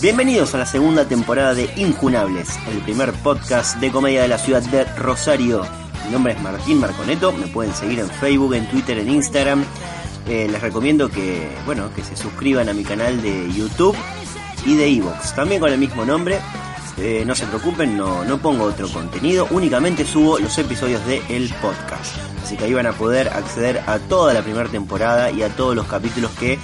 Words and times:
Bienvenidos 0.00 0.54
a 0.54 0.58
la 0.58 0.66
segunda 0.66 1.08
temporada 1.08 1.54
de 1.54 1.68
Injunables, 1.74 2.56
el 2.70 2.78
primer 2.82 3.12
podcast 3.14 3.78
de 3.78 3.90
comedia 3.90 4.22
de 4.22 4.28
la 4.28 4.38
ciudad 4.38 4.62
de 4.62 4.84
Rosario. 4.84 5.66
Mi 6.04 6.12
nombre 6.12 6.34
es 6.34 6.40
Martín 6.40 6.78
Marconeto, 6.78 7.32
me 7.32 7.48
pueden 7.48 7.74
seguir 7.74 7.98
en 7.98 8.08
Facebook, 8.08 8.54
en 8.54 8.68
Twitter, 8.68 8.96
en 8.96 9.10
Instagram. 9.10 9.64
Eh, 10.28 10.46
les 10.48 10.60
recomiendo 10.62 11.10
que, 11.10 11.50
bueno, 11.66 11.92
que 11.96 12.04
se 12.04 12.16
suscriban 12.16 12.68
a 12.68 12.74
mi 12.74 12.84
canal 12.84 13.20
de 13.20 13.52
YouTube 13.52 13.96
y 14.64 14.76
de 14.76 14.86
Evox, 14.86 15.34
también 15.34 15.60
con 15.60 15.72
el 15.72 15.78
mismo 15.80 16.04
nombre. 16.04 16.38
Eh, 16.96 17.24
no 17.26 17.34
se 17.34 17.46
preocupen, 17.46 17.96
no, 17.96 18.24
no 18.24 18.38
pongo 18.38 18.66
otro 18.66 18.88
contenido, 18.88 19.48
únicamente 19.50 20.04
subo 20.04 20.38
los 20.38 20.56
episodios 20.58 21.04
de 21.06 21.22
podcast. 21.60 22.16
Así 22.44 22.56
que 22.56 22.66
ahí 22.66 22.72
van 22.72 22.86
a 22.86 22.92
poder 22.92 23.30
acceder 23.30 23.82
a 23.88 23.98
toda 23.98 24.32
la 24.32 24.42
primera 24.42 24.68
temporada 24.68 25.32
y 25.32 25.42
a 25.42 25.48
todos 25.48 25.74
los 25.74 25.88
capítulos 25.88 26.30
que 26.38 26.56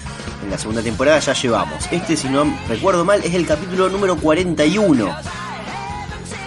en 0.44 0.50
la 0.50 0.58
segunda 0.58 0.82
temporada 0.82 1.18
ya 1.18 1.32
llevamos. 1.32 1.84
Este, 1.90 2.16
si 2.16 2.28
no 2.28 2.44
recuerdo 2.68 3.04
mal, 3.04 3.20
es 3.24 3.34
el 3.34 3.46
capítulo 3.46 3.88
número 3.88 4.16
41. 4.16 5.14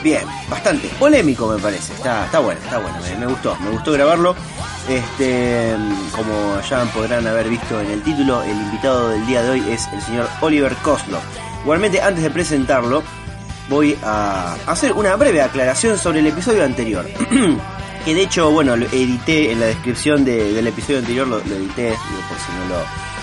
Bien, 0.04 0.24
bastante 0.50 0.88
polémico 1.00 1.48
me 1.48 1.58
parece. 1.60 1.94
Está, 1.94 2.26
está 2.26 2.40
bueno, 2.40 2.60
está 2.64 2.78
bueno, 2.78 2.98
me, 3.20 3.26
gustó, 3.26 3.56
me 3.58 3.72
gustó 3.72 3.92
grabarlo. 3.94 4.36
Este, 4.88 5.76
como 6.16 6.62
ya 6.62 6.84
podrán 6.94 7.28
haber 7.28 7.50
visto 7.50 7.82
en 7.82 7.92
el 7.92 8.02
título, 8.04 8.42
el 8.44 8.52
invitado 8.52 9.10
del 9.10 9.26
día 9.28 9.42
de 9.44 9.50
hoy 9.50 9.64
es 9.70 9.86
el 9.92 10.02
señor 10.02 10.30
Oliver 10.42 10.74
Koslow. 10.78 11.20
Igualmente, 11.64 12.02
antes 12.02 12.24
de 12.24 12.30
presentarlo, 12.30 13.04
voy 13.70 13.98
a 14.04 14.56
hacer 14.68 14.94
una 14.94 15.16
breve 15.18 15.42
aclaración 15.42 15.98
sobre 15.98 16.20
el 16.20 16.28
episodio 16.28 16.64
anterior. 16.64 17.06
que 18.06 18.14
de 18.16 18.22
hecho, 18.22 18.50
bueno, 18.52 18.78
lo 18.78 18.86
edité 18.86 19.52
en 19.52 19.60
la 19.60 19.66
descripción 19.66 20.24
de- 20.24 20.54
del 20.54 20.68
episodio 20.68 21.00
anterior, 21.00 21.28
lo, 21.28 21.40
edité 21.40 21.90
por 22.30 22.38
si 22.38 22.52
no 22.54 22.76
lo 22.76 23.17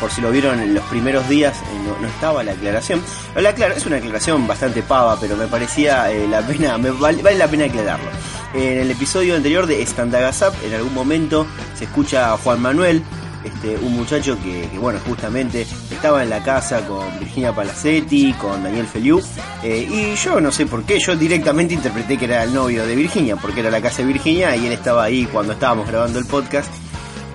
por 0.00 0.10
si 0.10 0.20
lo 0.20 0.30
vieron 0.30 0.60
en 0.60 0.74
los 0.74 0.84
primeros 0.84 1.28
días, 1.28 1.56
eh, 1.58 1.92
no, 2.00 2.06
estaba 2.06 2.42
la 2.42 2.52
aclaración. 2.52 3.02
La 3.34 3.50
es 3.50 3.86
una 3.86 3.96
aclaración 3.96 4.46
bastante 4.46 4.82
pava, 4.82 5.18
pero 5.20 5.36
me 5.36 5.46
parecía 5.46 6.10
eh, 6.10 6.26
la 6.28 6.40
pena, 6.46 6.78
me 6.78 6.90
vale, 6.90 7.22
la 7.34 7.48
pena 7.48 7.64
aclararlo. 7.64 8.10
En 8.54 8.78
el 8.78 8.90
episodio 8.90 9.36
anterior 9.36 9.66
de 9.66 9.84
Standagazap, 9.84 10.54
en 10.64 10.74
algún 10.74 10.94
momento 10.94 11.46
se 11.74 11.84
escucha 11.84 12.32
a 12.32 12.38
Juan 12.38 12.60
Manuel, 12.60 13.02
este, 13.44 13.76
un 13.76 13.94
muchacho 13.94 14.36
que, 14.42 14.68
que, 14.68 14.78
bueno, 14.78 14.98
justamente 15.06 15.66
estaba 15.90 16.22
en 16.22 16.30
la 16.30 16.42
casa 16.42 16.84
con 16.86 17.18
Virginia 17.20 17.54
Palacetti, 17.54 18.32
con 18.34 18.62
Daniel 18.62 18.86
Feliu, 18.86 19.20
eh, 19.62 19.86
y 19.88 20.14
yo 20.16 20.40
no 20.40 20.50
sé 20.50 20.66
por 20.66 20.84
qué, 20.84 20.98
yo 20.98 21.14
directamente 21.14 21.74
interpreté 21.74 22.16
que 22.18 22.24
era 22.24 22.42
el 22.42 22.52
novio 22.52 22.84
de 22.86 22.96
Virginia, 22.96 23.36
porque 23.36 23.60
era 23.60 23.70
la 23.70 23.80
casa 23.80 23.98
de 23.98 24.08
Virginia 24.08 24.56
y 24.56 24.66
él 24.66 24.72
estaba 24.72 25.04
ahí 25.04 25.26
cuando 25.26 25.52
estábamos 25.52 25.86
grabando 25.86 26.18
el 26.18 26.26
podcast. 26.26 26.72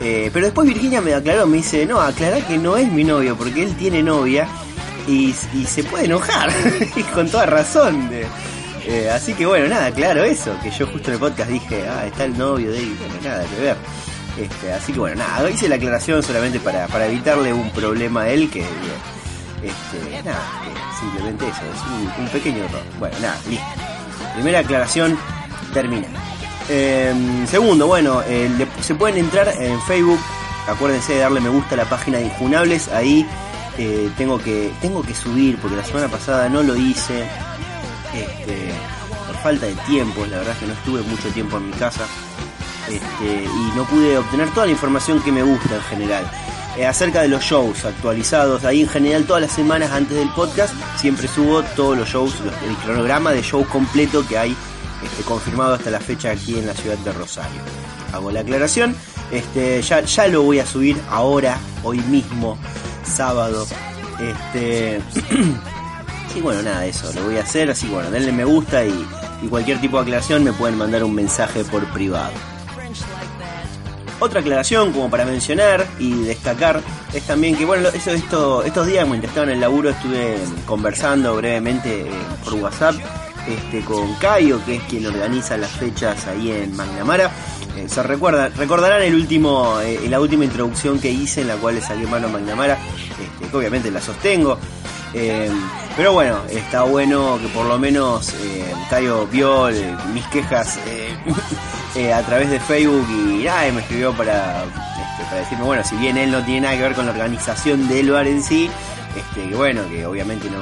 Eh, 0.04 0.32
pero 0.34 0.48
después 0.48 0.68
Virginia 0.68 1.00
me 1.00 1.14
aclaró, 1.14 1.46
me 1.46 1.58
dice, 1.58 1.86
no, 1.86 2.02
aclará 2.02 2.42
que 2.42 2.58
no 2.58 2.76
es 2.76 2.92
mi 2.92 3.04
novio, 3.04 3.38
porque 3.38 3.62
él 3.62 3.76
tiene 3.76 4.02
novia 4.02 4.48
y, 5.08 5.34
se 5.34 5.84
puede 5.84 6.06
enojar, 6.06 6.50
y 6.96 7.04
con 7.04 7.30
toda 7.30 7.46
razón. 7.46 8.10
eh, 8.12 9.10
así 9.14 9.34
que 9.34 9.46
bueno, 9.46 9.68
nada, 9.68 9.92
claro 9.92 10.24
eso, 10.24 10.56
que 10.64 10.72
yo 10.72 10.88
justo 10.88 11.10
en 11.10 11.14
el 11.14 11.20
podcast 11.20 11.50
dije, 11.52 11.88
ah, 11.88 12.08
está 12.08 12.26
el 12.26 12.36
novio 12.36 12.72
de 12.72 12.80
él, 12.80 12.98
bueno, 12.98 13.14
nada 13.24 13.46
que 13.46 13.62
ver. 13.62 13.78
Este, 14.40 14.74
así 14.74 14.92
que 14.92 15.00
bueno, 15.00 15.18
nada, 15.18 15.48
hice 15.50 15.70
la 15.70 15.76
aclaración 15.76 16.24
solamente 16.24 16.60
para, 16.60 16.88
para 16.88 17.06
evitarle 17.06 17.54
un 17.54 17.70
problema 17.70 18.22
a 18.22 18.30
él 18.30 18.50
que, 18.50 18.62
este, 18.62 20.24
nada, 20.24 20.42
simplemente 21.00 21.46
eso, 21.48 21.62
es 21.62 22.18
un, 22.18 22.24
un 22.24 22.30
pequeño 22.32 22.64
error. 22.64 22.82
Bueno, 22.98 23.16
nada, 23.22 23.38
listo. 23.48 23.66
Primera 24.34 24.60
aclaración 24.60 25.16
terminada. 25.74 26.31
Eh, 26.74 27.14
segundo, 27.48 27.86
bueno, 27.86 28.22
eh, 28.26 28.50
se 28.80 28.96
pueden 28.96 29.18
entrar 29.18 29.54
en 29.60 29.82
Facebook. 29.82 30.20
Acuérdense 30.70 31.14
de 31.14 31.20
darle 31.20 31.42
me 31.42 31.50
gusta 31.50 31.76
a 31.76 31.80
la 31.80 31.90
página 31.90 32.18
de 32.18 32.28
Injunables. 32.28 32.88
Ahí 32.88 33.28
eh, 33.78 34.10
tengo 34.18 34.40
que 34.40 34.72
tengo 34.80 35.04
que 35.04 35.14
subir 35.14 35.58
porque 35.58 35.76
la 35.76 35.84
semana 35.84 36.08
pasada 36.08 36.48
no 36.48 36.64
lo 36.64 36.78
hice. 36.78 37.26
Este, 38.14 38.72
por 39.28 39.36
falta 39.44 39.66
de 39.66 39.76
tiempo, 39.86 40.26
la 40.26 40.38
verdad 40.38 40.54
es 40.54 40.60
que 40.60 40.68
no 40.68 40.74
estuve 40.74 41.02
mucho 41.02 41.28
tiempo 41.34 41.58
en 41.58 41.68
mi 41.68 41.74
casa. 41.74 42.06
Este, 42.88 43.44
y 43.44 43.76
no 43.76 43.84
pude 43.84 44.18
obtener 44.18 44.50
toda 44.52 44.66
la 44.66 44.72
información 44.72 45.22
que 45.22 45.34
me 45.34 45.44
gusta 45.44 45.76
en 45.76 45.82
general. 45.84 46.32
Eh, 46.78 46.88
acerca 46.88 47.22
de 47.22 47.28
los 47.28 47.44
shows 47.44 47.84
actualizados, 47.84 48.64
ahí 48.64 48.84
en 48.84 48.88
general 48.88 49.26
todas 49.26 49.42
las 49.42 49.52
semanas 49.52 49.92
antes 49.92 50.18
del 50.18 50.30
podcast 50.30 50.74
siempre 50.96 51.28
subo 51.28 51.64
todos 51.76 51.98
los 51.98 52.08
shows, 52.08 52.34
el 52.66 52.76
cronograma 52.78 53.34
de 53.34 53.42
shows 53.42 53.68
completo 53.68 54.26
que 54.26 54.38
hay 54.38 54.56
este, 55.04 55.24
confirmado 55.24 55.74
hasta 55.74 55.90
la 55.90 56.00
fecha 56.00 56.32
aquí 56.32 56.58
en 56.58 56.68
la 56.68 56.74
ciudad 56.74 56.98
de 57.00 57.12
Rosario. 57.12 57.62
Hago 58.14 58.32
la 58.32 58.42
aclaración, 58.42 58.96
este, 59.32 59.82
ya, 59.82 60.02
ya 60.02 60.28
lo 60.28 60.44
voy 60.44 60.60
a 60.60 60.66
subir 60.66 60.98
ahora, 61.10 61.58
hoy 61.84 62.00
mismo, 62.02 62.58
sábado. 63.04 63.66
Este, 64.20 65.02
y 66.36 66.42
bueno, 66.42 66.62
nada, 66.62 66.86
eso 66.86 67.12
lo 67.14 67.24
voy 67.24 67.38
a 67.38 67.42
hacer, 67.42 67.72
así 67.72 67.88
que 67.88 67.94
bueno, 67.94 68.12
denle 68.12 68.32
me 68.32 68.46
gusta 68.46 68.86
y, 68.86 69.08
cualquier 69.50 69.82
tipo 69.82 69.98
de 69.98 70.04
aclaración 70.04 70.44
me 70.44 70.54
pueden 70.54 70.78
mandar 70.78 71.04
un 71.04 71.16
mensaje 71.16 71.64
por 71.64 71.84
privado. 71.92 72.32
Otra 74.20 74.42
aclaración 74.42 74.94
como 74.94 75.10
para 75.10 75.26
mencionar 75.26 75.88
y 75.98 76.14
destacar 76.22 76.80
es 77.12 77.24
también 77.24 77.58
que 77.58 77.66
bueno, 77.66 77.90
eso, 77.90 78.12
esto, 78.12 78.62
estos 78.64 78.86
días 78.86 79.08
mientras 79.08 79.32
estaba 79.32 79.48
en 79.48 79.54
el 79.54 79.62
laburo 79.62 79.90
estuve 79.90 80.38
conversando 80.68 81.36
brevemente 81.38 82.02
eh, 82.02 82.12
por 82.44 82.54
WhatsApp 82.54 82.94
este, 83.48 83.82
con 83.82 84.14
Cayo, 84.16 84.64
que 84.66 84.76
es 84.76 84.84
quien 84.84 85.06
organiza 85.06 85.58
las 85.58 85.72
fechas 85.72 86.28
ahí 86.28 86.52
en 86.52 86.76
Magnamara. 86.76 87.32
Eh, 87.78 87.88
se 87.88 88.04
recuerda, 88.04 88.50
recordarán 88.50 89.02
el 89.02 89.16
último, 89.16 89.80
eh, 89.82 90.00
la 90.10 90.20
última 90.20 90.44
introducción 90.44 91.00
que 91.00 91.10
hice 91.10 91.42
en 91.42 91.48
la 91.48 91.56
cual 91.56 91.76
le 91.76 91.82
saqué 91.82 92.06
mano 92.06 92.28
a 92.28 92.30
Magnamara, 92.30 92.78
este, 93.20 93.48
que 93.48 93.58
obviamente 93.58 93.90
la 93.92 94.02
sostengo. 94.02 94.58
Eh, 95.14 95.50
pero 95.98 96.14
bueno, 96.14 96.40
está 96.50 96.84
bueno 96.84 97.38
que 97.42 97.48
por 97.50 97.66
lo 97.66 97.78
menos 97.78 98.34
Cayo 98.90 99.28
vio 99.28 99.70
mis 100.14 100.26
quejas 100.28 100.80
a 102.16 102.22
través 102.22 102.50
de 102.50 102.60
Facebook 102.60 103.06
y, 103.10 103.46
me 103.74 103.82
escribió 103.82 104.14
para, 104.14 104.64
este, 104.64 105.24
para 105.26 105.42
decirme, 105.42 105.66
bueno, 105.66 105.84
si 105.84 105.96
bien 105.98 106.18
él 106.18 106.32
no 106.32 106.44
tiene 106.46 106.62
nada 106.62 106.76
que 106.76 106.82
ver 106.84 106.94
con 106.94 107.06
la 107.06 107.12
organización 107.12 107.88
del 107.90 108.12
bar 108.12 108.28
en 108.28 108.42
sí, 108.42 108.70
este, 109.16 109.54
bueno, 109.56 109.82
que 109.90 110.06
obviamente 110.06 110.50
no, 110.50 110.60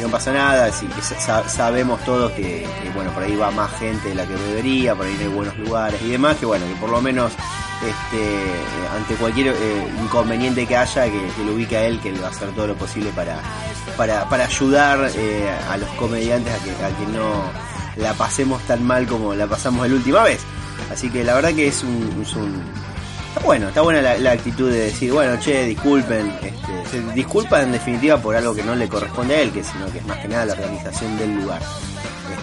no 0.00 0.08
pasa 0.08 0.32
nada, 0.32 0.66
así 0.66 0.86
que 0.86 1.00
sa- 1.02 1.48
sabemos 1.48 2.04
todos 2.04 2.32
que, 2.32 2.66
bueno, 2.94 3.10
por 3.12 3.22
ahí 3.22 3.36
va 3.36 3.50
más 3.50 3.70
gente 3.78 4.08
de 4.10 4.14
la 4.14 4.26
que 4.26 4.34
debería, 4.34 4.94
por 4.94 5.06
ahí 5.06 5.14
no 5.14 5.20
hay 5.22 5.28
buenos 5.28 5.58
lugares 5.58 6.00
y 6.02 6.10
demás, 6.10 6.36
que 6.36 6.46
bueno, 6.46 6.66
que 6.66 6.74
por 6.74 6.90
lo 6.90 7.00
menos 7.00 7.32
este, 7.82 8.36
ante 8.96 9.14
cualquier 9.14 9.48
eh, 9.48 9.88
inconveniente 10.02 10.66
que 10.66 10.76
haya, 10.76 11.04
que, 11.04 11.20
lo 11.44 11.52
ubique 11.54 11.76
a 11.76 11.84
él, 11.84 11.98
que 12.00 12.10
él 12.10 12.22
va 12.22 12.28
a 12.28 12.30
hacer 12.30 12.50
todo 12.50 12.66
lo 12.66 12.74
posible 12.74 13.10
para, 13.14 13.40
para, 13.96 14.28
para 14.28 14.44
ayudar 14.44 15.10
eh, 15.14 15.50
a 15.70 15.76
los 15.76 15.88
comediantes 15.90 16.52
a 16.52 16.58
que, 16.64 16.70
a 16.84 16.88
que 16.96 17.06
no 17.06 17.42
la 17.96 18.12
pasemos 18.14 18.62
tan 18.62 18.84
mal 18.84 19.06
como 19.06 19.34
la 19.34 19.46
pasamos 19.46 19.88
la 19.88 19.94
última 19.94 20.22
vez. 20.22 20.40
Así 20.92 21.08
que 21.10 21.24
la 21.24 21.34
verdad 21.34 21.52
que 21.54 21.68
es 21.68 21.82
un- 21.82 22.24
Está 23.30 23.44
bueno, 23.44 23.68
está 23.68 23.80
buena 23.82 24.02
la, 24.18 24.32
actitud 24.32 24.72
de 24.72 24.86
decir, 24.86 25.12
bueno, 25.12 25.38
che, 25.40 25.64
disculpen, 25.64 26.32
este, 26.42 26.90
se 26.90 27.12
disculpa 27.12 27.62
en 27.62 27.70
definitiva 27.70 28.18
por 28.18 28.34
algo 28.34 28.52
que 28.56 28.64
no 28.64 28.74
le 28.74 28.88
corresponde 28.88 29.36
a 29.36 29.40
él, 29.40 29.52
que 29.52 29.62
sino 29.62 29.86
que 29.92 29.98
es 29.98 30.06
más 30.06 30.18
que 30.18 30.26
nada 30.26 30.46
la 30.46 30.54
organización 30.54 31.16
del 31.16 31.36
lugar. 31.36 31.62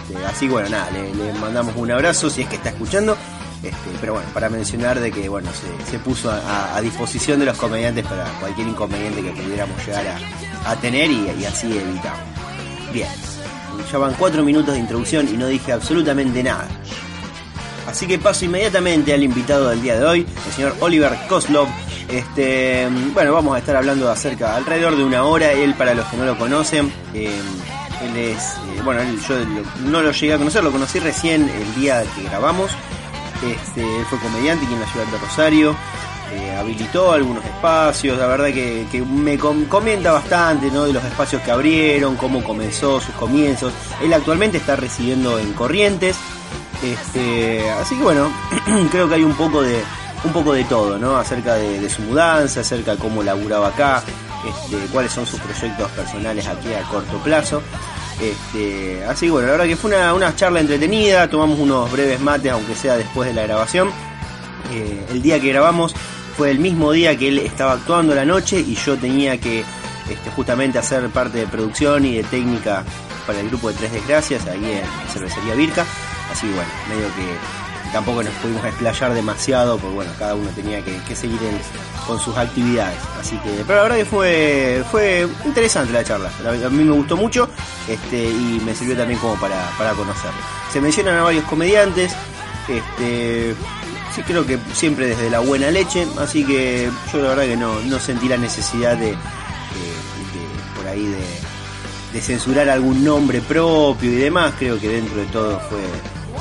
Este, 0.08 0.24
así 0.24 0.48
bueno, 0.48 0.70
nada, 0.70 0.90
le, 0.90 1.32
mandamos 1.34 1.76
un 1.76 1.90
abrazo 1.90 2.30
si 2.30 2.40
es 2.40 2.48
que 2.48 2.56
está 2.56 2.70
escuchando. 2.70 3.18
Este, 3.62 3.90
pero 4.00 4.14
bueno, 4.14 4.28
para 4.32 4.48
mencionar 4.48 4.98
de 4.98 5.12
que 5.12 5.28
bueno, 5.28 5.50
se, 5.90 5.98
puso 5.98 6.30
a, 6.30 6.80
disposición 6.80 7.40
de 7.40 7.46
los 7.46 7.58
comediantes 7.58 8.06
para 8.06 8.24
cualquier 8.40 8.68
inconveniente 8.68 9.22
que 9.22 9.32
pudiéramos 9.32 9.86
llegar 9.86 10.06
a, 10.64 10.76
tener 10.76 11.10
y 11.10 11.44
así 11.44 11.66
evitamos. 11.66 12.20
Bien, 12.94 13.08
ya 13.92 13.98
van 13.98 14.14
cuatro 14.14 14.42
minutos 14.42 14.72
de 14.72 14.80
introducción 14.80 15.28
y 15.28 15.36
no 15.36 15.48
dije 15.48 15.72
absolutamente 15.72 16.42
nada. 16.42 16.66
Así 17.88 18.06
que 18.06 18.18
paso 18.18 18.44
inmediatamente 18.44 19.12
al 19.14 19.22
invitado 19.22 19.70
del 19.70 19.80
día 19.82 19.98
de 19.98 20.04
hoy, 20.04 20.26
el 20.46 20.52
señor 20.52 20.76
Oliver 20.80 21.16
Koslov. 21.28 21.66
Este, 22.08 22.88
bueno, 23.12 23.32
vamos 23.32 23.54
a 23.56 23.58
estar 23.58 23.76
hablando 23.76 24.10
acerca 24.10 24.56
alrededor 24.56 24.96
de 24.96 25.04
una 25.04 25.24
hora. 25.24 25.52
Él, 25.52 25.74
para 25.74 25.94
los 25.94 26.06
que 26.06 26.16
no 26.16 26.24
lo 26.24 26.36
conocen, 26.38 26.92
eh, 27.14 27.30
él 28.02 28.16
es, 28.16 28.36
eh, 28.76 28.82
bueno, 28.84 29.00
él- 29.02 29.18
yo 29.28 29.34
no 29.90 30.02
lo 30.02 30.10
llegué 30.12 30.34
a 30.34 30.38
conocer, 30.38 30.62
lo 30.62 30.70
conocí 30.70 30.98
recién 31.00 31.48
el 31.48 31.74
día 31.80 32.02
que 32.14 32.22
grabamos. 32.24 32.70
Este, 33.42 33.80
él 33.82 34.04
fue 34.08 34.18
comediante 34.18 34.64
aquí 34.64 34.74
en 34.74 34.80
la 34.80 34.86
ciudad 34.86 35.06
de 35.06 35.18
Rosario. 35.18 35.74
eh, 36.30 36.54
habilitó 36.60 37.12
algunos 37.12 37.42
espacios, 37.42 38.18
la 38.18 38.26
verdad 38.26 38.48
que, 38.48 38.84
me 39.10 39.38
com- 39.38 39.64
comenta 39.64 40.12
bastante 40.12 40.70
¿no? 40.70 40.84
de 40.84 40.92
los 40.92 41.02
espacios 41.02 41.40
que 41.40 41.50
abrieron, 41.50 42.16
cómo 42.16 42.44
comenzó 42.44 43.00
sus 43.00 43.14
comienzos. 43.14 43.72
Él 44.02 44.12
actualmente 44.12 44.58
está 44.58 44.76
residiendo 44.76 45.38
en 45.38 45.54
Corrientes, 45.54 46.16
este, 46.82 47.70
así 47.70 47.96
que 47.96 48.02
bueno, 48.02 48.30
creo 48.90 49.08
que 49.08 49.16
hay 49.16 49.24
un 49.24 49.34
poco 49.34 49.62
de 49.62 49.82
un 50.24 50.32
poco 50.32 50.52
de 50.52 50.64
todo, 50.64 50.98
¿no? 50.98 51.16
Acerca 51.16 51.54
de, 51.54 51.88
su 51.88 52.02
mudanza, 52.02 52.60
acerca 52.60 52.92
de 52.92 52.98
cómo 52.98 53.22
laburaba 53.22 53.68
acá, 53.68 54.02
este, 54.46 54.76
cuáles 54.92 55.12
son 55.12 55.26
sus 55.26 55.38
proyectos 55.40 55.90
personales 55.92 56.46
aquí 56.46 56.72
a 56.74 56.82
corto 56.82 57.18
plazo. 57.18 57.62
Este, 58.20 59.04
así 59.04 59.26
que 59.26 59.32
bueno, 59.32 59.46
la 59.46 59.52
verdad 59.52 59.66
que 59.66 59.76
fue 59.76 59.90
una, 59.90 60.12
una 60.12 60.34
charla 60.34 60.60
entretenida, 60.60 61.28
tomamos 61.28 61.58
unos 61.60 61.90
breves 61.92 62.20
mates, 62.20 62.50
aunque 62.50 62.74
sea 62.74 62.96
después 62.96 63.28
de 63.28 63.34
la 63.34 63.42
grabación. 63.42 63.90
Eh, 64.72 65.06
el 65.10 65.22
día 65.22 65.40
que 65.40 65.48
grabamos 65.48 65.94
fue 66.36 66.50
el 66.50 66.58
mismo 66.58 66.92
día 66.92 67.16
que 67.16 67.28
él 67.28 67.38
estaba 67.38 67.72
actuando 67.72 68.14
la 68.14 68.24
noche 68.24 68.60
y 68.60 68.74
yo 68.74 68.96
tenía 68.96 69.38
que 69.38 69.64
este, 70.08 70.30
justamente 70.34 70.78
hacer 70.78 71.08
parte 71.10 71.38
de 71.38 71.46
producción 71.46 72.04
y 72.04 72.16
de 72.16 72.24
técnica 72.24 72.84
para 73.26 73.40
el 73.40 73.48
grupo 73.48 73.68
de 73.68 73.74
Tres 73.74 73.92
Desgracias, 73.92 74.46
ahí 74.46 74.64
en 74.64 75.12
Cervecería 75.12 75.54
Virca. 75.54 75.86
Así 76.30 76.46
que 76.46 76.54
bueno, 76.54 76.70
medio 76.88 77.06
que 77.14 77.92
tampoco 77.92 78.22
nos 78.22 78.32
pudimos 78.34 78.64
explayar 78.64 79.14
demasiado, 79.14 79.78
porque 79.78 79.94
bueno, 79.94 80.12
cada 80.18 80.34
uno 80.34 80.50
tenía 80.50 80.82
que, 80.82 81.16
seguir 81.16 81.38
con 82.06 82.18
sus 82.20 82.36
actividades. 82.36 82.98
Así 83.20 83.36
que, 83.38 83.64
pero 83.66 83.76
la 83.76 83.82
verdad 83.82 83.96
que 83.96 84.04
fue, 84.04 84.84
fue 84.90 85.28
interesante 85.44 85.92
la 85.92 86.04
charla. 86.04 86.30
A 86.46 86.68
mí 86.68 86.84
me 86.84 86.92
gustó 86.92 87.16
mucho 87.16 87.48
este, 87.88 88.24
y 88.24 88.60
me 88.64 88.74
sirvió 88.74 88.96
también 88.96 89.18
como 89.20 89.34
para, 89.36 89.70
para 89.78 89.92
conocerlo. 89.92 90.38
Se 90.72 90.80
mencionan 90.80 91.16
a 91.16 91.22
varios 91.22 91.44
comediantes, 91.44 92.14
este, 92.68 93.54
sí 94.14 94.22
creo 94.22 94.46
que 94.46 94.58
siempre 94.74 95.06
desde 95.06 95.30
la 95.30 95.40
buena 95.40 95.70
leche, 95.70 96.06
así 96.18 96.44
que 96.44 96.90
yo 97.12 97.22
la 97.22 97.28
verdad 97.30 97.44
que 97.44 97.56
no, 97.56 97.80
no 97.80 97.98
sentí 97.98 98.28
la 98.28 98.36
necesidad 98.36 98.96
de, 98.96 99.14
por 100.76 100.86
ahí 100.86 101.06
de, 101.06 102.20
censurar 102.20 102.68
algún 102.68 103.04
nombre 103.04 103.40
propio 103.40 104.10
y 104.10 104.16
demás, 104.16 104.52
creo 104.58 104.80
que 104.80 104.88
dentro 104.88 105.18
de 105.18 105.26
todo 105.26 105.60
fue 105.60 105.78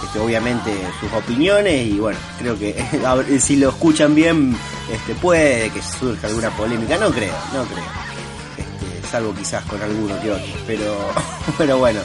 este, 0.03 0.19
obviamente 0.19 0.71
sus 0.99 1.11
opiniones 1.13 1.87
y 1.87 1.99
bueno, 1.99 2.19
creo 2.37 2.57
que 2.57 2.75
si 3.39 3.55
lo 3.57 3.69
escuchan 3.69 4.15
bien 4.15 4.55
este, 4.91 5.15
puede 5.15 5.69
que 5.69 5.81
surja 5.81 6.27
alguna 6.27 6.49
polémica, 6.51 6.97
no 6.97 7.11
creo, 7.11 7.33
no 7.53 7.63
creo, 7.65 7.85
este, 8.57 9.07
salvo 9.07 9.33
quizás 9.33 9.63
con 9.65 9.81
alguno 9.81 10.19
que 10.21 10.31
otro, 10.31 10.53
pero, 10.65 10.97
pero 11.57 11.77
bueno, 11.77 11.99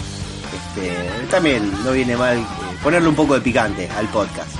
también 1.30 1.70
no 1.84 1.92
viene 1.92 2.16
mal 2.16 2.38
eh, 2.38 2.44
ponerle 2.82 3.08
un 3.08 3.14
poco 3.14 3.34
de 3.34 3.40
picante 3.40 3.88
al 3.90 4.08
podcast. 4.08 4.50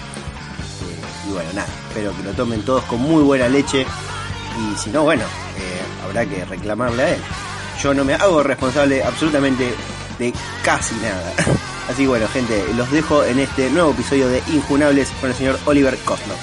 Y 1.29 1.33
bueno, 1.33 1.51
nada, 1.55 1.69
espero 1.89 2.17
que 2.17 2.23
lo 2.23 2.33
tomen 2.33 2.63
todos 2.63 2.85
con 2.85 3.01
muy 3.01 3.23
buena 3.23 3.49
leche. 3.49 3.83
Y 3.83 4.79
si 4.79 4.91
no, 4.91 5.03
bueno, 5.03 5.23
eh, 5.23 6.05
habrá 6.05 6.27
que 6.27 6.45
reclamarle 6.45 7.03
a 7.03 7.15
él. 7.15 7.21
Yo 7.83 7.95
no 7.95 8.05
me 8.05 8.15
hago 8.15 8.43
responsable 8.43 9.03
absolutamente 9.03 9.75
de 10.19 10.33
casi 10.63 10.95
nada. 10.97 11.33
Así 11.89 12.03
que 12.03 12.09
bueno, 12.09 12.29
gente, 12.29 12.65
los 12.77 12.91
dejo 12.91 13.25
en 13.25 13.41
este 13.41 13.71
nuevo 13.71 13.91
episodio 13.91 14.29
de 14.29 14.43
Injunables 14.53 15.09
con 15.21 15.31
el 15.31 15.37
señor 15.37 15.59
Oliver 15.67 15.97
Cosmos 16.05 16.39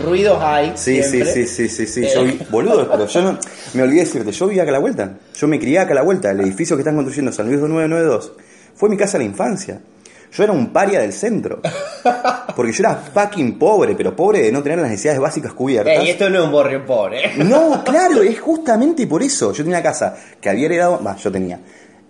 ruidos 0.00 0.38
hay. 0.42 0.72
Sí, 0.74 1.02
sí, 1.02 1.24
sí, 1.24 1.46
sí, 1.46 1.68
sí, 1.68 1.86
sí. 1.86 2.06
Yo 2.12 2.24
vi, 2.24 2.38
boludo, 2.50 2.88
pero 2.90 3.06
yo 3.06 3.22
no, 3.22 3.38
me 3.74 3.82
olvidé 3.82 4.00
decirte, 4.00 4.32
yo 4.32 4.46
vivía 4.46 4.62
acá 4.62 4.70
a 4.70 4.74
la 4.74 4.78
vuelta. 4.78 5.14
Yo 5.34 5.46
me 5.46 5.58
crié 5.58 5.78
acá 5.78 5.92
a 5.92 5.96
la 5.96 6.02
vuelta. 6.02 6.30
El 6.30 6.40
edificio 6.40 6.76
que 6.76 6.80
están 6.80 6.94
construyendo 6.94 7.32
San 7.32 7.46
Luis 7.46 7.60
2992 7.60 8.32
fue 8.74 8.88
mi 8.88 8.96
casa 8.96 9.18
de 9.18 9.24
la 9.24 9.30
infancia. 9.30 9.80
Yo 10.32 10.44
era 10.44 10.52
un 10.52 10.72
paria 10.72 11.00
del 11.00 11.12
centro. 11.12 11.60
Porque 12.54 12.72
yo 12.72 12.82
era 12.84 12.94
fucking 12.94 13.58
pobre, 13.58 13.94
pero 13.96 14.14
pobre 14.14 14.42
de 14.42 14.52
no 14.52 14.62
tener 14.62 14.78
las 14.78 14.90
necesidades 14.90 15.20
básicas 15.20 15.52
cubiertas. 15.52 16.04
y 16.04 16.10
esto 16.10 16.30
no 16.30 16.38
es 16.38 16.44
un 16.44 16.52
barrio 16.52 16.86
pobre. 16.86 17.36
No, 17.36 17.82
claro, 17.84 18.22
es 18.22 18.40
justamente 18.40 19.06
por 19.06 19.22
eso. 19.22 19.52
Yo 19.52 19.64
tenía 19.64 19.78
una 19.78 19.82
casa 19.82 20.16
que 20.40 20.48
había 20.48 20.66
heredado. 20.66 21.02
Va, 21.02 21.16
yo 21.16 21.32
tenía. 21.32 21.58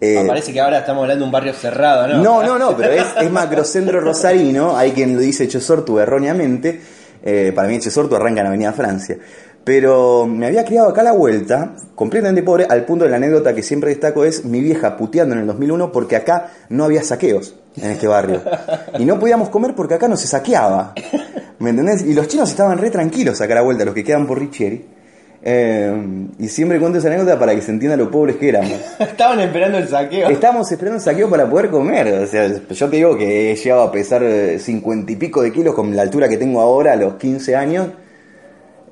Eh, 0.01 0.25
parece 0.27 0.53
que 0.53 0.61
ahora 0.61 0.79
estamos 0.79 1.03
hablando 1.03 1.25
de 1.25 1.27
un 1.27 1.33
barrio 1.33 1.53
cerrado, 1.53 2.09
¿no? 2.09 2.23
No, 2.23 2.43
no, 2.43 2.59
no, 2.59 2.77
pero 2.77 2.93
es, 2.93 3.07
es 3.21 3.31
macrocentro 3.31 4.01
rosarino. 4.01 4.77
Hay 4.77 4.93
quien 4.93 5.15
lo 5.15 5.21
dice 5.21 5.47
Chesortu 5.47 5.99
erróneamente 5.99 6.81
eh, 7.23 7.53
para 7.55 7.69
mí 7.69 7.79
Chesorto 7.79 8.17
arranca 8.17 8.41
en 8.41 8.47
Avenida 8.47 8.73
Francia. 8.73 9.19
Pero 9.63 10.27
me 10.27 10.47
había 10.47 10.65
criado 10.65 10.89
acá 10.89 11.03
a 11.03 11.05
la 11.05 11.13
vuelta, 11.13 11.75
completamente 11.95 12.43
pobre, 12.43 12.67
al 12.69 12.85
punto 12.87 13.05
de 13.05 13.11
la 13.11 13.19
anécdota 13.19 13.55
que 13.55 13.63
siempre 13.63 13.91
destaco 13.91 14.25
es 14.25 14.45
mi 14.45 14.61
vieja 14.61 14.97
puteando 14.97 15.35
en 15.35 15.43
el 15.43 15.47
2001 15.47 15.93
porque 15.93 16.17
acá 16.17 16.51
no 16.71 16.85
había 16.85 17.03
saqueos 17.03 17.57
en 17.77 17.91
este 17.91 18.07
barrio. 18.09 18.43
Y 18.99 19.05
no 19.05 19.19
podíamos 19.21 19.51
comer 19.51 19.75
porque 19.75 19.95
acá 19.95 20.09
no 20.09 20.17
se 20.17 20.27
saqueaba. 20.27 20.95
¿Me 21.59 21.71
entendés? 21.71 22.03
Y 22.07 22.15
los 22.15 22.27
chinos 22.27 22.49
estaban 22.49 22.79
re 22.79 22.91
tranquilos 22.91 23.41
acá 23.43 23.53
a 23.53 23.57
la 23.57 23.63
vuelta, 23.63 23.85
los 23.85 23.95
que 23.95 24.03
quedan 24.03 24.27
por 24.27 24.39
Richieri. 24.39 24.87
Eh, 25.43 26.29
y 26.39 26.49
siempre 26.49 26.79
cuento 26.79 26.99
esa 26.99 27.09
anécdota 27.09 27.39
para 27.39 27.55
que 27.55 27.63
se 27.63 27.71
entienda 27.71 27.97
lo 27.97 28.11
pobres 28.11 28.37
que 28.37 28.49
éramos. 28.49 28.79
Estaban 28.99 29.41
esperando 29.41 29.79
el 29.79 29.89
saqueo. 29.89 30.29
Estábamos 30.29 30.71
esperando 30.71 30.97
el 30.97 31.03
saqueo 31.03 31.31
para 31.31 31.49
poder 31.49 31.71
comer. 31.71 32.09
O 32.23 32.27
sea, 32.27 32.47
yo 32.47 32.91
te 32.91 32.97
digo 32.97 33.17
que 33.17 33.53
he 33.53 33.57
llegado 33.57 33.83
a 33.83 33.93
pesar 33.93 34.23
eh, 34.23 34.59
cincuenta 34.59 35.13
y 35.13 35.17
pico 35.17 35.43
de 35.43 35.53
kilos 35.53 35.75
con 35.75 35.95
la 35.97 36.03
altura 36.03 36.29
que 36.29 36.37
tengo 36.37 36.61
ahora 36.61 36.93
a 36.93 36.97
los 36.97 37.15
15 37.15 37.57
años. 37.57 37.89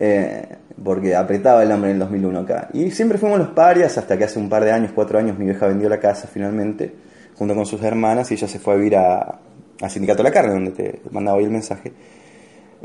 Eh, 0.00 0.46
porque 0.82 1.16
apretaba 1.16 1.62
el 1.64 1.72
hambre 1.72 1.90
en 1.90 1.96
el 1.96 2.00
2001 2.00 2.38
acá. 2.38 2.68
Y 2.72 2.90
siempre 2.92 3.18
fuimos 3.18 3.38
los 3.38 3.48
parias 3.48 3.98
hasta 3.98 4.16
que 4.16 4.24
hace 4.24 4.38
un 4.38 4.48
par 4.48 4.64
de 4.64 4.70
años, 4.70 4.92
cuatro 4.94 5.18
años, 5.18 5.36
mi 5.36 5.44
vieja 5.44 5.66
vendió 5.66 5.88
la 5.88 5.98
casa 5.98 6.28
finalmente, 6.32 6.94
junto 7.34 7.52
con 7.56 7.66
sus 7.66 7.82
hermanas, 7.82 8.30
y 8.30 8.34
ella 8.34 8.46
se 8.46 8.60
fue 8.60 8.74
a 8.74 8.76
vivir 8.76 8.96
a, 8.96 9.40
al 9.80 9.90
Sindicato 9.90 10.18
de 10.18 10.28
la 10.28 10.32
Carne, 10.32 10.52
donde 10.52 10.70
te 10.70 11.00
mandaba 11.10 11.38
hoy 11.38 11.44
el 11.44 11.50
mensaje. 11.50 11.92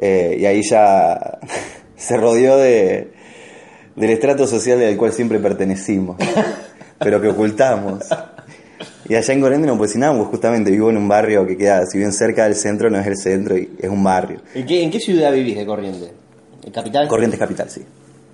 y 0.01 0.43
ahí 0.43 0.61
ya 0.67 1.37
se 1.95 2.17
rodeó 2.17 2.57
de, 2.57 3.12
del 3.95 4.09
estrato 4.09 4.47
social 4.47 4.81
al 4.81 4.97
cual 4.97 5.13
siempre 5.13 5.39
pertenecimos, 5.39 6.17
pero 6.99 7.21
que 7.21 7.27
ocultamos. 7.27 8.05
Y 9.07 9.15
allá 9.15 9.33
en 9.33 9.41
Corrientes 9.41 9.67
no 9.67 9.99
nada, 9.99 10.23
justamente 10.25 10.71
vivo 10.71 10.89
en 10.89 10.97
un 10.97 11.07
barrio 11.07 11.45
que 11.45 11.57
queda, 11.57 11.85
si 11.85 11.97
bien 11.97 12.13
cerca 12.13 12.45
del 12.45 12.55
centro, 12.55 12.89
no 12.89 12.99
es 12.99 13.07
el 13.07 13.17
centro, 13.17 13.57
y 13.57 13.69
es 13.77 13.89
un 13.89 14.03
barrio. 14.03 14.41
¿En 14.55 14.65
qué, 14.65 14.81
en 14.81 14.91
qué 14.91 14.99
ciudad 14.99 15.31
vivís 15.31 15.57
de 15.57 15.65
Corrientes? 15.65 16.11
¿En 16.63 16.71
Capital? 16.71 17.07
Corrientes 17.07 17.39
Capital, 17.39 17.69
sí. 17.69 17.81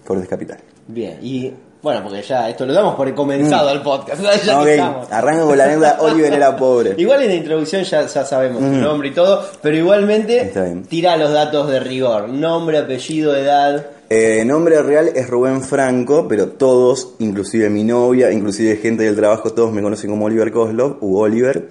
Corrientes 0.06 0.30
Capital. 0.30 0.58
Bien, 0.88 1.18
y 1.22 1.54
bueno, 1.82 2.04
porque 2.04 2.22
ya 2.22 2.50
esto 2.50 2.66
lo 2.66 2.74
damos 2.74 2.96
por 2.96 3.14
comenzado 3.16 3.68
mm. 3.68 3.72
al 3.72 3.82
podcast. 3.82 4.22
Ya 4.46 4.60
okay. 4.60 4.80
Arranco 4.80 5.48
con 5.48 5.58
la 5.58 5.66
anécdota, 5.66 5.98
Oliver 6.02 6.34
era 6.34 6.56
pobre. 6.56 6.96
Igual 6.98 7.24
en 7.24 7.30
la 7.30 7.36
introducción 7.36 7.84
ya, 7.84 8.06
ya 8.06 8.26
sabemos 8.26 8.62
su 8.62 8.70
nombre 8.70 9.10
y 9.10 9.12
todo, 9.12 9.46
pero 9.62 9.78
igualmente 9.78 10.52
tira 10.90 11.16
los 11.18 11.32
datos 11.32 11.70
de 11.70 11.80
rigor. 11.80 12.28
Nombre, 12.30 12.78
apellido, 12.78 13.36
edad. 13.36 13.86
Eh, 14.10 14.44
nombre 14.44 14.82
real 14.82 15.12
es 15.16 15.30
Rubén 15.30 15.62
Franco, 15.62 16.28
pero 16.28 16.50
todos, 16.50 17.16
inclusive 17.20 17.70
mi 17.70 17.84
novia, 17.84 18.32
inclusive 18.32 18.78
gente 18.78 19.04
del 19.04 19.16
trabajo, 19.16 19.52
todos 19.54 19.72
me 19.72 19.82
conocen 19.82 20.10
como 20.10 20.26
Oliver 20.26 20.52
Koslov, 20.52 20.98
u 21.02 21.18
Oliver. 21.20 21.70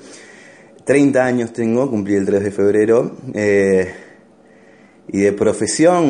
30 0.84 1.24
años 1.24 1.52
tengo, 1.52 1.90
cumplí 1.90 2.14
el 2.14 2.24
3 2.24 2.44
de 2.44 2.50
febrero. 2.50 3.12
Eh, 3.34 3.92
y 5.10 5.20
de 5.20 5.32
profesión, 5.32 6.04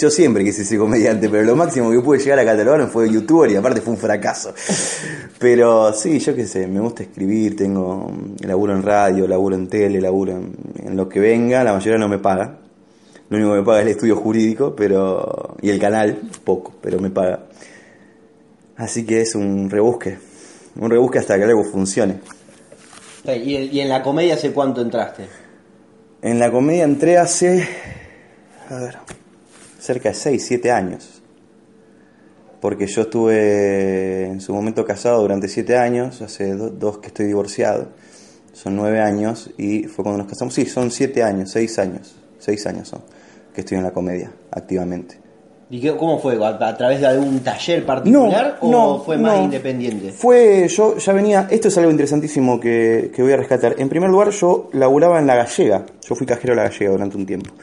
yo 0.00 0.10
siempre 0.10 0.44
quise 0.44 0.64
ser 0.64 0.78
comediante, 0.78 1.28
pero 1.28 1.44
lo 1.44 1.56
máximo 1.56 1.90
que 1.90 2.00
pude 2.00 2.18
llegar 2.18 2.38
a 2.38 2.44
catalogar 2.44 2.88
fue 2.88 3.10
youtuber 3.10 3.50
y 3.50 3.56
aparte 3.56 3.80
fue 3.80 3.94
un 3.94 3.98
fracaso. 3.98 4.54
Pero 5.38 5.92
sí, 5.92 6.18
yo 6.18 6.34
qué 6.34 6.46
sé, 6.46 6.66
me 6.66 6.80
gusta 6.80 7.02
escribir, 7.02 7.56
tengo 7.56 8.12
laburo 8.40 8.74
en 8.74 8.82
radio, 8.82 9.26
laburo 9.26 9.56
en 9.56 9.68
tele, 9.68 10.00
laburo 10.00 10.32
en 10.32 10.96
lo 10.96 11.08
que 11.08 11.20
venga, 11.20 11.64
la 11.64 11.72
mayoría 11.72 11.98
no 11.98 12.08
me 12.08 12.18
paga 12.18 12.58
lo 13.32 13.38
único 13.38 13.52
que 13.52 13.60
me 13.60 13.64
paga 13.64 13.78
es 13.78 13.86
el 13.86 13.92
estudio 13.92 14.16
jurídico, 14.16 14.76
pero 14.76 15.56
y 15.62 15.70
el 15.70 15.78
canal, 15.78 16.20
poco, 16.44 16.74
pero 16.82 16.98
me 16.98 17.08
paga. 17.08 17.46
Así 18.76 19.06
que 19.06 19.22
es 19.22 19.34
un 19.34 19.70
rebusque, 19.70 20.18
un 20.76 20.90
rebusque 20.90 21.18
hasta 21.18 21.38
que 21.38 21.44
algo 21.44 21.64
funcione. 21.64 22.20
¿Y, 23.24 23.80
en 23.80 23.88
la 23.88 24.02
comedia 24.02 24.34
hace 24.34 24.52
cuánto 24.52 24.82
entraste? 24.82 25.24
En 26.20 26.38
la 26.38 26.50
comedia 26.50 26.84
entré 26.84 27.16
hace, 27.16 27.66
a 28.68 28.74
ver, 28.74 28.98
cerca 29.82 30.10
de 30.10 30.14
6, 30.14 30.44
7 30.46 30.70
años. 30.70 31.22
Porque 32.60 32.86
yo 32.86 33.02
estuve 33.02 34.26
en 34.26 34.40
su 34.40 34.54
momento 34.54 34.84
casado 34.84 35.20
durante 35.20 35.48
7 35.48 35.76
años, 35.76 36.22
hace 36.22 36.54
dos 36.54 36.98
que 36.98 37.08
estoy 37.08 37.26
divorciado. 37.26 37.88
Son 38.52 38.76
9 38.76 39.00
años 39.00 39.50
y 39.58 39.84
fue 39.84 40.04
cuando 40.04 40.18
nos 40.18 40.28
casamos. 40.28 40.54
Sí, 40.54 40.66
son 40.66 40.90
7 40.90 41.22
años, 41.22 41.50
6 41.50 41.78
años. 41.80 42.14
6 42.38 42.66
años 42.66 42.88
son 42.88 43.02
que 43.52 43.60
estoy 43.60 43.78
en 43.78 43.84
la 43.84 43.90
comedia 43.90 44.32
activamente. 44.50 45.20
¿Y 45.70 45.88
cómo 45.88 46.18
fue? 46.18 46.38
¿A, 46.44 46.76
través 46.76 47.00
de 47.00 47.06
algún 47.06 47.40
taller 47.40 47.86
particular 47.86 48.58
o 48.60 49.02
fue 49.04 49.16
más 49.16 49.40
independiente? 49.40 50.12
Fue, 50.12 50.68
yo 50.68 50.98
ya 50.98 51.12
venía, 51.14 51.48
esto 51.50 51.68
es 51.68 51.78
algo 51.78 51.90
interesantísimo 51.90 52.60
que, 52.60 53.10
voy 53.16 53.32
a 53.32 53.36
rescatar. 53.38 53.76
En 53.78 53.88
primer 53.88 54.10
lugar, 54.10 54.30
yo 54.30 54.68
laburaba 54.74 55.18
en 55.18 55.26
La 55.26 55.34
Gallega, 55.34 55.86
yo 56.06 56.14
fui 56.14 56.26
cajero 56.26 56.52
de 56.52 56.56
La 56.56 56.68
Gallega 56.68 56.90
durante 56.92 57.16
un 57.16 57.24
tiempo. 57.24 57.54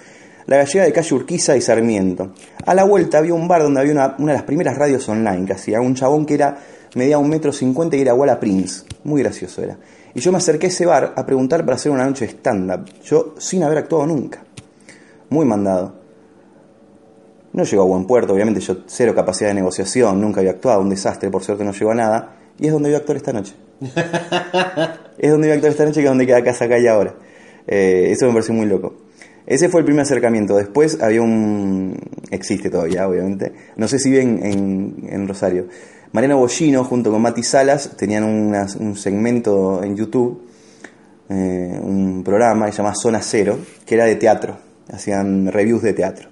La 0.50 0.58
Gallega 0.58 0.84
de 0.86 0.92
calle 0.92 1.14
Urquiza 1.14 1.56
y 1.56 1.62
Sarmiento. 1.62 2.34
A 2.66 2.74
la 2.74 2.84
vuelta 2.84 3.20
había 3.20 3.36
un 3.36 3.48
bar 3.48 3.62
donde 3.62 3.82
había 3.82 3.94
una, 3.94 4.16
una 4.18 4.32
de 4.32 4.38
las 4.40 4.46
primeras 4.46 4.76
radios 4.76 5.08
online 5.08 5.46
que 5.46 5.54
hacía, 5.54 5.80
un 5.80 5.94
chabón 5.94 6.26
que 6.26 6.34
era, 6.34 6.58
medía 6.96 7.20
un 7.20 7.30
metro 7.30 7.54
cincuenta 7.54 7.96
y 7.96 8.02
era 8.02 8.16
Walla 8.16 8.40
Prince, 8.40 8.84
muy 9.04 9.22
gracioso 9.22 9.62
era. 9.62 9.78
Y 10.16 10.20
yo 10.20 10.32
me 10.32 10.40
acerqué 10.40 10.66
a 10.66 10.70
ese 10.70 10.88
bar 10.88 11.14
a 11.16 11.24
preguntar 11.24 11.64
para 11.64 11.76
hacer 11.76 11.92
una 11.92 12.04
noche 12.04 12.26
de 12.26 12.32
stand-up, 12.32 12.86
yo 13.04 13.36
sin 13.38 13.62
haber 13.62 13.78
actuado 13.78 14.08
nunca 14.08 14.44
muy 15.30 15.46
mandado. 15.46 15.94
No 17.54 17.64
llegó 17.64 17.84
a 17.84 17.86
buen 17.86 18.06
puerto, 18.06 18.34
obviamente 18.34 18.60
yo 18.60 18.78
cero 18.88 19.14
capacidad 19.16 19.50
de 19.50 19.56
negociación, 19.56 20.20
nunca 20.20 20.40
había 20.40 20.52
actuado, 20.52 20.82
un 20.82 20.90
desastre, 20.90 21.30
por 21.30 21.44
suerte 21.44 21.64
no 21.64 21.72
llegó 21.72 21.92
a 21.92 21.96
nada, 21.96 22.36
y 22.58 22.68
es 22.68 22.74
donde 22.74 22.90
voy 22.90 22.96
a 22.96 23.00
actuar 23.00 23.18
esta 23.18 23.34
noche. 23.34 23.54
es 25.18 25.32
donde 25.32 25.48
voy 25.48 25.52
a 25.52 25.54
actuar 25.54 25.72
esta 25.72 25.86
noche 25.86 26.02
que 26.02 26.06
es 26.06 26.10
donde 26.10 26.26
queda 26.26 26.44
casa 26.44 26.66
acá 26.66 26.78
y 26.80 26.88
ahora. 26.88 27.16
Eh, 27.68 28.10
eso 28.12 28.26
me 28.28 28.34
pareció 28.34 28.54
muy 28.54 28.66
loco. 28.66 29.09
Ese 29.50 29.68
fue 29.68 29.82
el 29.82 29.86
primer 29.86 30.04
acercamiento. 30.04 30.56
Después 30.56 31.02
había 31.02 31.22
un. 31.22 31.98
Existe 32.32 32.70
todavía, 32.70 33.08
obviamente. 33.08 33.52
No 33.76 33.90
sé 33.90 34.00
si 34.00 34.10
bien 34.10 34.40
en, 34.44 35.28
Rosario. 35.28 35.68
Mariano 36.14 36.38
Bollino 36.38 36.86
junto 36.86 37.12
con 37.12 37.22
Mati 37.22 37.44
Salas 37.44 37.98
tenían 37.98 38.24
un 38.24 38.96
segmento 38.96 39.84
en 39.84 39.96
YouTube, 39.96 40.42
eh, 41.30 41.80
un 41.82 42.24
programa 42.24 42.68
que 42.68 42.72
se 42.72 42.78
llama 42.78 42.94
Zona 42.96 43.22
Cero, 43.22 43.60
que 43.86 43.96
era 43.96 44.06
de 44.06 44.16
teatro 44.16 44.70
hacían 44.92 45.52
reviews 45.52 45.82
de 45.82 45.94
teatro, 45.94 46.30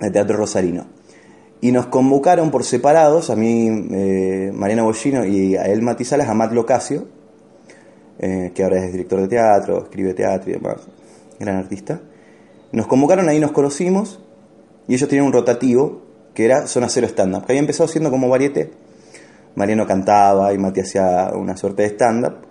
de 0.00 0.10
teatro 0.10 0.36
rosarino. 0.36 0.86
Y 1.60 1.72
nos 1.72 1.86
convocaron 1.86 2.50
por 2.50 2.64
separados, 2.64 3.30
a 3.30 3.36
mí, 3.36 3.68
eh, 3.92 4.50
Mariana 4.54 4.82
Bollino, 4.82 5.24
y 5.24 5.56
a 5.56 5.64
él 5.64 5.82
Matizalas, 5.82 6.28
a 6.28 6.34
Matt 6.34 6.52
Locasio, 6.52 7.06
eh, 8.18 8.52
que 8.54 8.62
ahora 8.62 8.84
es 8.84 8.92
director 8.92 9.20
de 9.20 9.28
teatro, 9.28 9.84
escribe 9.84 10.14
teatro 10.14 10.50
y 10.50 10.54
demás, 10.54 10.76
gran 11.38 11.56
artista. 11.56 12.00
Nos 12.72 12.86
convocaron, 12.86 13.28
ahí 13.28 13.38
nos 13.38 13.52
conocimos, 13.52 14.20
y 14.88 14.94
ellos 14.94 15.08
tenían 15.08 15.26
un 15.26 15.32
rotativo 15.32 16.02
que 16.34 16.44
era 16.44 16.66
Zona 16.66 16.88
Cero 16.88 17.06
Stand-Up, 17.06 17.46
que 17.46 17.52
había 17.52 17.60
empezado 17.60 17.88
siendo 17.88 18.10
como 18.10 18.28
varieté. 18.28 18.70
Mariano 19.56 19.86
cantaba 19.86 20.52
y 20.52 20.58
Mati 20.58 20.80
hacía 20.80 21.30
una 21.34 21.56
suerte 21.56 21.82
de 21.82 21.88
stand-up. 21.88 22.46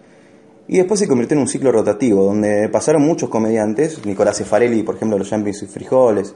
Y 0.67 0.77
después 0.77 0.99
se 0.99 1.07
convirtió 1.07 1.35
en 1.35 1.41
un 1.41 1.47
ciclo 1.47 1.71
rotativo, 1.71 2.23
donde 2.25 2.67
pasaron 2.69 3.03
muchos 3.03 3.29
comediantes, 3.29 4.03
Nicolás 4.03 4.37
Cefarelli, 4.39 4.81
por 4.81 4.95
ejemplo, 4.95 5.17
Los 5.17 5.29
Champions 5.29 5.61
y 5.61 5.67
Frijoles. 5.67 6.33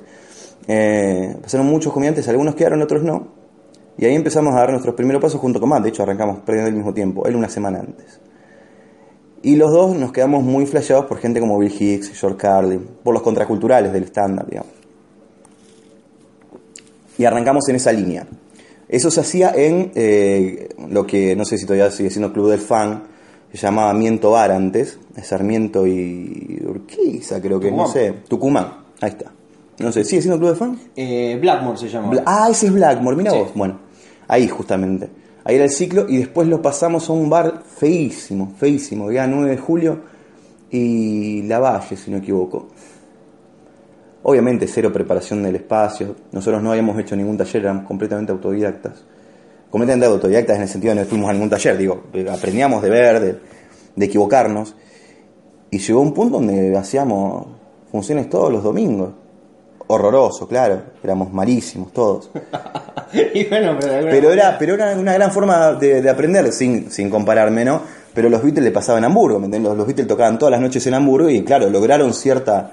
Eh, 0.68 1.36
pasaron 1.42 1.66
muchos 1.66 1.92
comediantes, 1.92 2.28
algunos 2.28 2.54
quedaron, 2.54 2.82
otros 2.84 3.02
no. 3.02 3.34
Y 3.98 4.06
ahí 4.06 4.14
empezamos 4.14 4.54
a 4.54 4.60
dar 4.60 4.70
nuestros 4.70 4.94
primeros 4.94 5.20
pasos 5.20 5.42
junto 5.42 5.60
con 5.60 5.70
Matt, 5.70 5.82
de 5.82 5.90
hecho 5.90 6.04
arrancamos 6.04 6.40
perdiendo 6.42 6.70
el 6.70 6.76
mismo 6.76 6.94
tiempo, 6.94 7.26
él 7.26 7.36
una 7.36 7.50
semana 7.50 7.80
antes. 7.80 8.20
Y 9.42 9.56
los 9.56 9.72
dos 9.72 9.96
nos 9.96 10.12
quedamos 10.12 10.44
muy 10.44 10.66
flasheados 10.66 11.06
por 11.06 11.18
gente 11.20 11.40
como 11.40 11.58
Bill 11.58 11.72
Hicks, 11.78 12.10
George 12.20 12.38
Carlin, 12.38 12.86
por 13.04 13.14
los 13.14 13.24
contraculturales 13.24 13.94
del 13.94 14.04
stand-up, 14.04 14.48
digamos. 14.50 14.72
Y 17.18 17.26
arrancamos 17.26 17.68
en 17.70 17.76
esa 17.76 17.92
línea. 17.92 18.28
Eso 18.88 19.12
se 19.12 19.22
hacía 19.22 19.52
en 19.56 19.92
eh, 19.96 20.70
lo 20.90 21.06
que, 21.06 21.36
no 21.36 21.46
sé 21.46 21.58
si 21.58 21.66
todavía 21.66 21.92
sigue 21.92 22.10
siendo 22.10 22.34
Club 22.34 22.50
del 22.50 22.60
Fan, 22.60 23.04
se 23.52 23.58
llamaba 23.58 23.94
Miento 23.94 24.32
Bar 24.32 24.52
antes, 24.52 25.00
Sarmiento 25.22 25.86
y 25.86 26.62
Urquiza, 26.68 27.42
creo 27.42 27.60
que, 27.60 27.72
no 27.72 27.88
sé, 27.88 28.14
Tucumán, 28.28 28.74
ahí 29.02 29.10
está. 29.10 29.32
No 29.80 29.92
sé, 29.92 30.04
¿sigue 30.04 30.22
siendo 30.22 30.38
Club 30.38 30.50
del 30.50 30.58
Fan? 30.58 30.80
Eh, 30.96 31.38
Blackmore 31.40 31.78
se 31.78 31.88
llama. 31.90 32.10
Bla- 32.10 32.24
ah, 32.26 32.48
ese 32.52 32.68
es 32.68 32.74
Blackmore, 32.74 33.16
mira 33.16 33.34
vos. 33.34 33.52
Bueno, 33.56 33.80
ahí 34.28 34.48
justamente. 34.48 35.10
Ahí 35.44 35.56
era 35.56 35.66
el 35.66 35.72
ciclo 35.72 36.06
y 36.08 36.18
después 36.18 36.48
lo 36.48 36.62
pasamos 36.62 37.10
a 37.10 37.14
un 37.14 37.30
bar 37.30 37.64
feísimo, 37.66 38.54
feísimo, 38.58 39.08
que 39.08 39.16
era 39.16 39.28
9 39.28 39.52
de 39.52 39.58
julio 39.58 40.00
y 40.70 41.44
La 41.44 41.60
Valle, 41.60 41.96
si 41.96 42.12
no 42.12 42.18
equivoco. 42.18 42.68
Obviamente 44.22 44.68
cero 44.68 44.92
preparación 44.92 45.42
del 45.44 45.56
espacio, 45.56 46.16
nosotros 46.34 46.62
no 46.62 46.72
habíamos 46.72 47.00
hecho 47.00 47.16
ningún 47.16 47.38
taller, 47.38 47.64
éramos 47.64 47.86
completamente 47.86 48.32
autodidactas. 48.32 49.04
Completamente 49.70 50.08
autodidactas 50.08 50.58
en 50.58 50.64
el 50.64 50.68
sentido 50.68 50.94
de 50.94 51.02
no 51.02 51.08
fuimos 51.08 51.30
a 51.30 51.34
ningún 51.34 51.50
taller, 51.50 51.78
digo, 51.78 52.04
aprendíamos 52.30 52.82
de 52.82 52.90
ver, 52.90 53.40
de 53.96 54.06
equivocarnos. 54.06 54.76
Y 55.72 55.80
llegó 55.80 56.02
un 56.02 56.14
punto 56.14 56.38
donde 56.38 56.76
hacíamos 56.76 57.48
funciones 57.92 58.30
todos 58.30 58.52
los 58.52 58.64
domingos. 58.64 59.14
Horroroso, 59.92 60.48
claro, 60.48 60.84
éramos 61.04 61.34
malísimos 61.34 61.92
todos. 61.92 62.30
y 63.34 63.46
bueno, 63.46 63.76
pero, 63.80 64.32
era, 64.32 64.56
pero 64.60 64.76
era 64.76 64.94
una 64.94 65.14
gran 65.14 65.32
forma 65.32 65.74
de, 65.74 66.04
de 66.04 66.10
aprender, 66.12 66.52
sin, 66.52 66.92
sin 66.92 67.10
compararme, 67.10 67.66
¿no? 67.66 67.82
Pero 68.14 68.30
los 68.30 68.44
Beatles 68.44 68.66
le 68.66 68.72
pasaban 68.72 69.04
en 69.04 69.10
Hamburgo, 69.10 69.40
¿me 69.40 69.46
entiendes? 69.46 69.76
Los, 69.76 69.88
Beatles 69.88 70.08
tocaban 70.08 70.38
todas 70.38 70.52
las 70.52 70.62
noches 70.62 70.86
en 70.86 70.94
Hamburgo 70.94 71.28
y, 71.28 71.44
claro, 71.44 71.72
lograron 71.72 72.14
cierta, 72.14 72.72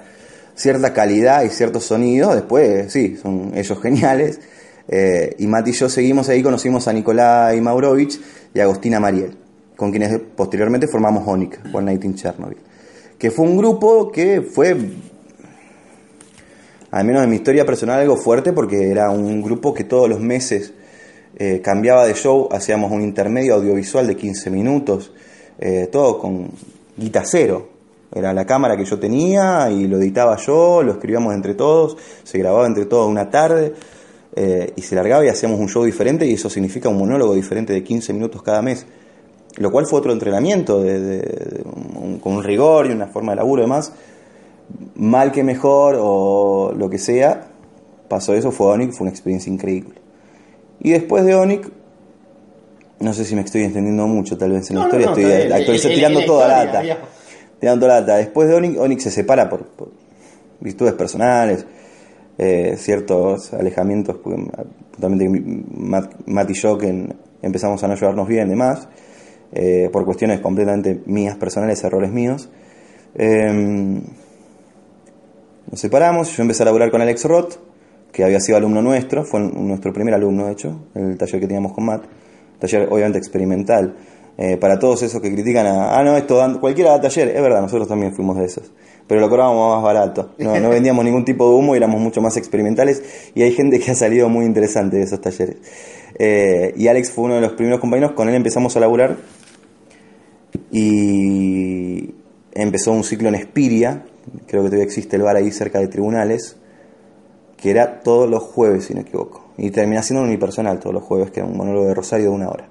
cierta 0.53 0.93
calidad 0.93 1.41
y 1.41 1.49
ciertos 1.49 1.85
sonidos. 1.85 2.35
Después, 2.35 2.93
sí, 2.93 3.17
son 3.17 3.51
ellos 3.55 3.81
geniales. 3.81 4.39
Eh, 4.87 5.35
y 5.39 5.47
Mati 5.47 5.71
y 5.71 5.73
yo 5.73 5.89
seguimos 5.89 6.29
ahí, 6.29 6.43
conocimos 6.43 6.87
a 6.87 6.93
Nikolai 6.93 7.59
Maurovich 7.61 8.19
y 8.53 8.59
a 8.59 8.63
Agostina 8.65 8.99
Mariel, 8.99 9.35
con 9.75 9.89
quienes 9.89 10.19
posteriormente 10.35 10.87
formamos 10.87 11.27
ONIC, 11.27 11.73
One 11.73 11.85
Night 11.85 12.03
in 12.03 12.13
Chernobyl. 12.13 12.57
Que 13.17 13.31
fue 13.31 13.45
un 13.45 13.57
grupo 13.57 14.11
que 14.11 14.43
fue 14.43 14.77
al 16.91 17.05
menos 17.05 17.23
en 17.23 17.29
mi 17.29 17.35
historia 17.35 17.65
personal, 17.65 17.99
algo 17.99 18.17
fuerte 18.17 18.53
porque 18.53 18.89
era 18.89 19.09
un 19.09 19.41
grupo 19.41 19.73
que 19.73 19.83
todos 19.83 20.07
los 20.09 20.19
meses 20.19 20.73
eh, 21.39 21.61
cambiaba 21.61 22.05
de 22.07 22.13
show, 22.13 22.47
hacíamos 22.51 22.91
un 22.91 23.01
intermedio 23.01 23.55
audiovisual 23.55 24.07
de 24.07 24.15
15 24.15 24.49
minutos, 24.49 25.11
eh, 25.59 25.87
todo 25.91 26.17
con 26.17 26.49
guita 26.95 27.23
cero. 27.25 27.69
Era 28.13 28.33
la 28.33 28.45
cámara 28.45 28.77
que 28.77 28.85
yo 28.85 28.97
tenía 28.97 29.69
y 29.69 29.85
lo 29.87 29.97
editaba 29.97 30.37
yo, 30.37 30.81
lo 30.81 30.93
escribíamos 30.93 31.35
entre 31.35 31.53
todos, 31.53 31.97
se 32.23 32.39
grababa 32.39 32.65
entre 32.65 32.85
todos 32.85 33.07
una 33.07 33.29
tarde 33.29 33.73
eh, 34.35 34.71
y 34.75 34.81
se 34.81 34.95
largaba 34.95 35.25
y 35.25 35.27
hacíamos 35.27 35.59
un 35.59 35.67
show 35.67 35.83
diferente 35.83 36.25
y 36.25 36.33
eso 36.33 36.49
significa 36.49 36.89
un 36.89 36.97
monólogo 36.97 37.35
diferente 37.35 37.73
de 37.73 37.83
15 37.83 38.13
minutos 38.13 38.41
cada 38.41 38.61
mes. 38.61 38.87
Lo 39.57 39.71
cual 39.71 39.85
fue 39.87 39.99
otro 39.99 40.13
entrenamiento 40.13 40.81
de, 40.81 41.63
con 42.21 42.33
un 42.37 42.43
rigor 42.43 42.87
y 42.87 42.91
una 42.91 43.07
forma 43.07 43.33
de 43.33 43.37
laburo 43.37 43.61
y 43.61 43.65
demás 43.65 43.91
mal 44.95 45.31
que 45.31 45.43
mejor 45.43 45.97
o 45.99 46.73
lo 46.75 46.89
que 46.89 46.97
sea, 46.97 47.47
pasó 48.07 48.33
eso, 48.33 48.51
fue 48.51 48.67
Onic, 48.67 48.91
fue 48.91 49.05
una 49.05 49.11
experiencia 49.11 49.51
increíble. 49.51 49.95
Y 50.79 50.91
después 50.91 51.25
de 51.25 51.35
Onic, 51.35 51.69
no 52.99 53.13
sé 53.13 53.25
si 53.25 53.35
me 53.35 53.41
estoy 53.41 53.63
entendiendo 53.63 54.07
mucho, 54.07 54.37
tal 54.37 54.51
vez 54.51 54.69
en 54.71 54.77
la 54.77 54.83
No, 54.83 54.87
no, 54.89 54.99
historia, 54.99 55.07
estoy 55.07 55.75
El- 55.75 55.91
el- 55.91 55.95
tirando 55.95 56.19
la 56.19 56.25
toda 56.25 56.47
lata. 56.47 56.81
digamos. 56.81 57.07
Tirando 57.59 57.85
toda 57.85 57.99
lata. 58.01 58.17
Después 58.17 58.47
de 58.49 58.55
Onic, 58.55 58.79
Onic 58.79 58.99
se 58.99 59.11
separa 59.11 59.49
por, 59.49 59.65
por 59.67 59.91
virtudes 60.59 60.93
personales, 60.93 61.65
eh, 62.37 62.75
ciertos 62.77 63.53
alejamientos, 63.53 64.17
mi- 64.99 65.63
Matt, 65.75 66.13
Matt 66.27 66.49
y 66.51 66.53
yo 66.53 66.77
que 66.77 66.87
en- 66.87 67.15
empezamos 67.41 67.83
a 67.83 67.87
no 67.87 67.95
llevarnos 67.95 68.27
bien 68.27 68.47
y 68.47 68.49
demás, 68.51 68.87
eh, 69.53 69.89
por 69.91 70.05
cuestiones 70.05 70.39
completamente 70.39 71.01
mías, 71.05 71.35
personales, 71.37 71.83
errores 71.83 72.11
míos. 72.11 72.49
Em, 73.15 74.01
nos 75.69 75.79
separamos, 75.79 76.35
yo 76.35 76.41
empecé 76.43 76.63
a 76.63 76.65
laburar 76.65 76.91
con 76.91 77.01
Alex 77.01 77.25
Roth, 77.25 77.55
que 78.11 78.23
había 78.23 78.39
sido 78.39 78.57
alumno 78.57 78.81
nuestro, 78.81 79.23
fue 79.23 79.39
nuestro 79.41 79.93
primer 79.93 80.13
alumno 80.13 80.45
de 80.47 80.53
hecho, 80.53 80.87
el 80.95 81.17
taller 81.17 81.39
que 81.41 81.47
teníamos 81.47 81.73
con 81.73 81.85
Matt, 81.85 82.03
taller 82.59 82.87
obviamente 82.89 83.17
experimental. 83.17 83.95
Eh, 84.39 84.55
para 84.57 84.77
todos 84.77 85.01
esos 85.01 85.19
que 85.19 85.33
critican 85.33 85.65
a, 85.65 85.97
ah, 85.97 86.03
no, 86.03 86.15
esto 86.15 86.37
dan- 86.37 86.59
cualquiera 86.59 86.91
da 86.91 87.01
taller, 87.01 87.29
es 87.29 87.41
verdad, 87.41 87.59
nosotros 87.59 87.87
también 87.87 88.13
fuimos 88.13 88.37
de 88.37 88.45
esos, 88.45 88.71
pero 89.07 89.19
lo 89.19 89.29
cobrábamos 89.29 89.75
más 89.75 89.83
barato, 89.83 90.35
no, 90.37 90.59
no 90.59 90.69
vendíamos 90.69 91.03
ningún 91.03 91.25
tipo 91.25 91.49
de 91.49 91.55
humo 91.55 91.73
y 91.73 91.77
éramos 91.77 91.99
mucho 91.99 92.21
más 92.21 92.37
experimentales 92.37 93.31
y 93.33 93.41
hay 93.41 93.51
gente 93.53 93.79
que 93.79 93.89
ha 93.89 93.95
salido 93.95 94.29
muy 94.29 94.45
interesante 94.45 94.97
de 94.97 95.03
esos 95.03 95.19
talleres. 95.21 95.55
Eh, 96.19 96.71
y 96.77 96.87
Alex 96.87 97.09
fue 97.11 97.25
uno 97.25 97.35
de 97.35 97.41
los 97.41 97.53
primeros 97.53 97.79
compañeros, 97.79 98.11
con 98.11 98.29
él 98.29 98.35
empezamos 98.35 98.77
a 98.77 98.79
laburar 98.79 99.17
y 100.71 102.13
empezó 102.53 102.91
un 102.91 103.03
ciclo 103.03 103.29
en 103.29 103.35
Espiria, 103.35 104.05
creo 104.47 104.63
que 104.63 104.69
todavía 104.69 104.83
existe 104.83 105.15
el 105.15 105.23
bar 105.23 105.35
ahí 105.35 105.51
cerca 105.51 105.79
de 105.79 105.87
tribunales, 105.87 106.57
que 107.57 107.71
era 107.71 108.01
todos 108.01 108.29
los 108.29 108.43
jueves, 108.43 108.85
si 108.85 108.93
no 108.93 109.01
me 109.01 109.07
equivoco. 109.07 109.45
Y 109.57 109.71
terminé 109.71 110.01
siendo 110.03 110.23
unipersonal 110.23 110.79
todos 110.79 110.93
los 110.93 111.03
jueves, 111.03 111.31
que 111.31 111.39
era 111.39 111.49
un 111.49 111.57
monólogo 111.57 111.87
de 111.87 111.93
Rosario 111.93 112.29
de 112.29 112.35
una 112.35 112.49
hora. 112.49 112.69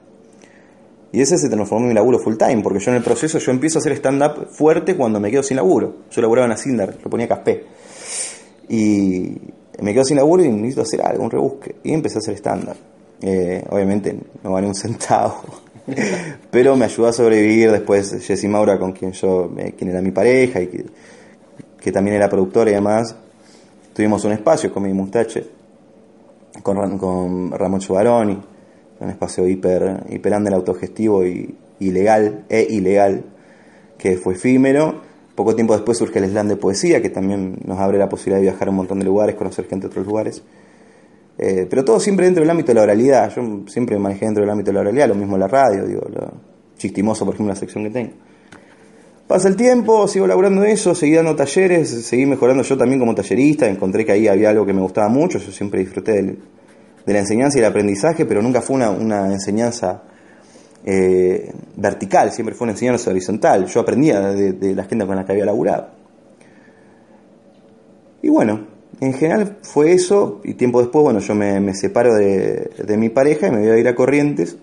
Y 1.12 1.20
ese 1.20 1.38
se 1.38 1.48
transformó 1.48 1.84
en 1.84 1.88
mi 1.88 1.94
laburo 1.94 2.18
full 2.18 2.36
time, 2.36 2.62
porque 2.62 2.78
yo 2.78 2.90
en 2.90 2.98
el 2.98 3.02
proceso 3.02 3.38
yo 3.38 3.50
empiezo 3.50 3.78
a 3.78 3.80
hacer 3.80 3.92
stand-up 3.92 4.48
fuerte 4.50 4.96
cuando 4.96 5.18
me 5.18 5.30
quedo 5.30 5.42
sin 5.42 5.56
laburo. 5.56 5.94
Yo 6.10 6.20
laburaba 6.20 6.46
en 6.46 6.50
la 6.50 6.56
Sindar, 6.56 6.96
lo 7.02 7.10
ponía 7.10 7.26
Caspé. 7.26 7.64
Y 8.68 9.32
me 9.80 9.92
quedo 9.92 10.04
sin 10.04 10.16
laburo 10.16 10.44
y 10.44 10.48
necesito 10.48 10.82
hacer 10.82 11.02
algo, 11.02 11.24
un 11.24 11.30
rebusque. 11.30 11.76
Y 11.84 11.92
empecé 11.92 12.16
a 12.16 12.18
hacer 12.18 12.34
stand-up. 12.34 12.76
Eh, 13.22 13.64
obviamente 13.70 14.14
no 14.44 14.52
gané 14.52 14.66
un 14.66 14.74
centavo, 14.74 15.40
pero 16.50 16.76
me 16.76 16.84
ayudó 16.84 17.08
a 17.08 17.12
sobrevivir 17.14 17.72
después 17.72 18.14
Jessy 18.26 18.46
Maura, 18.46 18.78
con 18.78 18.92
quien 18.92 19.12
yo, 19.12 19.50
eh, 19.56 19.72
quien 19.76 19.90
era 19.90 20.02
mi 20.02 20.10
pareja 20.10 20.60
y 20.60 20.66
que, 20.66 20.84
que 21.86 21.92
también 21.92 22.16
era 22.16 22.28
productora 22.28 22.72
y 22.72 22.74
demás. 22.74 23.14
Tuvimos 23.94 24.24
un 24.24 24.32
espacio 24.32 24.72
con 24.72 24.82
mi 24.82 24.92
mustache, 24.92 25.46
con, 26.60 26.98
con 26.98 27.52
Ramón 27.52 27.78
Chubaroni, 27.78 28.36
un 28.98 29.08
espacio 29.08 29.46
hiper, 29.46 30.02
hiper 30.10 30.34
autogestivo 30.34 31.24
y 31.24 31.54
ilegal, 31.78 32.44
e 32.48 32.66
ilegal, 32.70 33.22
que 33.98 34.16
fue 34.16 34.34
efímero. 34.34 35.00
Poco 35.36 35.54
tiempo 35.54 35.74
después 35.74 35.96
surge 35.96 36.18
el 36.18 36.28
slam 36.28 36.48
de 36.48 36.56
poesía, 36.56 37.00
que 37.00 37.08
también 37.08 37.60
nos 37.64 37.78
abre 37.78 37.98
la 37.98 38.08
posibilidad 38.08 38.38
de 38.38 38.50
viajar 38.50 38.66
a 38.66 38.72
un 38.72 38.78
montón 38.78 38.98
de 38.98 39.04
lugares, 39.04 39.36
conocer 39.36 39.66
gente 39.66 39.86
de 39.86 39.90
otros 39.92 40.06
lugares. 40.08 40.42
Eh, 41.38 41.68
pero 41.70 41.84
todo 41.84 42.00
siempre 42.00 42.24
dentro 42.24 42.42
del 42.42 42.50
ámbito 42.50 42.72
de 42.72 42.74
la 42.74 42.82
oralidad. 42.82 43.32
Yo 43.32 43.60
siempre 43.68 43.96
manejé 43.96 44.24
dentro 44.24 44.42
del 44.42 44.50
ámbito 44.50 44.72
de 44.72 44.74
la 44.74 44.80
oralidad, 44.80 45.06
lo 45.06 45.14
mismo 45.14 45.38
la 45.38 45.46
radio, 45.46 45.86
digo, 45.86 46.02
lo 46.12 46.32
chistimoso, 46.78 47.24
por 47.24 47.34
ejemplo, 47.34 47.54
la 47.54 47.60
sección 47.60 47.84
que 47.84 47.90
tengo. 47.90 48.12
Pasa 49.26 49.48
el 49.48 49.56
tiempo, 49.56 50.06
sigo 50.06 50.26
laburando 50.26 50.62
eso, 50.62 50.94
seguí 50.94 51.14
dando 51.14 51.34
talleres, 51.34 51.90
seguí 52.06 52.26
mejorando 52.26 52.62
yo 52.62 52.78
también 52.78 53.00
como 53.00 53.12
tallerista, 53.12 53.68
encontré 53.68 54.04
que 54.04 54.12
ahí 54.12 54.28
había 54.28 54.50
algo 54.50 54.64
que 54.64 54.72
me 54.72 54.80
gustaba 54.80 55.08
mucho, 55.08 55.38
yo 55.38 55.50
siempre 55.50 55.80
disfruté 55.80 56.22
de 56.22 57.12
la 57.12 57.18
enseñanza 57.18 57.58
y 57.58 57.60
el 57.60 57.66
aprendizaje, 57.66 58.24
pero 58.24 58.40
nunca 58.40 58.62
fue 58.62 58.76
una, 58.76 58.90
una 58.90 59.32
enseñanza 59.32 60.04
eh, 60.88 61.52
vertical, 61.74 62.30
siempre 62.30 62.54
fue 62.54 62.66
una 62.66 62.72
enseñanza 62.72 63.10
horizontal. 63.10 63.66
Yo 63.66 63.80
aprendía 63.80 64.20
de, 64.20 64.74
la 64.76 64.84
gente 64.84 65.04
con 65.04 65.16
la 65.16 65.24
que 65.24 65.32
había 65.32 65.44
laburado. 65.44 65.88
Y 68.22 68.28
bueno, 68.28 68.68
en 69.00 69.12
general 69.12 69.58
fue 69.62 69.92
eso, 69.92 70.40
y 70.44 70.54
tiempo 70.54 70.80
después, 70.80 71.02
bueno, 71.02 71.18
yo 71.18 71.34
me, 71.34 71.74
separo 71.74 72.14
de 72.14 72.96
mi 72.96 73.08
pareja 73.08 73.48
y 73.48 73.50
me 73.50 73.58
voy 73.58 73.70
a 73.70 73.78
ir 73.78 73.88
a 73.88 73.96
Corrientes. 73.96 74.56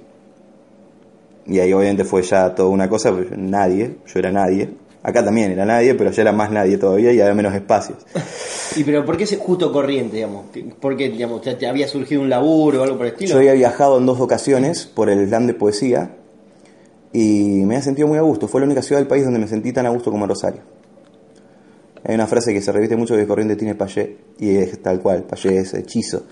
Y 1.45 1.59
ahí 1.59 1.73
obviamente 1.73 2.05
fue 2.05 2.21
ya 2.21 2.55
toda 2.55 2.69
una 2.69 2.89
cosa, 2.89 3.11
porque 3.11 3.35
nadie, 3.35 3.97
yo 4.05 4.19
era 4.19 4.31
nadie. 4.31 4.69
Acá 5.03 5.23
también 5.23 5.51
era 5.51 5.65
nadie, 5.65 5.95
pero 5.95 6.09
allá 6.09 6.21
era 6.21 6.31
más 6.31 6.49
nadie 6.49 6.77
todavía 6.77 7.11
y 7.11 7.19
había 7.19 7.33
menos 7.33 7.53
espacios. 7.53 7.97
¿Y 8.77 8.85
pero 8.85 9.03
por 9.05 9.17
qué 9.17 9.25
es 9.25 9.37
justo 9.37 9.71
corriente, 9.71 10.15
digamos? 10.15 10.45
¿Porque 10.79 11.09
digamos, 11.09 11.41
te, 11.41 11.55
te 11.55 11.67
había 11.67 11.87
surgido 11.89 12.21
un 12.21 12.29
laburo 12.29 12.79
o 12.79 12.83
algo 12.83 12.97
por 12.97 13.07
el 13.07 13.11
estilo? 13.11 13.31
Yo 13.31 13.37
había 13.37 13.53
viajado 13.53 13.97
en 13.97 14.05
dos 14.05 14.21
ocasiones 14.21 14.85
por 14.85 15.09
el 15.09 15.27
slam 15.27 15.47
de 15.47 15.53
poesía 15.53 16.15
y 17.11 17.63
me 17.65 17.75
había 17.75 17.81
sentido 17.81 18.07
muy 18.07 18.17
a 18.17 18.21
gusto. 18.21 18.47
Fue 18.47 18.61
la 18.61 18.65
única 18.65 18.81
ciudad 18.81 19.01
del 19.01 19.07
país 19.07 19.25
donde 19.25 19.39
me 19.39 19.47
sentí 19.47 19.73
tan 19.73 19.85
a 19.85 19.89
gusto 19.89 20.09
como 20.09 20.25
Rosario. 20.25 20.61
Hay 22.05 22.15
una 22.15 22.27
frase 22.27 22.53
que 22.53 22.61
se 22.61 22.71
repite 22.71 22.95
mucho 22.95 23.15
que 23.15 23.25
Corriente 23.27 23.55
tiene 23.55 23.75
payé 23.75 24.17
y 24.39 24.55
es 24.55 24.81
tal 24.81 24.99
cual, 24.99 25.23
payé 25.23 25.59
es 25.59 25.73
hechizo. 25.73 26.23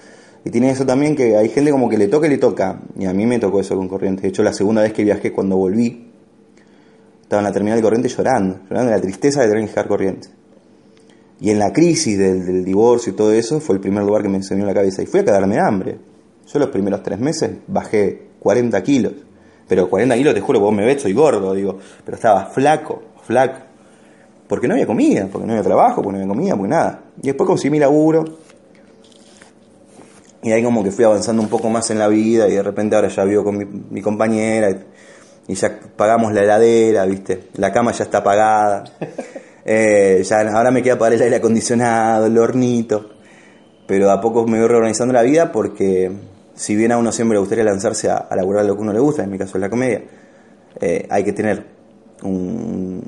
Y 0.43 0.49
tiene 0.49 0.71
eso 0.71 0.85
también 0.85 1.15
que 1.15 1.37
hay 1.37 1.49
gente 1.49 1.71
como 1.71 1.87
que 1.87 1.97
le 1.97 2.07
toca 2.07 2.27
y 2.27 2.29
le 2.29 2.37
toca. 2.37 2.81
Y 2.97 3.05
a 3.05 3.13
mí 3.13 3.25
me 3.25 3.39
tocó 3.39 3.59
eso 3.59 3.75
con 3.75 3.87
Corriente. 3.87 4.23
De 4.23 4.29
hecho, 4.29 4.43
la 4.43 4.53
segunda 4.53 4.81
vez 4.81 4.93
que 4.93 5.03
viajé 5.03 5.31
cuando 5.31 5.55
volví, 5.55 6.11
estaba 7.21 7.41
en 7.41 7.45
la 7.45 7.51
terminal 7.53 7.77
de 7.77 7.83
Corriente 7.83 8.09
llorando, 8.09 8.59
llorando 8.69 8.91
de 8.91 8.97
la 8.97 9.01
tristeza 9.01 9.41
de 9.41 9.47
tener 9.47 9.63
que 9.63 9.69
dejar 9.69 9.87
Corriente. 9.87 10.29
Y 11.39 11.49
en 11.49 11.59
la 11.59 11.71
crisis 11.71 12.17
del, 12.17 12.45
del 12.45 12.65
divorcio 12.65 13.13
y 13.13 13.15
todo 13.15 13.31
eso, 13.33 13.59
fue 13.59 13.75
el 13.75 13.81
primer 13.81 14.03
lugar 14.03 14.23
que 14.23 14.29
me 14.29 14.37
enseñó 14.37 14.65
la 14.65 14.73
cabeza. 14.73 15.01
Y 15.01 15.05
fui 15.05 15.19
a 15.19 15.25
quedarme 15.25 15.55
de 15.55 15.61
hambre. 15.61 15.97
Yo 16.51 16.59
los 16.59 16.69
primeros 16.69 17.01
tres 17.03 17.19
meses 17.19 17.51
bajé 17.67 18.27
40 18.39 18.81
kilos. 18.83 19.13
Pero 19.67 19.89
40 19.89 20.15
kilos, 20.17 20.33
te 20.33 20.41
juro, 20.41 20.59
vos 20.59 20.73
me 20.73 20.85
ves, 20.85 21.01
soy 21.01 21.13
gordo, 21.13 21.53
digo. 21.53 21.77
Pero 22.03 22.15
estaba 22.15 22.47
flaco, 22.47 23.01
flaco. 23.23 23.59
Porque 24.47 24.67
no 24.67 24.73
había 24.73 24.85
comida, 24.85 25.29
porque 25.31 25.47
no 25.47 25.53
había 25.53 25.63
trabajo, 25.63 26.01
porque 26.01 26.17
no 26.17 26.23
había 26.23 26.27
comida, 26.27 26.55
porque 26.57 26.69
nada. 26.69 27.03
Y 27.21 27.27
después 27.27 27.47
conseguí 27.47 27.71
mi 27.71 27.79
laburo. 27.79 28.25
Y 30.43 30.51
ahí 30.51 30.63
como 30.63 30.83
que 30.83 30.91
fui 30.91 31.05
avanzando 31.05 31.41
un 31.41 31.49
poco 31.49 31.69
más 31.69 31.89
en 31.91 31.99
la 31.99 32.07
vida 32.07 32.47
y 32.47 32.53
de 32.53 32.63
repente 32.63 32.95
ahora 32.95 33.09
ya 33.09 33.23
vivo 33.23 33.43
con 33.43 33.57
mi, 33.57 33.65
mi 33.65 34.01
compañera 34.01 34.71
y, 34.71 35.51
y 35.51 35.55
ya 35.55 35.79
pagamos 35.95 36.33
la 36.33 36.41
heladera, 36.41 37.05
¿viste? 37.05 37.49
La 37.55 37.71
cama 37.71 37.91
ya 37.91 38.03
está 38.03 38.23
pagada. 38.23 38.83
Eh, 39.63 40.23
ya 40.27 40.39
ahora 40.39 40.71
me 40.71 40.81
queda 40.81 40.97
pagar 40.97 41.13
el 41.13 41.21
aire 41.21 41.35
acondicionado, 41.35 42.25
el 42.25 42.35
hornito. 42.35 43.11
Pero 43.85 44.09
a 44.09 44.19
poco 44.19 44.47
me 44.47 44.57
voy 44.57 44.67
reorganizando 44.67 45.13
la 45.13 45.21
vida 45.21 45.51
porque 45.51 46.11
si 46.55 46.75
bien 46.75 46.91
a 46.91 46.97
uno 46.97 47.11
siempre 47.11 47.35
le 47.35 47.41
gustaría 47.41 47.63
lanzarse 47.63 48.09
a, 48.09 48.17
a 48.17 48.35
laburar 48.35 48.65
lo 48.65 48.75
que 48.75 48.81
uno 48.81 48.91
le 48.91 48.99
gusta, 48.99 49.23
en 49.23 49.29
mi 49.29 49.37
caso 49.37 49.59
es 49.59 49.61
la 49.61 49.69
comedia, 49.69 50.01
eh, 50.79 51.05
hay 51.09 51.23
que 51.23 51.33
tener 51.33 51.63
un, 52.23 53.03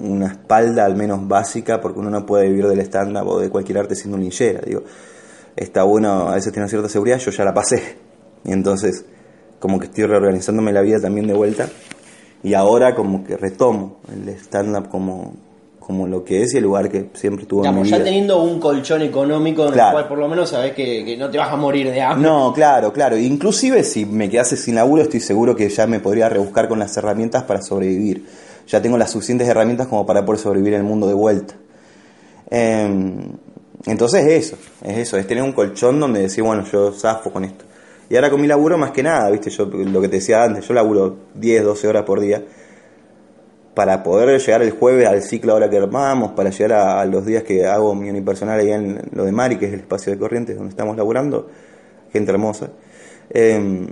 una 0.00 0.28
espalda 0.28 0.84
al 0.84 0.96
menos 0.96 1.26
básica 1.26 1.80
porque 1.80 1.98
uno 1.98 2.10
no 2.10 2.24
puede 2.24 2.48
vivir 2.48 2.68
del 2.68 2.80
stand-up 2.80 3.26
o 3.26 3.40
de 3.40 3.50
cualquier 3.50 3.78
arte 3.78 3.94
siendo 3.94 4.16
un 4.16 4.22
linchera. 4.22 4.60
Digo, 4.64 4.82
está 5.58 5.82
bueno, 5.82 6.28
a 6.28 6.34
veces 6.34 6.52
tiene 6.52 6.68
cierta 6.68 6.88
seguridad, 6.88 7.18
yo 7.18 7.30
ya 7.30 7.44
la 7.44 7.54
pasé. 7.54 7.96
Y 8.44 8.52
entonces, 8.52 9.04
como 9.58 9.78
que 9.78 9.86
estoy 9.86 10.04
reorganizándome 10.06 10.72
la 10.72 10.80
vida 10.80 11.00
también 11.00 11.26
de 11.26 11.34
vuelta. 11.34 11.68
Y 12.42 12.54
ahora 12.54 12.94
como 12.94 13.24
que 13.24 13.36
retomo 13.36 13.98
el 14.12 14.28
stand-up 14.30 14.88
como, 14.88 15.34
como 15.80 16.06
lo 16.06 16.22
que 16.24 16.42
es 16.42 16.54
y 16.54 16.58
el 16.58 16.62
lugar 16.64 16.88
que 16.88 17.10
siempre 17.14 17.46
tuvo 17.46 17.64
en 17.66 17.74
mi 17.74 17.82
vida. 17.82 17.98
ya 17.98 18.04
teniendo 18.04 18.40
un 18.42 18.60
colchón 18.60 19.02
económico 19.02 19.66
en 19.66 19.72
Claro. 19.72 19.88
el 19.88 19.94
cual 19.94 20.08
por 20.08 20.18
lo 20.18 20.28
menos 20.28 20.50
sabes 20.50 20.72
que, 20.74 21.04
que 21.04 21.16
no 21.16 21.28
te 21.30 21.38
vas 21.38 21.52
a 21.52 21.56
morir 21.56 21.90
de 21.90 22.00
hambre. 22.00 22.28
No, 22.28 22.52
claro, 22.52 22.92
claro. 22.92 23.16
Inclusive 23.18 23.82
si 23.82 24.06
me 24.06 24.30
quedase 24.30 24.56
sin 24.56 24.76
laburo, 24.76 25.02
estoy 25.02 25.18
seguro 25.20 25.56
que 25.56 25.68
ya 25.68 25.86
me 25.88 25.98
podría 25.98 26.28
rebuscar 26.28 26.68
con 26.68 26.78
las 26.78 26.96
herramientas 26.96 27.42
para 27.42 27.60
sobrevivir. 27.60 28.24
Ya 28.68 28.80
tengo 28.80 28.96
las 28.98 29.10
suficientes 29.10 29.48
herramientas 29.48 29.88
como 29.88 30.06
para 30.06 30.24
poder 30.24 30.40
sobrevivir 30.40 30.74
en 30.74 30.80
el 30.82 30.86
mundo 30.86 31.08
de 31.08 31.14
vuelta. 31.14 31.54
Eh, 32.50 33.16
entonces 33.86 34.26
eso, 34.26 34.56
es 34.82 34.98
eso, 34.98 35.16
es 35.16 35.26
tener 35.26 35.42
un 35.42 35.52
colchón 35.52 36.00
donde 36.00 36.22
decir, 36.22 36.42
bueno, 36.42 36.64
yo 36.64 36.92
zafo 36.92 37.30
con 37.30 37.44
esto. 37.44 37.64
Y 38.10 38.16
ahora 38.16 38.30
con 38.30 38.40
mi 38.40 38.46
laburo 38.46 38.78
más 38.78 38.90
que 38.90 39.02
nada, 39.02 39.30
viste, 39.30 39.50
yo 39.50 39.66
lo 39.66 40.00
que 40.00 40.08
te 40.08 40.16
decía 40.16 40.42
antes, 40.42 40.66
yo 40.66 40.74
laburo 40.74 41.16
10, 41.34 41.64
12 41.64 41.88
horas 41.88 42.02
por 42.04 42.20
día. 42.20 42.42
Para 43.74 44.02
poder 44.02 44.40
llegar 44.40 44.62
el 44.62 44.72
jueves 44.72 45.06
al 45.06 45.22
ciclo 45.22 45.52
ahora 45.52 45.70
que 45.70 45.76
armamos, 45.76 46.32
para 46.32 46.50
llegar 46.50 46.72
a, 46.72 47.04
los 47.04 47.24
días 47.24 47.44
que 47.44 47.66
hago 47.66 47.94
mi 47.94 48.10
unipersonal 48.10 48.58
allá 48.58 48.76
en 48.76 49.00
lo 49.12 49.24
de 49.24 49.30
Mari, 49.30 49.56
que 49.56 49.66
es 49.66 49.72
el 49.72 49.80
espacio 49.80 50.12
de 50.12 50.18
Corrientes 50.18 50.56
donde 50.56 50.70
estamos 50.70 50.96
laburando, 50.96 51.48
gente 52.12 52.32
hermosa, 52.32 52.70
eh, 53.30 53.86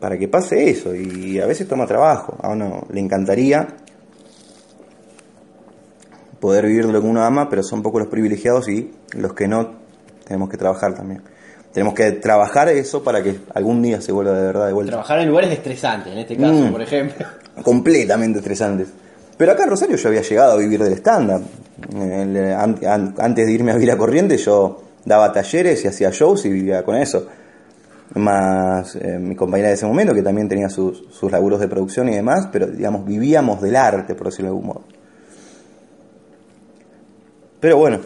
para 0.00 0.18
que 0.18 0.26
pase 0.26 0.68
eso, 0.68 0.92
y 0.96 1.38
a 1.38 1.46
veces 1.46 1.68
toma 1.68 1.86
trabajo, 1.86 2.36
a 2.42 2.48
uno 2.48 2.84
le 2.90 2.98
encantaría 2.98 3.68
poder 6.42 6.66
vivir 6.66 6.88
de 6.88 6.92
lo 6.92 7.00
que 7.00 7.06
uno 7.06 7.22
ama, 7.22 7.48
pero 7.48 7.62
son 7.62 7.82
pocos 7.82 8.00
los 8.00 8.10
privilegiados 8.10 8.68
y 8.68 8.90
los 9.12 9.32
que 9.32 9.46
no 9.46 9.74
tenemos 10.26 10.50
que 10.50 10.56
trabajar 10.56 10.92
también. 10.92 11.22
Tenemos 11.72 11.94
que 11.94 12.10
trabajar 12.12 12.68
eso 12.68 13.04
para 13.04 13.22
que 13.22 13.38
algún 13.54 13.80
día 13.80 14.00
se 14.00 14.10
vuelva 14.10 14.32
de 14.32 14.42
verdad 14.46 14.66
de 14.66 14.72
vuelta. 14.72 14.90
Trabajar 14.90 15.20
en 15.20 15.28
lugares 15.28 15.52
estresantes, 15.52 16.12
en 16.12 16.18
este 16.18 16.36
caso, 16.36 16.52
Mm. 16.66 16.72
por 16.72 16.82
ejemplo. 16.82 17.26
completamente 17.62 18.40
estresantes. 18.40 18.88
Pero 19.36 19.52
acá 19.52 19.62
en 19.62 19.70
Rosario 19.70 19.96
yo 19.96 20.08
había 20.08 20.22
llegado 20.22 20.52
a 20.54 20.56
vivir 20.56 20.82
del 20.82 20.94
stand-up. 20.94 21.42
Antes 23.18 23.46
de 23.46 23.52
irme 23.52 23.70
a 23.70 23.74
vivir 23.74 23.92
a 23.92 23.96
Corrientes 23.96 24.44
yo 24.44 24.82
daba 25.04 25.32
talleres 25.32 25.84
y 25.84 25.88
hacía 25.88 26.10
shows 26.10 26.44
y 26.44 26.50
vivía 26.50 26.82
con 26.84 26.96
eso. 26.96 27.26
Más 28.14 28.96
eh, 28.96 29.18
mi 29.18 29.36
compañera 29.36 29.68
de 29.68 29.74
ese 29.74 29.86
momento 29.86 30.12
que 30.12 30.22
también 30.22 30.48
tenía 30.48 30.68
sus, 30.68 31.04
sus 31.10 31.30
laburos 31.30 31.60
de 31.60 31.68
producción 31.68 32.08
y 32.08 32.14
demás, 32.16 32.48
pero 32.52 32.66
digamos 32.66 33.06
vivíamos 33.06 33.62
del 33.62 33.76
arte, 33.76 34.14
por 34.16 34.26
decirlo 34.26 34.50
de 34.50 34.56
algún 34.56 34.66
modo. 34.66 34.82
Pero 37.62 37.76
bueno, 37.78 38.00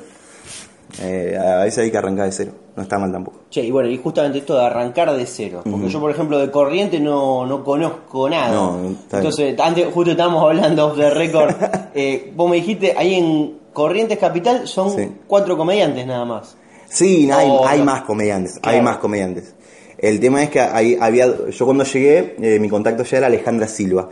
eh, 1.02 1.36
a 1.36 1.64
veces 1.64 1.78
hay 1.84 1.90
que 1.90 1.98
arrancar 1.98 2.26
de 2.26 2.32
cero, 2.32 2.52
no 2.76 2.82
está 2.82 2.98
mal 2.98 3.10
tampoco. 3.10 3.40
Che, 3.50 3.62
y 3.62 3.70
bueno, 3.70 3.88
y 3.88 3.96
justamente 3.96 4.38
esto 4.38 4.54
de 4.56 4.64
arrancar 4.66 5.12
de 5.16 5.26
cero. 5.26 5.62
Porque 5.68 5.88
yo, 5.88 5.98
por 5.98 6.10
ejemplo, 6.10 6.38
de 6.38 6.50
corriente 6.50 7.00
no, 7.00 7.44
no 7.46 7.64
conozco 7.64 8.28
nada. 8.28 8.54
No, 8.54 8.90
está 8.90 9.18
bien. 9.20 9.26
Entonces, 9.32 9.58
antes, 9.58 9.86
justo 9.92 10.10
estábamos 10.12 10.42
hablando 10.44 10.94
de 10.94 11.10
récord. 11.10 11.54
eh, 11.94 12.32
vos 12.36 12.48
me 12.50 12.56
dijiste, 12.56 12.94
ahí 12.96 13.14
en 13.14 13.58
Corrientes 13.72 14.18
Capital 14.18 14.68
son 14.68 14.90
Sí. 14.90 15.10
cuatro 15.26 15.56
comediantes 15.56 16.06
nada 16.06 16.24
más. 16.24 16.56
Sí, 16.88 17.28
hay, 17.30 17.48
Oh, 17.50 17.66
hay 17.66 17.78
no. 17.80 17.84
más 17.86 18.02
comediantes, 18.02 18.58
Claro. 18.60 18.76
hay 18.78 18.82
más 18.84 18.98
comediantes. 18.98 19.54
El 19.98 20.20
tema 20.20 20.42
es 20.42 20.50
que 20.50 20.60
ahí 20.60 20.96
había, 21.00 21.26
yo 21.50 21.64
cuando 21.64 21.82
llegué, 21.84 22.36
eh, 22.40 22.58
mi 22.60 22.68
contacto 22.68 23.02
ya 23.02 23.16
era 23.18 23.26
Alejandra 23.28 23.66
Silva, 23.66 24.08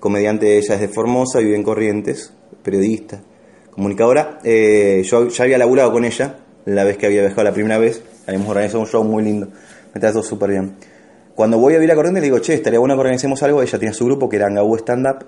comediante, 0.00 0.58
ella 0.58 0.74
es 0.74 0.80
de 0.80 0.88
Formosa, 0.88 1.38
vive 1.38 1.54
en 1.56 1.62
Corrientes, 1.62 2.32
periodista, 2.62 3.20
comunicadora. 3.70 4.38
Eh, 4.44 5.02
yo 5.04 5.28
ya 5.28 5.44
había 5.44 5.58
laburado 5.58 5.92
con 5.92 6.04
ella 6.04 6.36
la 6.74 6.84
vez 6.84 6.96
que 6.96 7.06
había 7.06 7.22
viajado 7.22 7.44
la 7.44 7.52
primera 7.52 7.78
vez, 7.78 8.02
habíamos 8.26 8.48
organizado 8.48 8.80
un 8.80 8.86
show 8.86 9.02
muy 9.02 9.22
lindo, 9.22 9.48
me 9.94 10.00
trató 10.00 10.22
súper 10.22 10.50
bien. 10.50 10.72
Cuando 11.34 11.58
voy 11.58 11.74
a 11.74 11.78
vivir 11.78 11.92
a 11.92 11.94
Corrientes 11.94 12.20
le 12.20 12.26
digo, 12.26 12.38
che, 12.40 12.54
estaría 12.54 12.78
bueno 12.78 12.94
que 12.94 13.00
organicemos 13.00 13.42
algo, 13.42 13.62
ella 13.62 13.78
tiene 13.78 13.94
su 13.94 14.04
grupo 14.04 14.28
que 14.28 14.36
era 14.36 14.46
Angabú 14.46 14.76
Stand 14.76 15.06
Up, 15.06 15.26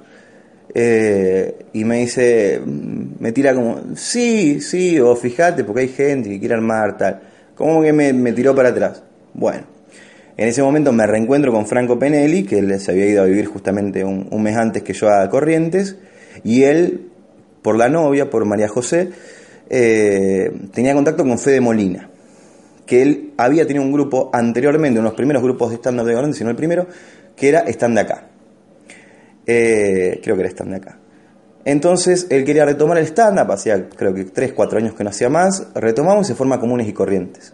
eh, 0.74 1.66
y 1.72 1.84
me 1.84 1.98
dice, 1.98 2.60
mm, 2.64 3.20
me 3.20 3.32
tira 3.32 3.54
como, 3.54 3.96
sí, 3.96 4.60
sí, 4.60 4.98
o 5.00 5.16
fíjate, 5.16 5.64
porque 5.64 5.82
hay 5.82 5.88
gente 5.88 6.28
que 6.28 6.38
quiere 6.38 6.54
armar 6.54 6.96
tal. 6.96 7.20
Como 7.54 7.82
que 7.82 7.92
me, 7.92 8.32
tiró 8.32 8.54
para 8.54 8.70
atrás. 8.70 9.02
Bueno, 9.34 9.64
en 10.36 10.48
ese 10.48 10.62
momento 10.62 10.92
me 10.92 11.06
reencuentro 11.06 11.52
con 11.52 11.66
Franco 11.66 11.98
Penelli, 11.98 12.44
que 12.44 12.58
él 12.58 12.78
se 12.80 12.92
había 12.92 13.06
ido 13.06 13.22
a 13.22 13.26
vivir 13.26 13.46
justamente 13.46 14.04
un 14.04 14.42
mes 14.42 14.56
antes 14.56 14.82
que 14.82 14.92
yo 14.92 15.10
a 15.10 15.28
Corrientes, 15.28 15.96
y 16.44 16.62
él, 16.62 17.10
por 17.62 17.76
la 17.76 17.88
novia, 17.88 18.30
por 18.30 18.44
María 18.44 18.68
José, 18.68 19.10
eh, 19.68 20.50
tenía 20.72 20.94
contacto 20.94 21.24
con 21.24 21.38
Fede 21.38 21.60
Molina, 21.60 22.10
que 22.86 23.02
él 23.02 23.32
había 23.36 23.66
tenido 23.66 23.84
un 23.84 23.92
grupo 23.92 24.30
anteriormente, 24.32 24.98
uno 24.98 25.08
de 25.08 25.12
los 25.12 25.16
primeros 25.16 25.42
grupos 25.42 25.70
de 25.70 25.76
stand-up 25.76 26.06
de 26.06 26.14
Corrientes, 26.14 26.38
sino 26.38 26.50
el 26.50 26.56
primero, 26.56 26.86
que 27.36 27.48
era 27.48 27.60
Stand 27.68 27.94
de 27.94 28.00
Acá. 28.00 28.30
Eh, 29.46 30.20
creo 30.22 30.36
que 30.36 30.42
era 30.42 30.50
stand 30.50 30.70
de 30.70 30.76
acá. 30.76 30.98
Entonces 31.64 32.28
él 32.30 32.44
quería 32.44 32.64
retomar 32.64 32.98
el 32.98 33.06
stand-up, 33.06 33.50
hacía 33.50 33.88
creo 33.88 34.14
que 34.14 34.24
3, 34.24 34.52
4 34.52 34.78
años 34.78 34.94
que 34.94 35.02
no 35.02 35.10
hacía 35.10 35.28
más, 35.28 35.66
retomamos 35.74 36.26
y 36.26 36.28
se 36.28 36.34
forma 36.34 36.60
Comunes 36.60 36.88
y 36.88 36.92
Corrientes. 36.92 37.52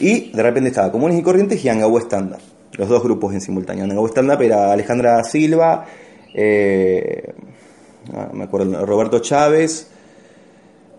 Y 0.00 0.32
de 0.32 0.42
repente 0.42 0.70
estaba 0.70 0.90
Comunes 0.90 1.18
y 1.18 1.22
Corrientes 1.22 1.64
y 1.64 1.68
Angabú 1.68 1.98
Stand 1.98 2.32
Up, 2.32 2.40
los 2.76 2.88
dos 2.88 3.02
grupos 3.02 3.34
en 3.34 3.40
simultáneo. 3.40 3.84
Angabú 3.84 4.08
Stand 4.08 4.32
Up 4.32 4.42
era 4.42 4.72
Alejandra 4.72 5.22
Silva, 5.22 5.86
eh, 6.34 7.32
me 8.32 8.44
acuerdo, 8.44 8.84
Roberto 8.84 9.18
Chávez, 9.20 9.88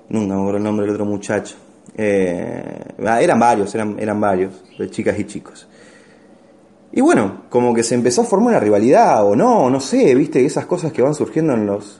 nunca 0.09 0.33
me 0.35 0.39
acuerdo 0.39 0.57
el 0.57 0.63
nombre 0.63 0.85
del 0.85 0.95
otro 0.95 1.05
muchacho. 1.05 1.55
Eh, 1.95 2.85
ah, 3.05 3.21
eran 3.21 3.39
varios, 3.39 3.73
eran, 3.75 3.99
eran 3.99 4.19
varios, 4.19 4.53
de 4.77 4.89
chicas 4.89 5.17
y 5.19 5.25
chicos. 5.25 5.67
Y 6.91 7.01
bueno, 7.01 7.45
como 7.49 7.73
que 7.73 7.83
se 7.83 7.95
empezó 7.95 8.21
a 8.21 8.25
formar 8.25 8.49
una 8.49 8.59
rivalidad 8.59 9.25
o 9.25 9.35
no, 9.35 9.69
no 9.69 9.79
sé, 9.79 10.13
viste, 10.15 10.45
esas 10.45 10.65
cosas 10.65 10.91
que 10.91 11.01
van 11.01 11.15
surgiendo 11.15 11.53
en 11.53 11.65
los, 11.65 11.97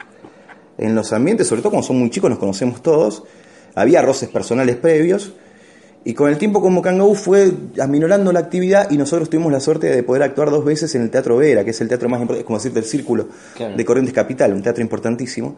en 0.78 0.94
los 0.94 1.12
ambientes, 1.14 1.48
sobre 1.48 1.62
todo 1.62 1.72
cuando 1.72 1.88
son 1.88 2.00
muy 2.00 2.10
chicos, 2.10 2.30
nos 2.30 2.40
conocemos 2.40 2.82
todos. 2.82 3.24
Había 3.76 4.02
roces 4.04 4.30
personales 4.30 4.76
previos. 4.76 5.34
Y 6.06 6.14
con 6.14 6.30
el 6.30 6.38
tiempo 6.38 6.62
como 6.62 6.82
Kangou 6.82 7.16
fue 7.16 7.50
aminorando 7.80 8.34
la 8.34 8.40
actividad 8.42 8.92
y 8.92 8.98
nosotros 8.98 9.30
tuvimos 9.30 9.52
la 9.54 9.62
suerte 9.62 9.88
de 9.88 10.04
poder 10.04 10.24
actuar 10.24 10.50
dos 10.50 10.66
veces 10.66 10.94
en 10.96 11.04
el 11.04 11.10
Teatro 11.10 11.38
Vera, 11.38 11.64
que 11.64 11.70
es 11.72 11.80
el 11.80 11.88
teatro 11.88 12.10
más 12.10 12.20
importante, 12.20 12.42
es 12.42 12.46
como 12.46 12.58
decirte 12.60 12.80
el 12.80 12.86
círculo 12.86 13.28
Claro. 13.56 13.78
de 13.78 13.86
Corrientes 13.86 14.14
Capital, 14.14 14.52
un 14.54 14.62
teatro 14.62 14.82
importantísimo. 14.84 15.56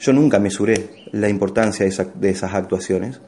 Yo 0.00 0.12
nunca 0.12 0.40
mesuré 0.40 0.88
la 1.12 1.28
importancia 1.28 1.84
de, 1.84 1.90
esa- 1.90 2.08
de 2.12 2.30
esas 2.30 2.52
actuaciones, 2.54 3.20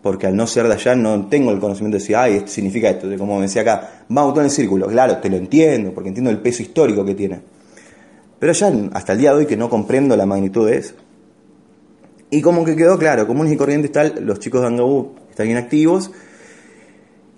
porque 0.00 0.28
al 0.28 0.36
no 0.36 0.46
ser 0.46 0.68
de 0.68 0.74
allá 0.74 0.94
no 0.94 1.26
tengo 1.28 1.50
el 1.50 1.58
conocimiento 1.58 1.96
de 1.96 2.02
decir, 2.02 2.14
ay, 2.14 2.34
esto 2.36 2.52
significa 2.52 2.88
esto, 2.90 3.08
de 3.08 3.18
como 3.18 3.40
decía 3.40 3.62
acá, 3.62 4.04
vamos 4.08 4.32
todo 4.32 4.42
en 4.42 4.46
el 4.46 4.52
círculo. 4.52 4.86
Claro, 4.86 5.16
te 5.18 5.28
lo 5.28 5.36
entiendo, 5.36 5.92
porque 5.92 6.08
entiendo 6.10 6.30
el 6.30 6.38
peso 6.38 6.62
histórico 6.62 7.04
que 7.04 7.16
tiene. 7.16 7.40
Pero 8.38 8.52
ya 8.52 8.72
hasta 8.92 9.12
el 9.14 9.18
día 9.18 9.30
de 9.32 9.38
hoy 9.38 9.46
que 9.46 9.56
no 9.56 9.68
comprendo 9.68 10.16
la 10.16 10.26
magnitud 10.26 10.68
de 10.68 10.76
eso. 10.76 10.94
Y 12.30 12.40
como 12.40 12.64
que 12.64 12.76
quedó 12.76 12.96
claro, 12.96 13.26
comunes 13.26 13.52
y 13.52 13.56
corrientes 13.56 13.90
tal, 13.92 14.14
los 14.22 14.38
chicos 14.38 14.60
de 14.62 14.68
Angabú 14.68 15.16
están 15.32 15.50
inactivos. 15.50 16.10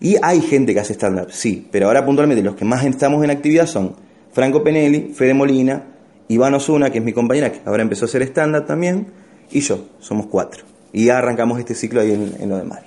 Y 0.00 0.16
hay 0.22 0.40
gente 0.42 0.74
que 0.74 0.80
hace 0.80 0.92
stand-up, 0.94 1.30
sí, 1.32 1.66
pero 1.70 1.86
ahora 1.86 2.04
puntualmente 2.04 2.42
los 2.42 2.56
que 2.56 2.64
más 2.64 2.84
estamos 2.84 3.24
en 3.24 3.30
actividad 3.30 3.66
son 3.66 3.96
Franco 4.32 4.62
Penelli, 4.62 5.12
Fede 5.14 5.32
Molina, 5.32 5.82
Iván 6.28 6.52
Osuna, 6.54 6.90
que 6.90 6.98
es 6.98 7.04
mi 7.04 7.12
compañera, 7.12 7.50
que 7.50 7.60
ahora 7.64 7.82
empezó 7.82 8.04
a 8.04 8.08
hacer 8.08 8.22
stand-up 8.22 8.66
también, 8.66 9.06
y 9.50 9.60
yo, 9.60 9.86
somos 10.00 10.26
cuatro. 10.26 10.64
Y 10.92 11.06
ya 11.06 11.18
arrancamos 11.18 11.58
este 11.58 11.74
ciclo 11.74 12.00
ahí 12.02 12.12
en, 12.12 12.34
en 12.38 12.48
lo 12.50 12.56
de 12.58 12.64
Mari. 12.64 12.86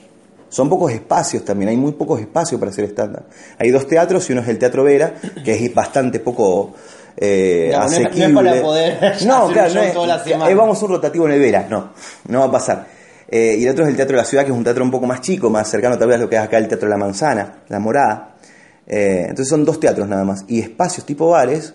Son 0.49 0.69
pocos 0.69 0.91
espacios 0.91 1.43
también, 1.43 1.69
hay 1.69 1.77
muy 1.77 1.93
pocos 1.93 2.19
espacios 2.19 2.59
para 2.59 2.71
hacer 2.71 2.85
stand-up. 2.85 3.23
Hay 3.57 3.71
dos 3.71 3.87
teatros 3.87 4.29
y 4.29 4.33
uno 4.33 4.41
es 4.43 4.47
el 4.49 4.59
Teatro 4.59 4.83
Vera, 4.83 5.15
que 5.43 5.53
es 5.53 5.73
bastante 5.73 6.19
poco 6.19 6.73
eh, 7.17 7.71
No, 7.73 7.85
es- 7.85 7.91
no 7.91 7.97
es 7.97 8.05
asequible. 8.05 8.33
para 8.33 8.61
poder 8.61 8.99
No, 9.25 9.43
hacer 9.45 9.53
claro, 9.53 9.73
no 9.73 9.81
es- 9.81 10.27
eh, 10.51 10.53
vamos 10.55 10.81
a 10.81 10.85
un 10.85 10.91
rotativo 10.91 11.25
en 11.25 11.33
el 11.33 11.39
Vera, 11.39 11.65
no, 11.69 11.89
no 12.27 12.39
va 12.41 12.45
a 12.45 12.51
pasar. 12.51 12.96
Eh, 13.29 13.57
y 13.59 13.65
el 13.65 13.71
otro 13.71 13.83
es 13.83 13.89
el 13.89 13.95
Teatro 13.95 14.15
de 14.15 14.21
la 14.21 14.27
Ciudad, 14.27 14.45
que 14.45 14.51
es 14.51 14.57
un 14.57 14.63
teatro 14.63 14.83
un 14.83 14.91
poco 14.91 15.05
más 15.05 15.21
chico, 15.21 15.49
más 15.49 15.69
cercano 15.69 15.97
tal 15.97 16.07
vez 16.07 16.17
a 16.17 16.21
lo 16.21 16.29
que 16.29 16.37
es 16.37 16.41
acá 16.41 16.57
el 16.57 16.67
Teatro 16.67 16.87
de 16.87 16.91
la 16.91 16.97
Manzana, 16.97 17.63
La 17.67 17.79
Morada. 17.79 18.35
Eh, 18.85 19.25
entonces 19.29 19.49
son 19.49 19.65
dos 19.65 19.79
teatros 19.79 20.07
nada 20.07 20.23
más. 20.23 20.45
Y 20.47 20.59
espacios 20.59 21.05
tipo 21.05 21.29
bares, 21.29 21.73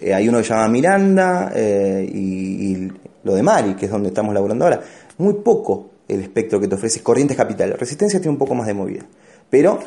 eh, 0.00 0.14
hay 0.14 0.28
uno 0.28 0.38
que 0.38 0.44
se 0.44 0.50
llama 0.50 0.68
Miranda 0.68 1.52
y, 1.54 2.90
lo 3.24 3.34
de 3.34 3.42
Mari, 3.42 3.74
que 3.74 3.86
es 3.86 3.90
donde 3.90 4.08
estamos 4.08 4.34
laburando 4.34 4.64
ahora. 4.64 4.80
Muy 5.18 5.34
poco 5.34 5.90
el 6.08 6.20
espectro 6.20 6.60
que 6.60 6.68
te 6.68 6.74
ofrece 6.74 7.02
Corrientes 7.02 7.36
Capital. 7.36 7.74
Resistencia 7.78 8.20
tiene 8.20 8.32
un 8.32 8.38
poco 8.38 8.54
más 8.54 8.66
de 8.66 8.74
movida. 8.74 9.02
Pero, 9.48 9.78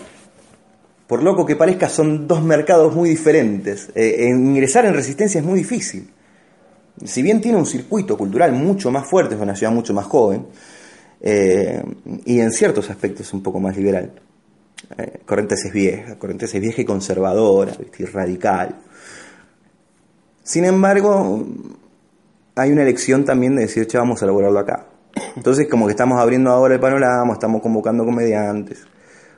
por 1.06 1.22
loco 1.22 1.46
que 1.46 1.56
parezca, 1.56 1.88
son 1.88 2.28
dos 2.28 2.44
mercados 2.44 2.96
muy 2.96 3.10
diferentes. 3.10 3.90
Ingresar 3.96 4.86
en 4.86 4.94
Resistencia 4.96 5.40
es 5.40 5.46
muy 5.46 5.60
difícil. 5.60 6.10
Si 7.06 7.22
bien 7.22 7.42
tiene 7.42 7.58
un 7.58 7.66
circuito 7.66 8.18
cultural 8.18 8.52
mucho 8.54 8.92
más 8.92 9.08
fuerte, 9.08 9.36
es 9.36 9.42
una 9.42 9.56
ciudad 9.56 9.72
mucho 9.72 9.94
más 9.94 10.06
joven, 10.06 10.48
eh, 11.22 11.84
y 12.26 12.40
en 12.40 12.52
ciertos 12.52 12.90
aspectos 12.90 13.34
un 13.34 13.42
poco 13.42 13.60
más 13.60 13.76
liberal. 13.76 14.12
Eh, 14.98 15.20
Corrientes 15.26 15.66
es 15.66 15.74
vieja, 15.74 16.18
Corrientes 16.18 16.54
es 16.54 16.62
vieja 16.62 16.82
y 16.82 16.86
conservadora, 16.86 17.74
y 17.98 18.06
radical. 18.06 18.76
Sin 20.44 20.66
embargo, 20.66 21.46
hay 22.56 22.72
una 22.72 22.84
elección 22.84 23.26
también 23.26 23.56
de 23.56 23.64
decir, 23.64 23.86
che, 23.86 23.98
vamos 23.98 24.22
a 24.22 24.26
elaborarlo 24.26 24.60
acá. 24.60 24.88
Entonces, 25.36 25.68
como 25.70 25.86
que 25.86 25.92
estamos 25.92 26.20
abriendo 26.20 26.52
ahora 26.52 26.76
el 26.76 26.80
panorama, 26.80 27.34
estamos 27.34 27.62
convocando 27.62 28.06
comediantes 28.06 28.86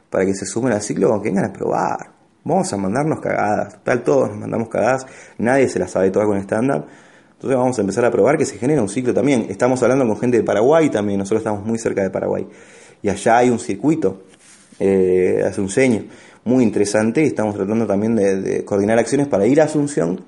para 0.10 0.26
que 0.26 0.34
se 0.34 0.46
sumen 0.46 0.74
al 0.74 0.82
ciclo, 0.82 1.22
que 1.22 1.30
vengan 1.30 1.46
a 1.46 1.54
probar. 1.54 2.12
Vamos 2.44 2.72
a 2.72 2.78
mandarnos 2.78 3.20
cagadas. 3.20 3.74
Total, 3.76 4.04
todos 4.04 4.30
nos 4.30 4.40
mandamos 4.40 4.70
cagadas. 4.70 5.06
Nadie 5.38 5.68
se 5.68 5.80
las 5.80 5.92
sabe 5.92 6.10
todas 6.10 6.28
con 6.28 6.38
stand-up. 6.40 6.86
Entonces 7.40 7.58
vamos 7.58 7.78
a 7.78 7.82
empezar 7.82 8.04
a 8.04 8.12
probar 8.12 8.38
que 8.38 8.44
se 8.44 8.58
genera 8.58 8.82
un 8.82 8.90
ciclo 8.90 9.14
también. 9.14 9.46
Estamos 9.48 9.82
hablando 9.82 10.06
con 10.06 10.20
gente 10.20 10.36
de 10.36 10.44
Paraguay 10.44 10.90
también. 10.90 11.20
Nosotros 11.20 11.40
estamos 11.40 11.66
muy 11.66 11.80
cerca 11.80 12.04
de 12.04 12.10
Paraguay. 12.10 12.46
Y 13.02 13.08
allá 13.08 13.38
hay 13.38 13.50
un 13.50 13.60
circuito 13.60 14.24
eh, 14.78 15.50
muy 16.44 16.66
interesante. 16.66 17.24
Y 17.24 17.28
estamos 17.28 17.56
tratando 17.56 17.88
también 17.88 18.18
de, 18.18 18.66
coordinar 18.66 19.00
acciones 19.00 19.30
para 19.30 19.48
ir 19.48 19.62
a 19.62 19.64
Asunción 19.64 20.20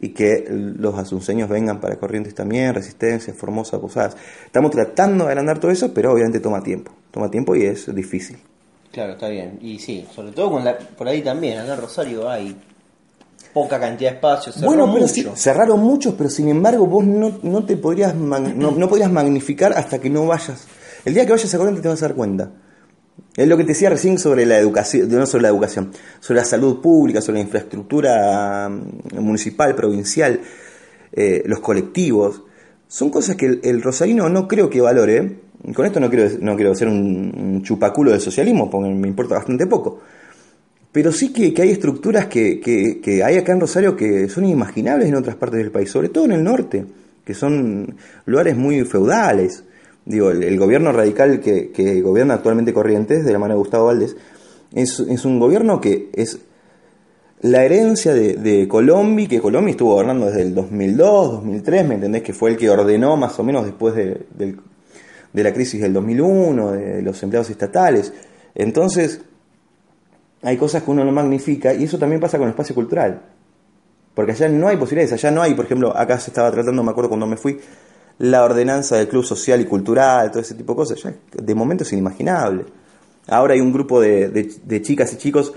y 0.00 0.10
que 0.10 0.46
los 0.48 0.96
asunceños 0.96 1.48
vengan 1.48 1.80
para 1.80 1.96
Corrientes 1.96 2.36
también, 2.36 2.72
Resistencia, 2.72 3.34
Formosa, 3.34 3.80
Posadas. 3.80 4.16
Estamos 4.46 4.70
tratando 4.70 5.24
de 5.24 5.30
agrandar 5.30 5.58
todo 5.58 5.72
eso, 5.72 5.92
pero 5.92 6.12
obviamente 6.12 6.38
toma 6.38 6.62
tiempo. 6.62 6.92
Toma 7.10 7.32
tiempo 7.32 7.56
y 7.56 7.64
es 7.64 7.92
difícil. 7.92 8.38
Claro, 8.92 9.14
está 9.14 9.28
bien. 9.28 9.58
Y 9.60 9.80
sí, 9.80 10.06
sobre 10.14 10.30
todo 10.30 10.62
por 10.96 11.08
ahí 11.08 11.20
también, 11.22 11.58
acá 11.58 11.74
Rosario 11.74 12.30
hay 12.30 12.56
poca 13.52 13.78
cantidad 13.80 14.10
de 14.10 14.16
espacios. 14.16 14.54
cerró 14.54 14.66
Bueno, 14.68 14.86
pero 14.92 15.02
mucho. 15.06 15.14
sí, 15.14 15.26
cerraron 15.34 15.80
muchos, 15.80 16.14
pero 16.16 16.30
sin 16.30 16.48
embargo 16.48 16.86
vos 16.86 17.04
no, 17.04 17.38
no 17.42 17.64
te 17.64 17.76
podrías 17.76 18.14
no, 18.14 18.38
no 18.38 18.88
podrías 18.88 19.10
magnificar 19.10 19.72
hasta 19.72 19.98
que 19.98 20.10
no 20.10 20.26
vayas. 20.26 20.66
El 21.04 21.14
día 21.14 21.24
que 21.26 21.32
vayas 21.32 21.52
a 21.54 21.58
Corrientes 21.58 21.82
te 21.82 21.88
vas 21.88 22.02
a 22.02 22.08
dar 22.08 22.14
cuenta. 22.16 22.50
Es 23.36 23.46
lo 23.46 23.56
que 23.56 23.64
te 23.64 23.68
decía 23.68 23.90
recién 23.90 24.18
sobre 24.18 24.44
la 24.44 24.58
educación, 24.58 25.08
no 25.10 25.26
sobre 25.26 25.42
la 25.42 25.48
educación, 25.48 25.92
sobre 26.20 26.40
la 26.40 26.44
salud 26.46 26.80
pública, 26.80 27.20
sobre 27.20 27.38
la 27.38 27.44
infraestructura 27.44 28.68
mm, 28.68 29.18
municipal, 29.20 29.74
provincial, 29.74 30.40
eh, 31.12 31.42
los 31.46 31.60
colectivos. 31.60 32.42
Son 32.88 33.10
cosas 33.10 33.36
que 33.36 33.46
el, 33.46 33.60
el 33.62 33.82
rosarino 33.82 34.28
no 34.28 34.48
creo 34.48 34.68
que 34.68 34.80
valore. 34.80 35.42
Con 35.74 35.86
esto 35.86 36.00
no 36.00 36.08
quiero, 36.10 36.28
no 36.40 36.56
quiero 36.56 36.74
ser 36.74 36.88
un, 36.88 37.32
un 37.36 37.62
chupaculo 37.62 38.10
del 38.10 38.20
socialismo, 38.20 38.68
porque 38.70 38.88
me 38.88 39.08
importa 39.08 39.36
bastante 39.36 39.66
poco. 39.66 40.00
Pero 40.92 41.12
sí 41.12 41.32
que, 41.32 41.54
que 41.54 41.62
hay 41.62 41.70
estructuras 41.70 42.26
que, 42.26 42.60
que, 42.60 43.22
hay 43.22 43.36
acá 43.36 43.52
en 43.52 43.60
Rosario 43.60 43.96
que 43.96 44.28
son 44.28 44.44
inimaginables 44.44 45.08
en 45.08 45.14
otras 45.14 45.36
partes 45.36 45.58
del 45.58 45.70
país, 45.70 45.90
sobre 45.90 46.08
todo 46.08 46.24
en 46.24 46.32
el 46.32 46.42
norte, 46.42 46.84
que 47.24 47.32
son 47.34 47.94
lugares 48.26 48.56
muy 48.56 48.84
feudales. 48.84 49.64
Digo, 50.04 50.30
el, 50.30 50.58
gobierno 50.58 50.90
radical 50.90 51.38
que, 51.40 51.70
que 51.70 52.00
gobierna 52.00 52.34
actualmente 52.34 52.72
Corrientes, 52.72 53.24
de 53.24 53.32
la 53.32 53.38
mano 53.38 53.54
de 53.54 53.58
Gustavo 53.58 53.86
Valdés, 53.86 54.16
es, 54.74 54.98
es 55.00 55.24
un 55.24 55.38
gobierno 55.38 55.80
que 55.80 56.08
es 56.12 56.40
la 57.42 57.64
herencia 57.64 58.12
de, 58.12 58.34
de 58.34 58.66
Colombia, 58.66 59.28
que 59.28 59.40
Colombia 59.40 59.70
estuvo 59.70 59.92
gobernando 59.94 60.26
desde 60.26 60.42
el 60.42 60.54
2002, 60.54 61.30
2003, 61.32 61.86
¿me 61.88 61.94
entendés? 61.94 62.22
Que 62.22 62.32
fue 62.32 62.50
el 62.50 62.56
que 62.56 62.68
ordenó 62.68 63.16
más 63.16 63.38
o 63.38 63.44
menos 63.44 63.64
después 63.64 63.94
de, 63.94 64.26
del- 64.36 64.58
de 65.32 65.44
la 65.44 65.52
crisis 65.52 65.80
del 65.80 65.92
2001, 65.92 66.72
de 66.72 67.02
los 67.02 67.22
empleados 67.22 67.48
estatales. 67.50 68.12
Entonces, 68.54 69.20
hay 70.42 70.56
cosas 70.56 70.82
que 70.82 70.90
uno 70.90 71.04
no 71.04 71.12
magnifica 71.12 71.74
y 71.74 71.84
eso 71.84 71.98
también 71.98 72.20
pasa 72.20 72.38
con 72.38 72.46
el 72.46 72.50
espacio 72.50 72.74
cultural. 72.74 73.22
Porque 74.14 74.32
allá 74.32 74.48
no 74.48 74.68
hay 74.68 74.76
posibilidades, 74.76 75.12
allá 75.12 75.30
no 75.30 75.42
hay, 75.42 75.54
por 75.54 75.64
ejemplo, 75.66 75.96
acá 75.96 76.18
se 76.18 76.30
estaba 76.30 76.50
tratando, 76.50 76.82
me 76.82 76.90
acuerdo 76.90 77.08
cuando 77.10 77.26
me 77.26 77.36
fui, 77.36 77.60
la 78.18 78.44
ordenanza 78.44 78.96
del 78.96 79.08
club 79.08 79.24
social 79.24 79.60
y 79.60 79.64
cultural, 79.64 80.30
todo 80.30 80.40
ese 80.42 80.54
tipo 80.54 80.72
de 80.72 80.76
cosas, 80.76 81.02
ya 81.02 81.14
de 81.32 81.54
momento 81.54 81.84
es 81.84 81.92
inimaginable. 81.92 82.64
Ahora 83.28 83.54
hay 83.54 83.60
un 83.60 83.72
grupo 83.72 84.00
de, 84.00 84.28
de- 84.28 84.52
de 84.64 84.82
chicas 84.82 85.12
y 85.12 85.16
chicos 85.16 85.52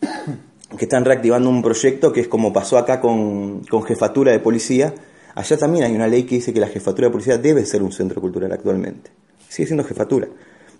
que 0.78 0.84
están 0.84 1.04
reactivando 1.04 1.48
un 1.48 1.62
proyecto 1.62 2.12
que 2.12 2.20
es 2.20 2.28
como 2.28 2.52
pasó 2.52 2.78
acá 2.78 3.00
con, 3.00 3.60
con 3.64 3.82
jefatura 3.84 4.32
de 4.32 4.40
policía. 4.40 4.94
Allá 5.34 5.56
también 5.56 5.84
hay 5.84 5.94
una 5.94 6.06
ley 6.06 6.24
que 6.24 6.36
dice 6.36 6.52
que 6.52 6.60
la 6.60 6.68
jefatura 6.68 7.08
de 7.08 7.12
policía 7.12 7.38
debe 7.38 7.64
ser 7.64 7.82
un 7.82 7.92
centro 7.92 8.20
cultural 8.20 8.52
actualmente. 8.52 9.10
Sigue 9.48 9.66
siendo 9.66 9.84
jefatura. 9.84 10.28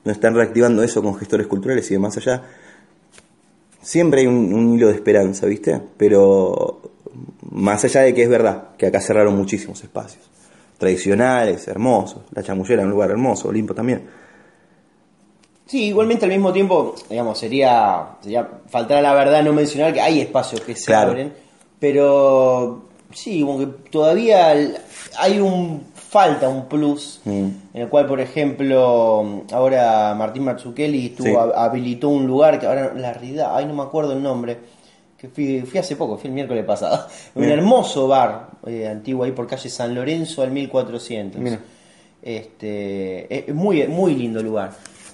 No 0.05 0.13
están 0.13 0.35
reactivando 0.35 0.83
eso 0.83 1.03
con 1.03 1.15
gestores 1.17 1.47
culturales 1.47 1.91
y 1.91 1.95
demás 1.95 2.17
allá. 2.19 2.43
Siempre 3.85 4.23
hay 4.23 4.27
un, 4.27 4.53
un 4.55 4.75
hilo 4.75 4.89
de 4.89 4.95
esperanza, 4.95 5.47
¿viste? 5.47 5.79
Pero 5.97 6.81
más 7.51 7.85
allá 7.85 8.01
de 8.01 8.15
que 8.15 8.23
es 8.23 8.29
verdad 8.29 8.71
que 8.79 8.87
acá 8.87 9.01
cerraron 9.01 9.37
muchísimos 9.37 9.83
espacios. 9.85 10.25
Tradicionales, 10.79 11.69
hermosos. 11.69 12.23
La 12.33 12.43
chamullera 12.43 12.83
es 12.83 12.87
un 12.87 12.91
lugar 12.93 13.11
hermoso, 13.11 13.49
Olimpo 13.49 13.75
también. 13.75 14.03
Sí, 15.67 15.85
igualmente 15.85 16.25
al 16.27 16.31
mismo 16.33 16.53
tiempo, 16.53 16.95
digamos, 17.09 17.39
sería, 17.39 18.07
sería 18.21 18.49
faltar 18.69 18.99
a 18.99 19.03
la 19.03 19.15
verdad 19.15 19.43
no 19.43 19.53
mencionar 19.53 19.95
que 19.95 20.01
hay 20.01 20.21
espacios 20.21 20.61
que 20.61 20.75
se 20.77 20.87
Claro. 20.87 21.11
abren, 21.13 21.33
pero 21.79 22.83
sí, 23.13 23.41
como 23.43 23.59
que 23.59 23.67
todavía 23.91 24.55
hay 25.19 25.39
un 25.41 25.85
falta 26.15 26.49
un 26.49 26.67
plus 26.69 27.21
Mm. 27.25 27.31
en 27.75 27.83
el 27.83 27.89
cual, 27.89 28.07
por 28.07 28.21
ejemplo, 28.21 29.43
ahora 29.53 30.15
Martín 30.17 30.45
Marzukeli 30.45 31.07
estuvo, 31.07 31.27
Sí. 31.47 31.51
habilitó 31.57 32.09
un 32.09 32.25
lugar 32.27 32.59
que 32.61 32.67
ahora 32.67 32.93
la 32.95 33.13
realidad, 33.13 33.57
ay 33.57 33.65
no 33.67 33.75
me 33.75 33.83
acuerdo 33.83 34.13
el 34.13 34.23
nombre, 34.23 34.57
que 35.19 35.29
fui, 35.29 35.63
fui 35.63 35.81
hace 35.81 35.97
poco, 35.97 36.17
fui 36.17 36.29
el 36.29 36.35
miércoles 36.35 36.65
pasado, 36.65 37.07
un 37.35 37.45
hermoso 37.45 38.07
bar 38.07 38.51
eh, 38.67 38.87
antiguo 38.87 39.25
ahí 39.25 39.33
por 39.33 39.47
calle 39.49 39.69
San 39.69 39.93
Lorenzo 39.95 40.43
al 40.43 40.51
1400. 40.53 41.41
Mira. 41.41 41.59
Este, 42.23 43.49
es 43.51 43.55
muy, 43.55 43.87
muy 43.89 44.15
lindo 44.15 44.43
lugar. 44.43 44.71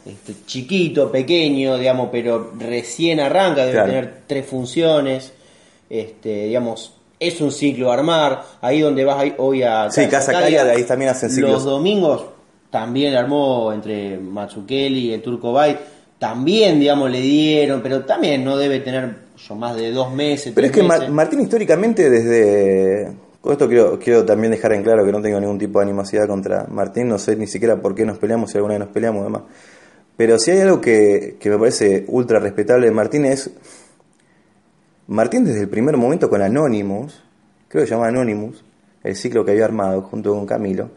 Este, 0.06 0.34
chiquito, 0.46 1.10
pequeño, 1.10 1.76
digamos, 1.78 2.08
pero 2.12 2.52
recién 2.58 3.20
arranca, 3.20 3.62
debe 3.62 3.72
Claro. 3.72 3.86
tener 3.88 4.14
tres 4.26 4.46
funciones. 4.46 5.32
Este, 5.88 6.44
digamos, 6.46 6.94
es 7.20 7.40
un 7.42 7.52
ciclo 7.52 7.92
a 7.92 7.94
armar. 7.94 8.42
Ahí 8.62 8.80
donde 8.80 9.04
vas 9.04 9.24
hoy 9.36 9.62
a 9.62 9.90
Sí, 9.90 10.06
Casa 10.08 10.32
Calla, 10.32 10.64
de 10.64 10.72
ahí 10.72 10.84
también 10.84 11.10
hacen 11.10 11.30
ciclos. 11.30 11.52
Los 11.52 11.64
domingos 11.64 12.24
también 12.70 13.14
armó 13.14 13.72
entre 13.72 14.18
Matsukeli 14.18 15.10
y 15.10 15.12
el 15.12 15.22
Turco 15.22 15.52
Bay. 15.52 15.78
También, 16.18 16.80
digamos, 16.80 17.10
le 17.10 17.20
dieron, 17.20 17.82
pero 17.82 18.04
también 18.04 18.44
no 18.44 18.56
debe 18.56 18.80
tener 18.80 19.16
yo, 19.36 19.54
más 19.54 19.76
de 19.76 19.90
dos 19.92 20.12
meses. 20.12 20.52
Pero 20.54 20.66
es 20.66 20.72
que 20.72 20.82
meses. 20.82 21.10
Martín 21.10 21.40
históricamente 21.40 22.10
desde... 22.10 23.12
Con 23.40 23.52
esto 23.52 23.68
quiero, 23.68 23.98
quiero 23.98 24.24
también 24.26 24.50
dejar 24.50 24.74
en 24.74 24.82
claro 24.82 25.02
que 25.02 25.12
no 25.12 25.22
tengo 25.22 25.40
ningún 25.40 25.58
tipo 25.58 25.78
de 25.78 25.86
animosidad 25.86 26.26
contra 26.26 26.66
Martín, 26.66 27.08
no 27.08 27.18
sé 27.18 27.36
ni 27.36 27.46
siquiera 27.46 27.80
por 27.80 27.94
qué 27.94 28.04
nos 28.04 28.18
peleamos, 28.18 28.50
si 28.50 28.58
alguna 28.58 28.74
vez 28.74 28.80
nos 28.80 28.90
peleamos 28.90 29.22
además. 29.22 29.42
Pero 30.14 30.38
si 30.38 30.50
hay 30.50 30.60
algo 30.60 30.78
que, 30.78 31.36
que 31.40 31.48
me 31.48 31.56
parece 31.56 32.04
ultra 32.08 32.38
respetable 32.38 32.86
de 32.86 32.92
Martín 32.92 33.24
es... 33.24 33.50
Martín 35.10 35.44
desde 35.44 35.62
el 35.62 35.68
primer 35.68 35.96
momento 35.96 36.28
con 36.30 36.40
Anonymous, 36.42 37.20
creo 37.68 37.82
que 37.82 37.88
se 37.88 37.94
llama 37.94 38.08
Anonymous, 38.08 38.62
el 39.02 39.16
ciclo 39.16 39.44
que 39.44 39.52
había 39.52 39.64
armado 39.64 40.02
junto 40.02 40.32
con 40.34 40.46
Camilo, 40.46 40.90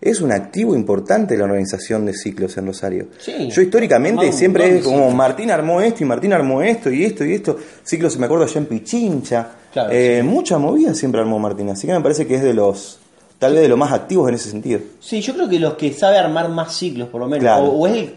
es 0.00 0.20
un 0.20 0.30
activo 0.30 0.74
importante 0.74 1.34
de 1.34 1.38
la 1.38 1.44
organización 1.46 2.04
de 2.04 2.12
ciclos 2.12 2.56
en 2.58 2.66
Rosario. 2.66 3.06
Sí. 3.18 3.48
Yo 3.50 3.62
históricamente 3.62 4.30
siempre 4.30 4.78
es 4.78 4.84
como. 4.84 5.10
Martín 5.10 5.50
armó 5.50 5.80
esto 5.80 6.02
y 6.04 6.06
Martín 6.06 6.32
armó 6.34 6.60
esto 6.62 6.90
y 6.90 7.04
esto 7.04 7.24
y 7.24 7.32
esto. 7.32 7.56
Ciclos, 7.82 8.12
se 8.12 8.18
me 8.18 8.26
acuerdo 8.26 8.44
allá 8.44 8.58
en 8.60 8.66
Pichincha. 8.66 9.48
Claro, 9.72 9.88
Eh, 9.92 10.22
Mucha 10.22 10.58
movida 10.58 10.92
siempre 10.94 11.20
armó 11.22 11.38
Martín, 11.38 11.70
así 11.70 11.86
que 11.86 11.94
me 11.94 12.00
parece 12.02 12.26
que 12.26 12.34
es 12.34 12.42
de 12.42 12.52
los 12.52 12.98
tal 13.38 13.52
vez 13.54 13.62
de 13.62 13.68
los 13.68 13.78
más 13.78 13.92
activos 13.92 14.28
en 14.28 14.34
ese 14.34 14.50
sentido. 14.50 14.80
Sí, 15.00 15.20
yo 15.22 15.32
creo 15.34 15.48
que 15.48 15.58
los 15.58 15.74
que 15.74 15.92
sabe 15.94 16.18
armar 16.18 16.48
más 16.50 16.74
ciclos, 16.76 17.08
por 17.08 17.20
lo 17.22 17.26
menos, 17.26 17.40
Claro. 17.42 17.64
o, 17.64 17.78
o 17.80 17.86
es 17.86 17.94
el, 17.96 18.14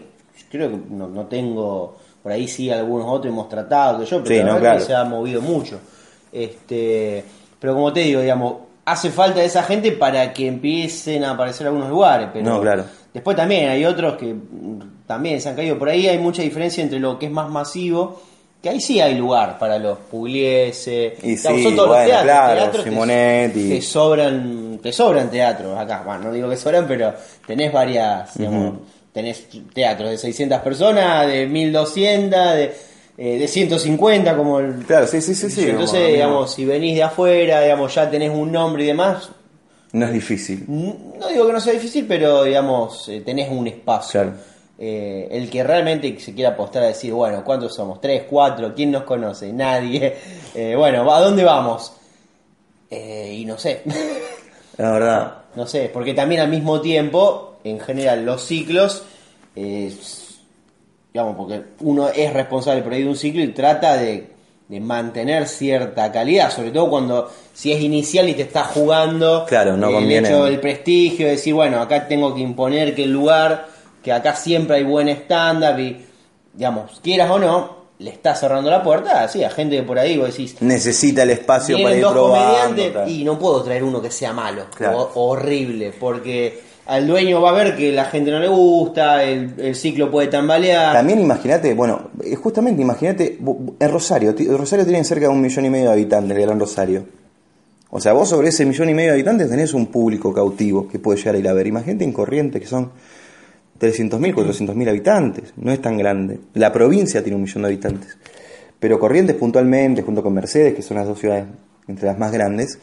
creo 0.50 0.70
que 0.70 0.78
no, 0.90 1.08
no 1.08 1.26
tengo, 1.26 1.96
por 2.22 2.32
ahí 2.32 2.46
sí 2.48 2.70
algunos 2.70 3.06
otros 3.08 3.32
hemos 3.32 3.48
tratado 3.48 4.00
que 4.00 4.06
yo, 4.06 4.22
pero 4.22 4.34
Sí, 4.34 4.36
la 4.42 4.44
no, 4.46 4.54
verdad 4.60 4.78
que 4.78 4.84
se 4.84 4.94
ha 4.94 5.04
movido 5.04 5.40
mucho. 5.42 5.78
Este, 6.32 7.24
pero 7.58 7.74
como 7.74 7.92
te 7.92 8.00
digo, 8.00 8.20
digamos, 8.20 8.54
hace 8.84 9.10
falta 9.10 9.42
esa 9.42 9.62
gente 9.62 9.92
para 9.92 10.32
que 10.32 10.46
empiecen 10.46 11.24
a 11.24 11.32
aparecer 11.32 11.66
algunos 11.66 11.88
lugares, 11.90 12.28
pero 12.32 12.44
No, 12.44 12.60
claro. 12.60 12.84
después 13.12 13.36
también 13.36 13.68
hay 13.70 13.84
otros 13.84 14.16
que 14.16 14.32
mm, 14.34 15.04
también 15.06 15.40
se 15.40 15.48
han 15.48 15.56
caído. 15.56 15.78
Por 15.78 15.88
ahí 15.88 16.06
hay 16.08 16.18
mucha 16.18 16.42
diferencia 16.42 16.82
entre 16.82 16.98
lo 17.00 17.18
que 17.18 17.26
es 17.26 17.32
más 17.32 17.50
masivo, 17.50 18.20
que 18.62 18.68
ahí 18.68 18.80
sí 18.80 19.00
hay 19.00 19.14
lugar 19.14 19.58
para 19.58 19.78
los 19.78 19.98
Pugliese, 19.98 21.16
Y 21.22 21.36
sí, 21.36 21.38
son 21.38 21.74
todos 21.74 21.88
bueno, 21.88 22.02
los 22.02 22.04
teatros, 22.06 22.22
claro, 22.24 22.60
teatros 22.60 22.84
Simonetti. 22.84 23.68
que 23.70 23.82
sobran, 23.82 24.78
te 24.82 24.92
sobran 24.92 25.30
teatros 25.30 25.78
acá, 25.78 26.02
bueno, 26.04 26.24
no 26.24 26.32
digo 26.32 26.48
que 26.48 26.56
sobran, 26.56 26.86
pero 26.86 27.12
tenés 27.46 27.72
varias, 27.72 28.36
digamos, 28.36 28.74
tenés 29.12 29.46
teatros 29.74 30.10
de 30.10 30.18
600 30.18 30.60
personas, 30.60 31.26
de 31.26 31.46
1200, 31.46 32.54
de, 32.54 32.74
eh, 33.18 33.38
de 33.38 33.48
150, 33.48 34.36
como 34.36 34.60
el... 34.60 34.74
Claro, 34.86 35.06
sí, 35.06 35.20
sí, 35.20 35.34
sí, 35.34 35.50
sí. 35.50 35.68
Entonces, 35.68 36.00
como- 36.00 36.12
digamos, 36.12 36.54
si 36.54 36.64
venís 36.64 36.94
de 36.96 37.02
afuera, 37.02 37.60
digamos, 37.62 37.94
ya 37.94 38.10
tenés 38.10 38.30
un 38.30 38.50
nombre 38.52 38.84
y 38.84 38.86
demás, 38.86 39.30
No 39.92 40.06
es 40.06 40.12
difícil. 40.12 40.64
no 40.68 41.28
digo 41.28 41.46
que 41.46 41.52
no 41.52 41.60
sea 41.60 41.72
difícil, 41.72 42.06
pero, 42.08 42.44
digamos, 42.44 43.08
eh, 43.08 43.20
tenés 43.24 43.50
un 43.50 43.66
espacio. 43.66 44.20
Claro. 44.22 44.36
Eh, 44.82 45.28
el 45.32 45.50
que 45.50 45.62
realmente 45.62 46.18
se 46.20 46.32
quiera 46.32 46.50
apostar 46.50 46.82
a 46.84 46.86
decir, 46.86 47.12
bueno, 47.12 47.44
¿cuántos 47.44 47.74
somos? 47.74 48.00
¿Tres, 48.00 48.22
cuatro? 48.30 48.72
¿Quién 48.74 48.90
nos 48.92 49.02
conoce? 49.02 49.52
Nadie. 49.52 50.14
Eh, 50.54 50.74
bueno, 50.76 51.12
¿a 51.12 51.20
dónde 51.20 51.44
vamos? 51.44 51.92
Eh, 52.90 53.34
y 53.40 53.44
no 53.44 53.58
sé. 53.58 53.82
La 54.78 54.92
verdad. 54.92 55.34
No 55.56 55.66
sé, 55.66 55.90
porque 55.92 56.14
también 56.14 56.40
al 56.40 56.48
mismo 56.48 56.80
tiempo, 56.80 57.49
en 57.64 57.80
general, 57.80 58.24
los 58.24 58.42
ciclos, 58.44 59.02
eh, 59.56 59.92
digamos, 61.12 61.36
porque 61.36 61.62
uno 61.80 62.08
es 62.08 62.32
responsable 62.32 62.82
por 62.82 62.92
ahí 62.92 63.02
de 63.02 63.08
un 63.08 63.16
ciclo 63.16 63.42
y 63.42 63.48
trata 63.48 63.96
de, 63.96 64.28
de 64.68 64.80
mantener 64.80 65.48
cierta 65.48 66.10
calidad, 66.12 66.50
sobre 66.52 66.70
todo 66.70 66.88
cuando 66.88 67.30
si 67.52 67.72
es 67.72 67.80
inicial 67.80 68.28
y 68.28 68.34
te 68.34 68.42
estás 68.42 68.68
jugando 68.68 69.44
Claro, 69.48 69.76
no 69.76 69.88
el 69.88 69.94
conviene. 69.94 70.28
hecho 70.28 70.44
del 70.44 70.60
prestigio, 70.60 71.26
de 71.26 71.32
decir, 71.32 71.54
bueno, 71.54 71.80
acá 71.80 72.06
tengo 72.06 72.34
que 72.34 72.40
imponer 72.40 72.94
que 72.94 73.04
el 73.04 73.12
lugar, 73.12 73.66
que 74.02 74.12
acá 74.12 74.34
siempre 74.36 74.76
hay 74.76 74.84
buen 74.84 75.08
stand-up 75.08 75.78
y, 75.78 76.04
digamos, 76.54 77.00
quieras 77.02 77.30
o 77.30 77.38
no, 77.38 77.80
le 77.98 78.10
estás 78.10 78.40
cerrando 78.40 78.70
la 78.70 78.82
puerta, 78.82 79.24
así, 79.24 79.44
a 79.44 79.50
gente 79.50 79.76
que 79.76 79.82
por 79.82 79.98
ahí 79.98 80.16
vos 80.16 80.28
decís, 80.28 80.56
Necesita 80.62 81.24
el 81.24 81.30
espacio 81.30 81.76
para 81.82 81.94
ir 81.96 82.00
dos 82.02 82.12
probando. 82.12 82.66
comediantes 82.76 83.08
y 83.14 83.24
no 83.24 83.38
puedo 83.38 83.62
traer 83.62 83.82
uno 83.84 84.00
que 84.00 84.10
sea 84.10 84.32
malo 84.32 84.64
Claro. 84.74 85.10
o 85.14 85.30
horrible, 85.30 85.92
porque 85.98 86.69
al 86.90 87.06
dueño 87.06 87.40
va 87.40 87.50
a 87.50 87.52
ver 87.52 87.76
que 87.76 87.92
la 87.92 88.04
gente 88.06 88.32
no 88.32 88.40
le 88.40 88.48
gusta, 88.48 89.22
el, 89.22 89.76
ciclo 89.76 90.10
puede 90.10 90.26
tambalear. 90.26 90.92
También 90.92 91.20
imagínate, 91.20 91.72
bueno, 91.72 92.10
eh, 92.20 92.34
justamente 92.34 92.82
imagínate, 92.82 93.38
en 93.78 93.90
Rosario, 93.92 94.34
Rosario 94.58 94.84
tiene 94.84 95.04
cerca 95.04 95.26
de 95.26 95.32
un 95.32 95.40
millón 95.40 95.66
y 95.66 95.70
medio 95.70 95.86
de 95.86 95.92
habitantes, 95.92 96.36
el 96.36 96.42
Gran 96.42 96.58
Rosario. 96.58 97.04
O 97.90 98.00
sea, 98.00 98.12
vos 98.12 98.28
sobre 98.28 98.48
ese 98.48 98.66
millón 98.66 98.88
y 98.88 98.94
medio 98.94 99.10
de 99.10 99.14
habitantes 99.14 99.48
tenés 99.48 99.72
un 99.72 99.86
público 99.86 100.34
cautivo 100.34 100.88
que 100.88 100.98
puede 100.98 101.18
llegar 101.18 101.36
a 101.36 101.38
ir 101.38 101.48
a 101.48 101.52
ver. 101.52 101.68
Imagínate 101.68 102.02
en 102.02 102.12
Corrientes, 102.12 102.60
que 102.60 102.66
son 102.66 102.90
300.000, 103.78 104.34
400.000 104.34 104.88
habitantes, 104.88 105.52
no 105.58 105.70
es 105.70 105.80
tan 105.80 105.96
grande. 105.96 106.40
La 106.54 106.72
provincia 106.72 107.22
tiene 107.22 107.36
un 107.36 107.42
millón 107.42 107.62
de 107.62 107.68
habitantes. 107.68 108.18
Pero 108.80 108.98
Corrientes 108.98 109.36
puntualmente, 109.36 110.02
junto 110.02 110.24
con 110.24 110.34
Mercedes, 110.34 110.74
que 110.74 110.82
son 110.82 110.96
las 110.96 111.06
dos 111.06 111.20
ciudades 111.20 111.44
entre 111.86 112.06
las 112.06 112.18
más 112.18 112.32
grandes, 112.32 112.80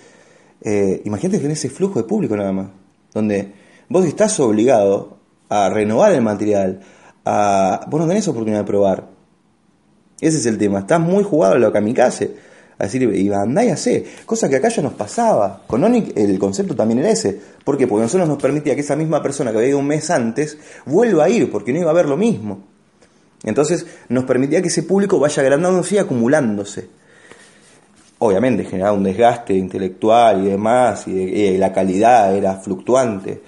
eh, 0.62 1.02
imagínate 1.04 1.40
tener 1.40 1.52
ese 1.52 1.70
flujo 1.70 2.02
de 2.02 2.08
público 2.08 2.38
nada 2.38 2.54
más, 2.54 2.68
donde 3.14 3.67
vos 3.90 4.06
estás 4.06 4.40
obligado 4.40 5.18
a 5.50 5.70
renovar 5.70 6.12
el 6.12 6.22
material, 6.22 6.82
a... 7.26 7.86
vos 7.88 8.02
no 8.02 8.08
tenés 8.08 8.28
oportunidad 8.28 8.60
de 8.60 8.68
probar. 8.68 9.08
Ese 10.20 10.38
es 10.38 10.46
el 10.46 10.58
tema, 10.58 10.80
estás 10.80 11.00
muy 11.00 11.24
jugado 11.24 11.56
a 11.56 11.60
lo 11.60 11.72
kamikaze, 11.72 12.36
a 12.80 12.86
decir, 12.86 13.04
y 13.04 13.32
andá 13.32 13.64
y 13.64 13.70
hacé, 13.70 14.06
cosa 14.26 14.50
que 14.50 14.56
acá 14.56 14.70
ya 14.70 14.82
nos 14.82 14.94
pasaba. 14.94 15.62
Con 15.68 15.84
Onic 15.84 16.18
el 16.18 16.38
concepto 16.40 16.76
también 16.76 17.00
era 17.00 17.10
ese. 17.10 17.40
¿Por 17.64 17.78
qué? 17.78 17.88
Porque 17.88 18.04
nosotros 18.04 18.28
nos 18.28 18.42
permitía 18.42 18.76
que 18.76 18.82
esa 18.82 18.96
misma 18.96 19.22
persona 19.22 19.52
que 19.52 19.58
había 19.58 19.70
ido 19.70 19.80
un 19.80 19.88
mes 19.88 20.10
antes 20.10 20.58
vuelva 20.86 21.26
a 21.26 21.30
ir, 21.30 21.52
porque 21.52 21.74
no 21.74 21.80
iba 21.80 21.92
a 21.92 21.94
ver 21.94 22.08
lo 22.08 22.18
mismo. 22.18 22.60
Entonces 23.44 23.86
nos 24.10 24.26
permitía 24.26 24.62
que 24.62 24.68
ese 24.68 24.84
público 24.84 25.20
vaya 25.20 25.42
agrandándose 25.42 25.96
y 25.96 25.98
acumulándose. 26.00 26.88
Obviamente 28.20 28.66
generaba 28.66 28.98
un 28.98 29.04
desgaste 29.04 29.54
intelectual 29.54 30.46
y 30.46 30.50
demás, 30.50 31.08
y, 31.08 31.12
y 31.12 31.58
la 31.58 31.72
calidad 31.72 32.36
era 32.36 32.56
fluctuante. 32.56 33.42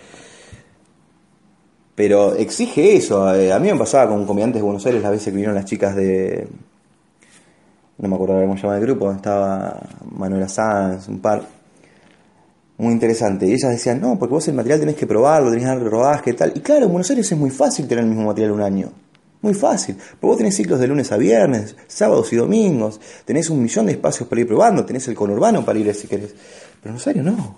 Pero 2.00 2.34
exige 2.34 2.96
eso. 2.96 3.36
eh, 3.36 3.52
A 3.52 3.60
mí 3.60 3.70
me 3.70 3.78
pasaba 3.78 4.10
con 4.10 4.26
comediantes 4.26 4.62
de 4.62 4.64
Buenos 4.64 4.86
Aires 4.86 5.02
las 5.02 5.12
veces 5.12 5.26
que 5.26 5.32
vinieron 5.32 5.54
las 5.54 5.66
chicas 5.66 5.98
de. 5.98 6.48
No 7.98 8.08
me 8.08 8.16
acuerdo 8.16 8.40
cómo 8.40 8.56
se 8.56 8.64
llama 8.64 8.78
el 8.78 8.82
grupo. 8.84 9.12
Estaba 9.12 9.82
Manuela 10.10 10.48
Sanz, 10.48 11.10
un 11.10 11.20
par. 11.20 11.44
Muy 12.78 12.94
interesante. 12.94 13.48
Y 13.48 13.52
ellas 13.52 13.72
decían, 13.72 14.00
no, 14.00 14.18
porque 14.18 14.34
vos 14.34 14.48
el 14.48 14.54
material 14.54 14.80
tenés 14.80 14.96
que 14.96 15.06
probarlo, 15.06 15.50
tenés 15.50 15.66
que 15.66 15.70
darle 15.72 15.90
rodaje 15.90 16.30
y 16.30 16.34
tal. 16.36 16.54
Y 16.56 16.62
claro, 16.62 16.86
en 16.86 16.92
Buenos 16.94 17.10
Aires 17.10 17.30
es 17.30 17.38
muy 17.38 17.50
fácil 17.50 17.86
tener 17.86 18.06
el 18.06 18.10
mismo 18.10 18.28
material 18.28 18.54
un 18.54 18.62
año. 18.62 18.94
Muy 19.42 19.54
fácil. 19.54 19.98
Porque 19.98 20.26
vos 20.26 20.38
tenés 20.38 20.56
ciclos 20.56 20.80
de 20.80 20.88
lunes 20.88 21.12
a 21.12 21.18
viernes, 21.18 21.76
sábados 21.88 22.32
y 22.32 22.38
domingos. 22.38 23.02
Tenés 23.26 23.50
un 23.50 23.62
millón 23.62 23.88
de 23.88 23.92
espacios 23.92 24.30
para 24.30 24.40
ir 24.40 24.48
probando. 24.48 24.86
Tenés 24.86 25.06
el 25.10 25.16
conurbano 25.16 25.66
para 25.66 25.78
ir 25.78 25.94
si 25.94 26.08
querés. 26.08 26.34
Pero 26.82 26.94
en 26.94 26.98
Rosario 26.98 27.24
no. 27.24 27.58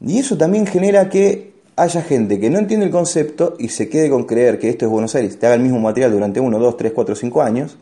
Y 0.00 0.18
eso 0.18 0.38
también 0.38 0.66
genera 0.66 1.06
que 1.10 1.49
haya 1.82 2.02
gente 2.02 2.38
que 2.38 2.50
no 2.50 2.58
entiende 2.58 2.84
el 2.84 2.92
concepto 2.92 3.56
y 3.58 3.68
se 3.68 3.88
quede 3.88 4.10
con 4.10 4.24
creer 4.24 4.58
que 4.58 4.68
esto 4.68 4.84
es 4.84 4.90
Buenos 4.90 5.14
Aires, 5.14 5.38
te 5.38 5.46
haga 5.46 5.54
el 5.54 5.62
mismo 5.62 5.80
material 5.80 6.12
durante 6.12 6.38
1, 6.38 6.58
2, 6.58 6.76
3, 6.76 6.92
4, 6.92 7.14
5 7.14 7.42
años. 7.42 7.78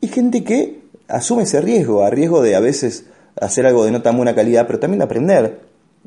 Y 0.00 0.08
gente 0.08 0.44
que 0.44 0.80
asume 1.06 1.42
ese 1.42 1.60
riesgo, 1.60 2.02
a 2.02 2.08
riesgo 2.08 2.40
de 2.40 2.56
a 2.56 2.60
veces 2.60 3.04
hacer 3.38 3.66
algo 3.66 3.84
de 3.84 3.90
no 3.90 4.00
tan 4.00 4.16
buena 4.16 4.34
calidad, 4.34 4.66
pero 4.66 4.78
también 4.78 5.00
de 5.00 5.04
aprender. 5.04 5.60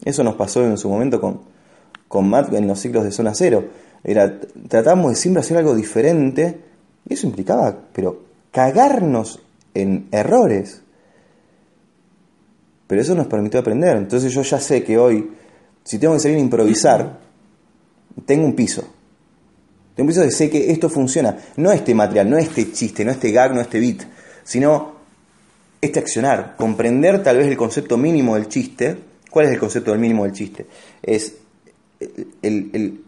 Eso 0.04 0.24
nos 0.24 0.34
pasó 0.34 0.66
en 0.66 0.80
su 0.80 0.90
momento 0.90 1.22
con, 1.22 1.42
con 2.08 2.28
Matt 2.28 2.52
en 2.54 2.68
los 2.68 2.80
ciclos 2.80 3.04
de 3.04 3.12
zona 3.12 3.36
cero. 3.36 3.66
Era, 4.04 4.40
tratábamos 4.68 5.12
de 5.12 5.16
siempre 5.16 5.42
hacer 5.42 5.58
algo 5.58 5.76
diferente 5.76 6.60
y 7.08 7.14
eso 7.14 7.28
implicaba, 7.28 7.78
pero 7.94 8.24
cagarnos 8.52 9.42
en 9.76 10.08
errores. 10.12 10.82
Pero 12.88 13.00
eso 13.00 13.14
nos 13.14 13.28
permitió 13.28 13.60
aprender. 13.60 13.96
Entonces 13.96 14.34
yo 14.34 14.42
ya 14.42 14.60
sé 14.60 14.84
que 14.84 14.98
hoy, 14.98 15.37
si 15.88 16.00
tengo 16.00 16.16
que 16.16 16.20
salir 16.20 16.36
a 16.36 16.42
improvisar, 16.42 17.18
tengo 18.26 18.46
un 18.46 18.54
piso. 18.54 18.82
Tengo 19.96 20.06
un 20.06 20.08
piso 20.08 20.20
de 20.20 20.32
sé 20.32 20.50
que 20.50 20.70
esto 20.70 20.90
funciona. 20.90 21.38
No 21.56 21.72
este 21.72 21.96
material, 21.96 22.30
no 22.30 22.38
este 22.38 22.74
chiste, 22.74 23.06
no 23.06 23.12
este 23.12 23.32
gag, 23.32 23.54
no 23.54 23.62
este 23.62 23.80
beat, 23.80 24.02
sino 24.44 24.98
este 25.80 26.00
accionar. 26.00 26.58
Comprender 26.58 27.24
tal 27.24 27.38
vez 27.38 27.48
el 27.48 27.56
concepto 27.56 27.98
mínimo 27.98 28.36
del 28.36 28.50
chiste. 28.50 28.98
¿Cuál 29.32 29.46
es 29.46 29.54
el 29.54 29.60
concepto 29.60 29.92
del 29.92 30.02
mínimo 30.02 30.26
del 30.26 30.34
chiste? 30.34 30.66
Es 31.02 31.36
el, 32.42 33.02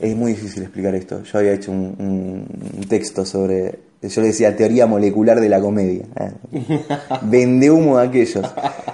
es 0.00 0.16
muy 0.16 0.32
difícil 0.32 0.64
explicar 0.64 0.96
esto. 0.96 1.22
Yo 1.22 1.38
había 1.38 1.52
hecho 1.52 1.70
un 1.70 2.84
texto 2.88 3.24
sobre, 3.24 3.85
yo 4.02 4.20
le 4.20 4.28
decía 4.28 4.54
teoría 4.56 4.86
molecular 4.86 5.40
de 5.40 5.48
la 5.48 5.60
comedia. 5.60 6.04
Eh, 6.52 6.78
Vende 7.22 7.70
humo 7.70 7.98
de 7.98 8.06
aquellos. 8.06 8.44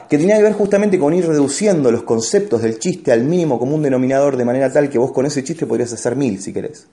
Que 0.08 0.18
tenía 0.18 0.36
que 0.36 0.42
ver 0.44 0.52
justamente 0.54 0.98
con 0.98 1.12
ir 1.14 1.26
reduciendo 1.26 1.90
los 1.90 2.02
conceptos 2.02 2.62
del 2.62 2.78
chiste 2.78 3.12
al 3.12 3.24
mínimo 3.24 3.58
común 3.58 3.82
denominador 3.82 4.36
de 4.36 4.44
manera 4.44 4.72
tal 4.72 4.88
que 4.88 4.98
vos 4.98 5.12
con 5.12 5.26
ese 5.26 5.42
chiste 5.44 5.66
podrías 5.66 5.92
hacer 5.92 6.16
mil 6.16 6.40
si 6.40 6.52
querés. 6.52 6.86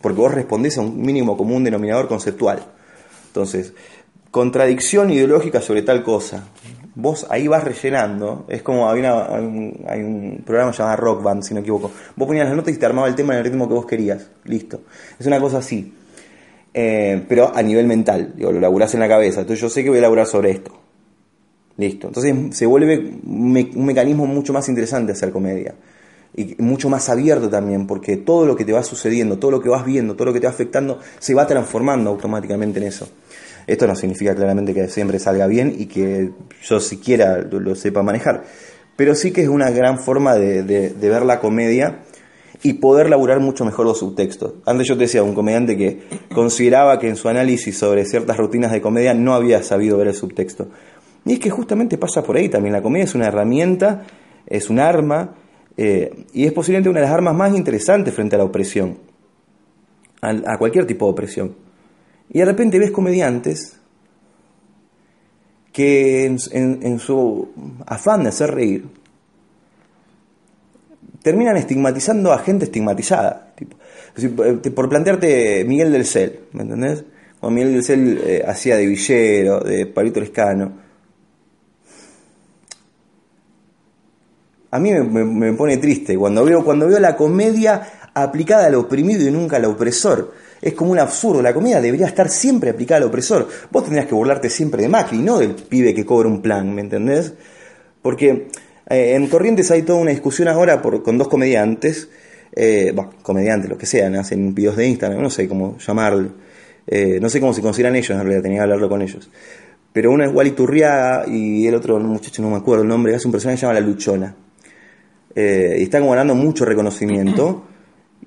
Porque 0.00 0.20
vos 0.20 0.32
respondés 0.32 0.78
a 0.78 0.82
un 0.82 1.00
mínimo 1.00 1.36
común 1.36 1.64
denominador 1.64 2.08
conceptual. 2.08 2.60
Entonces, 3.28 3.72
contradicción 4.30 5.10
ideológica 5.10 5.60
sobre 5.60 5.82
tal 5.82 6.02
cosa. 6.02 6.44
Vos 6.94 7.26
ahí 7.30 7.46
vas 7.48 7.64
rellenando. 7.64 8.46
Es 8.48 8.62
como 8.62 8.90
hay, 8.90 9.00
una- 9.00 9.26
hay 9.34 9.44
un, 9.44 9.84
hay 9.88 10.00
un 10.02 10.42
programa 10.44 10.72
llamado 10.72 10.96
Rock 10.96 11.22
Band, 11.22 11.42
si 11.42 11.54
no 11.54 11.60
me 11.60 11.62
equivoco. 11.62 11.90
Vos 12.16 12.26
ponías 12.26 12.46
las 12.46 12.56
notas 12.56 12.74
y 12.74 12.78
te 12.78 12.86
armaba 12.86 13.08
el 13.08 13.14
tema 13.14 13.32
en 13.34 13.38
el 13.38 13.44
ritmo 13.44 13.68
que 13.68 13.74
vos 13.74 13.86
querías. 13.86 14.26
Listo. 14.44 14.82
Es 15.18 15.26
una 15.26 15.40
cosa 15.40 15.58
así. 15.58 15.94
Eh, 16.72 17.24
pero 17.28 17.54
a 17.54 17.62
nivel 17.62 17.86
mental. 17.86 18.32
Digo, 18.36 18.52
lo 18.52 18.60
laburás 18.60 18.94
en 18.94 19.00
la 19.00 19.08
cabeza. 19.08 19.40
Entonces 19.40 19.60
yo 19.60 19.68
sé 19.68 19.82
que 19.82 19.90
voy 19.90 19.98
a 19.98 20.02
laburar 20.02 20.26
sobre 20.26 20.50
esto. 20.50 20.72
Listo. 21.76 22.08
Entonces 22.08 22.34
se 22.56 22.66
vuelve 22.66 22.98
un, 23.24 23.52
me- 23.52 23.70
un 23.74 23.86
mecanismo 23.86 24.26
mucho 24.26 24.52
más 24.52 24.68
interesante 24.68 25.12
hacer 25.12 25.30
comedia. 25.30 25.74
Y 26.36 26.54
mucho 26.62 26.88
más 26.88 27.08
abierto 27.08 27.50
también, 27.50 27.88
porque 27.88 28.16
todo 28.16 28.46
lo 28.46 28.54
que 28.54 28.64
te 28.64 28.72
va 28.72 28.84
sucediendo, 28.84 29.38
todo 29.38 29.50
lo 29.50 29.60
que 29.60 29.68
vas 29.68 29.84
viendo, 29.84 30.14
todo 30.14 30.26
lo 30.26 30.32
que 30.32 30.38
te 30.38 30.46
va 30.46 30.52
afectando, 30.52 31.00
se 31.18 31.34
va 31.34 31.44
transformando 31.46 32.08
automáticamente 32.10 32.78
en 32.78 32.86
eso. 32.86 33.08
Esto 33.66 33.86
no 33.88 33.96
significa 33.96 34.34
claramente 34.34 34.72
que 34.72 34.86
siempre 34.88 35.18
salga 35.18 35.48
bien 35.48 35.74
y 35.76 35.86
que 35.86 36.30
yo 36.62 36.78
siquiera 36.80 37.38
lo, 37.38 37.74
sepa 37.74 38.02
manejar, 38.04 38.44
pero 38.96 39.14
sí 39.16 39.32
que 39.32 39.42
es 39.42 39.48
una 39.48 39.70
gran 39.70 39.98
forma 39.98 40.36
de 40.36 40.62
ver 41.00 41.24
la 41.24 41.40
comedia 41.40 41.98
y 42.62 42.74
poder 42.74 43.08
laburar 43.08 43.40
mucho 43.40 43.64
mejor 43.64 43.86
los 43.86 43.98
subtextos. 43.98 44.54
Antes 44.66 44.86
yo 44.86 44.94
te 44.94 45.02
decía, 45.04 45.22
un 45.22 45.34
comediante 45.34 45.76
que 45.76 46.00
consideraba 46.34 46.98
que 46.98 47.08
en 47.08 47.16
su 47.16 47.28
análisis 47.28 47.78
sobre 47.78 48.04
ciertas 48.04 48.36
rutinas 48.36 48.70
de 48.72 48.80
comedia 48.80 49.14
no 49.14 49.34
había 49.34 49.62
sabido 49.62 49.96
ver 49.96 50.08
el 50.08 50.14
subtexto. 50.14 50.68
Y 51.24 51.34
es 51.34 51.38
que 51.38 51.50
justamente 51.50 51.98
pasa 51.98 52.22
por 52.22 52.36
ahí 52.36 52.48
también. 52.48 52.72
La 52.72 52.82
comedia 52.82 53.04
es 53.04 53.14
una 53.14 53.26
herramienta, 53.26 54.04
es 54.46 54.68
un 54.70 54.78
arma, 54.78 55.34
eh, 55.76 56.26
y 56.32 56.44
es 56.44 56.52
posiblemente 56.52 56.90
una 56.90 57.00
de 57.00 57.06
las 57.06 57.14
armas 57.14 57.34
más 57.34 57.54
interesantes 57.54 58.12
frente 58.12 58.36
a 58.36 58.38
la 58.38 58.44
opresión, 58.44 58.98
a, 60.20 60.58
cualquier 60.58 60.86
tipo 60.86 61.06
de 61.06 61.12
opresión. 61.12 61.56
Y 62.28 62.40
de 62.40 62.44
repente 62.44 62.78
ves 62.78 62.90
comediantes 62.90 63.78
que 65.72 66.26
en, 66.26 66.98
su 66.98 67.48
afán 67.86 68.24
de 68.24 68.28
hacer 68.28 68.54
reír, 68.54 68.84
terminan 71.22 71.56
estigmatizando 71.56 72.32
a 72.32 72.38
gente 72.38 72.66
estigmatizada. 72.66 73.52
Eh, 74.16 74.70
por 74.70 74.88
plantearte 74.88 75.64
Miguel 75.64 75.92
del 75.92 76.04
Cel, 76.04 76.40
¿me 76.52 76.62
entendés? 76.62 77.04
Cuando 77.38 77.54
Miguel 77.54 77.74
del 77.74 77.84
Cel 77.84 78.20
eh, 78.24 78.44
hacía 78.46 78.76
de 78.76 78.86
villero, 78.86 79.60
de 79.60 79.86
Palito 79.86 80.20
Lescano. 80.20 80.90
A 84.72 84.78
mí 84.78 84.92
me, 84.92 85.52
pone 85.54 85.78
triste 85.78 86.16
cuando 86.16 86.44
veo, 86.44 86.64
cuando 86.64 86.86
veo 86.86 87.00
la 87.00 87.16
comedia 87.16 88.10
aplicada 88.14 88.66
al 88.66 88.76
oprimido 88.76 89.26
y 89.26 89.30
nunca 89.30 89.56
al 89.56 89.64
opresor. 89.64 90.32
Es 90.62 90.74
como 90.74 90.92
un 90.92 90.98
absurdo. 90.98 91.42
La 91.42 91.54
comedia 91.54 91.80
debería 91.80 92.06
estar 92.06 92.28
siempre 92.28 92.70
aplicada 92.70 92.98
al 92.98 93.08
opresor. 93.08 93.48
Vos 93.70 93.82
tendrías 93.82 94.06
que 94.06 94.14
burlarte 94.14 94.48
siempre 94.48 94.82
de 94.82 94.88
Macri, 94.88 95.18
no 95.18 95.38
del 95.38 95.54
pibe 95.54 95.92
que 95.94 96.06
cobra 96.06 96.28
un 96.28 96.40
plan, 96.40 96.72
¿me 96.72 96.82
entendés? 96.82 97.32
Porque 98.00 98.48
eh, 98.90 99.14
en 99.14 99.28
Corrientes 99.28 99.70
hay 99.70 99.82
toda 99.82 100.00
una 100.00 100.10
discusión 100.10 100.48
ahora 100.48 100.82
por, 100.82 101.02
con 101.02 101.16
dos 101.16 101.28
comediantes, 101.28 102.08
eh, 102.52 102.94
comediantes, 103.22 103.70
lo 103.70 103.78
que 103.78 103.86
sean, 103.86 104.16
hacen 104.16 104.54
videos 104.54 104.76
de 104.76 104.88
Instagram, 104.88 105.22
no 105.22 105.30
sé 105.30 105.48
cómo 105.48 105.78
llamarlo, 105.78 106.30
eh, 106.86 107.18
no 107.20 107.28
sé 107.28 107.40
cómo 107.40 107.54
se 107.54 107.62
consideran 107.62 107.94
ellos, 107.94 108.10
en 108.10 108.18
realidad 108.18 108.42
tenía 108.42 108.58
que 108.58 108.62
hablarlo 108.62 108.88
con 108.88 109.00
ellos. 109.00 109.30
Pero 109.92 110.10
uno 110.10 110.24
es 110.24 110.34
Wally 110.34 110.50
Turriaga 110.52 111.24
y 111.28 111.66
el 111.66 111.74
otro, 111.74 111.98
muchacho 112.00 112.42
no 112.42 112.50
me 112.50 112.56
acuerdo 112.56 112.82
el 112.82 112.88
nombre, 112.88 113.14
hace 113.14 113.28
un 113.28 113.32
personaje 113.32 113.56
que 113.56 113.60
se 113.60 113.66
llama 113.66 113.80
La 113.80 113.86
Luchona. 113.86 114.34
y 115.34 115.82
está 115.82 116.00
ganando 116.00 116.34
mucho 116.34 116.64
reconocimiento. 116.64 117.64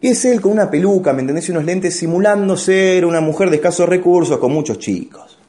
Y 0.01 0.09
es 0.09 0.25
él 0.25 0.41
con 0.41 0.51
una 0.51 0.69
peluca, 0.69 1.13
¿me 1.13 1.21
entendés? 1.21 1.47
Y 1.47 1.51
unos 1.51 1.63
lentes 1.63 1.95
simulando 1.95 2.57
ser 2.57 3.05
una 3.05 3.21
mujer 3.21 3.49
de 3.49 3.57
escasos 3.57 3.87
recursos 3.87 4.37
con 4.37 4.51
muchos 4.51 4.77
chicos. 4.79 5.42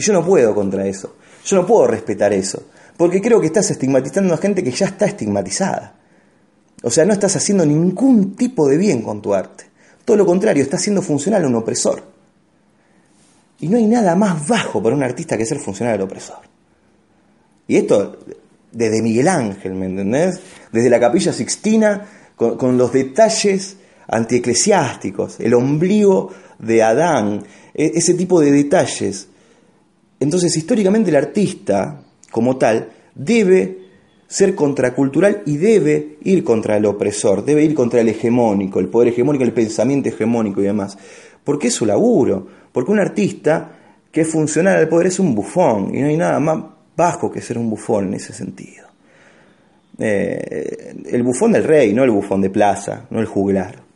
Y 0.00 0.02
yo 0.02 0.14
no 0.14 0.24
puedo 0.24 0.54
contra 0.54 0.86
eso. 0.86 1.16
Yo 1.44 1.56
no 1.56 1.66
puedo 1.66 1.86
respetar 1.86 2.32
eso. 2.32 2.62
Porque 2.96 3.20
creo 3.20 3.38
que 3.38 3.48
estás 3.48 3.70
estigmatizando 3.70 4.32
a 4.32 4.38
gente 4.38 4.64
que 4.64 4.70
ya 4.70 4.86
está 4.86 5.04
estigmatizada. 5.04 5.94
O 6.82 6.90
sea, 6.90 7.04
no 7.04 7.12
estás 7.12 7.36
haciendo 7.36 7.66
ningún 7.66 8.34
tipo 8.34 8.66
de 8.66 8.78
bien 8.78 9.02
con 9.02 9.20
tu 9.20 9.34
arte. 9.34 9.64
Todo 10.06 10.16
lo 10.16 10.24
contrario, 10.24 10.62
estás 10.62 10.80
siendo 10.80 11.02
funcional 11.02 11.44
a 11.44 11.48
un 11.48 11.54
opresor. 11.54 12.02
Y 13.60 13.68
no 13.68 13.76
hay 13.76 13.84
nada 13.84 14.16
más 14.16 14.48
bajo 14.48 14.82
para 14.82 14.96
un 14.96 15.02
artista 15.02 15.36
que 15.36 15.44
ser 15.44 15.58
funcional 15.58 15.96
al 15.96 16.00
opresor. 16.00 16.38
Y 17.68 17.76
esto 17.76 18.20
desde 18.72 19.02
Miguel 19.02 19.28
Ángel, 19.28 19.74
¿me 19.74 19.84
entendés? 19.84 20.40
Desde 20.72 20.88
la 20.88 20.98
capilla 20.98 21.34
sixtina, 21.34 22.06
con, 22.36 22.56
con 22.56 22.78
los 22.78 22.90
detalles 22.90 23.76
antieclesiásticos, 24.08 25.40
el 25.40 25.52
ombligo 25.52 26.32
de 26.58 26.82
Adán, 26.82 27.44
e, 27.74 27.92
ese 27.96 28.14
tipo 28.14 28.40
de 28.40 28.50
detalles 28.50 29.26
entonces, 30.20 30.54
históricamente 30.56 31.10
el 31.10 31.16
artista, 31.16 32.02
como 32.30 32.58
tal, 32.58 32.90
debe 33.14 33.78
ser 34.28 34.54
contracultural 34.54 35.42
y 35.46 35.56
debe 35.56 36.18
ir 36.22 36.44
contra 36.44 36.76
el 36.76 36.86
opresor, 36.86 37.44
debe 37.44 37.64
ir 37.64 37.74
contra 37.74 38.00
el 38.00 38.08
hegemónico, 38.10 38.78
el 38.78 38.88
poder 38.88 39.08
hegemónico, 39.08 39.42
el 39.42 39.52
pensamiento 39.52 40.10
hegemónico 40.10 40.60
y 40.60 40.64
demás. 40.64 40.96
Porque 41.42 41.68
es 41.68 41.74
su 41.74 41.86
laburo, 41.86 42.46
porque 42.70 42.92
un 42.92 43.00
artista 43.00 43.72
que 44.12 44.20
es 44.20 44.28
funcional 44.28 44.76
al 44.76 44.88
poder 44.88 45.08
es 45.08 45.18
un 45.18 45.34
bufón, 45.34 45.94
y 45.94 46.00
no 46.00 46.06
hay 46.06 46.16
nada 46.16 46.38
más 46.38 46.62
bajo 46.96 47.30
que 47.30 47.40
ser 47.40 47.58
un 47.58 47.70
bufón 47.70 48.08
en 48.08 48.14
ese 48.14 48.32
sentido. 48.32 48.86
Eh, 49.98 50.94
el 51.10 51.22
bufón 51.22 51.52
del 51.52 51.64
rey, 51.64 51.92
no 51.92 52.04
el 52.04 52.10
bufón 52.10 52.40
de 52.40 52.50
plaza, 52.50 53.06
no 53.10 53.20
el 53.20 53.26
juglar. 53.26 53.89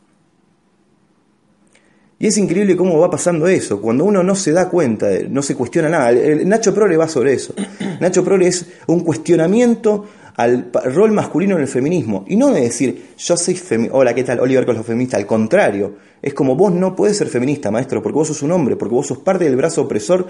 Y 2.18 2.28
es 2.28 2.38
increíble 2.38 2.76
cómo 2.76 2.98
va 2.98 3.10
pasando 3.10 3.48
eso, 3.48 3.80
cuando 3.80 4.04
uno 4.04 4.22
no 4.22 4.34
se 4.34 4.52
da 4.52 4.68
cuenta, 4.68 5.08
no 5.28 5.42
se 5.42 5.56
cuestiona 5.56 5.88
nada. 5.88 6.10
El, 6.10 6.48
Nacho 6.48 6.72
Prole 6.72 6.96
va 6.96 7.08
sobre 7.08 7.32
eso. 7.32 7.54
Nacho 8.00 8.24
Prole 8.24 8.46
es 8.46 8.66
un 8.86 9.00
cuestionamiento 9.00 10.04
al 10.36 10.70
rol 10.72 11.12
masculino 11.12 11.56
en 11.56 11.62
el 11.62 11.68
feminismo. 11.68 12.24
Y 12.28 12.36
no 12.36 12.52
de 12.52 12.62
decir, 12.62 13.14
yo 13.18 13.36
soy 13.36 13.54
feminista, 13.54 13.96
hola, 13.96 14.14
¿qué 14.14 14.24
tal? 14.24 14.40
Oliver 14.40 14.64
con 14.64 14.76
los 14.76 14.86
feministas. 14.86 15.20
Al 15.20 15.26
contrario, 15.26 15.96
es 16.22 16.34
como 16.34 16.56
vos 16.56 16.72
no 16.72 16.94
puedes 16.94 17.16
ser 17.16 17.28
feminista, 17.28 17.70
maestro, 17.70 18.02
porque 18.02 18.18
vos 18.18 18.28
sos 18.28 18.42
un 18.42 18.52
hombre, 18.52 18.76
porque 18.76 18.94
vos 18.94 19.06
sos 19.06 19.18
parte 19.18 19.44
del 19.44 19.56
brazo 19.56 19.82
opresor 19.82 20.26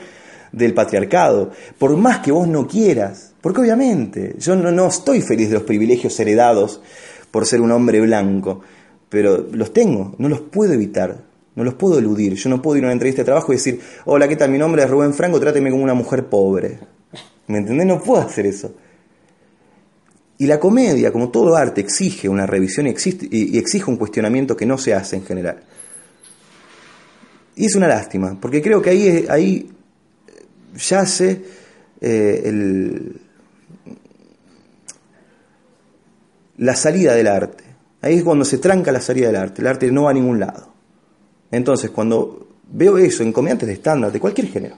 del 0.52 0.72
patriarcado. 0.72 1.50
Por 1.78 1.96
más 1.96 2.20
que 2.20 2.32
vos 2.32 2.48
no 2.48 2.66
quieras, 2.66 3.34
porque 3.40 3.60
obviamente 3.60 4.36
yo 4.38 4.56
no, 4.56 4.72
no 4.72 4.88
estoy 4.88 5.20
feliz 5.20 5.48
de 5.48 5.54
los 5.54 5.64
privilegios 5.64 6.18
heredados 6.18 6.80
por 7.30 7.46
ser 7.46 7.60
un 7.60 7.72
hombre 7.72 8.00
blanco, 8.00 8.60
pero 9.08 9.46
los 9.52 9.72
tengo, 9.72 10.14
no 10.18 10.28
los 10.28 10.40
puedo 10.40 10.72
evitar 10.72 11.33
no 11.54 11.64
los 11.64 11.74
puedo 11.74 11.98
eludir. 11.98 12.34
Yo 12.34 12.48
no 12.50 12.60
puedo 12.60 12.76
ir 12.76 12.84
a 12.84 12.86
una 12.86 12.92
entrevista 12.92 13.22
de 13.22 13.26
trabajo 13.26 13.52
y 13.52 13.56
decir, 13.56 13.80
hola, 14.06 14.26
¿qué 14.28 14.36
tal? 14.36 14.50
Mi 14.50 14.58
nombre 14.58 14.82
es 14.82 14.90
Rubén 14.90 15.14
Franco, 15.14 15.38
tráteme 15.38 15.70
como 15.70 15.82
una 15.82 15.94
mujer 15.94 16.26
pobre. 16.26 16.78
¿Me 17.46 17.58
entendés? 17.58 17.86
No 17.86 18.00
puedo 18.00 18.22
hacer 18.22 18.46
eso. 18.46 18.74
Y 20.38 20.46
la 20.46 20.58
comedia, 20.58 21.12
como 21.12 21.30
todo 21.30 21.56
arte, 21.56 21.80
exige 21.80 22.28
una 22.28 22.46
revisión 22.46 22.86
y, 22.86 23.58
exige 23.58 23.90
un 23.90 23.96
cuestionamiento 23.96 24.56
que 24.56 24.66
no 24.66 24.78
se 24.78 24.94
hace 24.94 25.16
en 25.16 25.24
general. 25.24 25.62
Y 27.56 27.66
es 27.66 27.76
una 27.76 27.86
lástima, 27.86 28.36
porque 28.40 28.60
creo 28.60 28.82
que 28.82 28.90
ahí, 28.90 29.26
ahí 29.28 29.70
yace 30.76 31.44
eh, 32.00 32.42
el, 32.44 33.20
la 36.58 36.74
salida 36.74 37.14
del 37.14 37.28
arte. 37.28 37.62
Ahí 38.02 38.16
es 38.16 38.24
cuando 38.24 38.44
se 38.44 38.58
tranca 38.58 38.90
la 38.90 39.00
salida 39.00 39.28
del 39.28 39.36
arte. 39.36 39.62
El 39.62 39.68
arte 39.68 39.90
no 39.92 40.04
va 40.04 40.10
a 40.10 40.14
ningún 40.14 40.40
lado. 40.40 40.73
Entonces, 41.56 41.90
cuando 41.90 42.48
veo 42.72 42.98
eso 42.98 43.22
en 43.22 43.32
comediantes 43.32 43.68
de 43.68 43.74
estándar, 43.74 44.10
de 44.10 44.20
cualquier 44.20 44.48
género, 44.48 44.76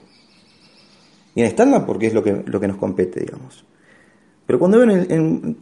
y 1.33 1.41
en 1.41 1.47
estándar 1.47 1.85
porque 1.85 2.07
es 2.07 2.13
lo 2.13 2.23
que, 2.23 2.43
lo 2.45 2.59
que 2.59 2.67
nos 2.67 2.77
compete, 2.77 3.19
digamos, 3.19 3.63
pero 4.45 4.59
cuando 4.59 4.77
veo 4.77 4.89
en, 4.89 5.57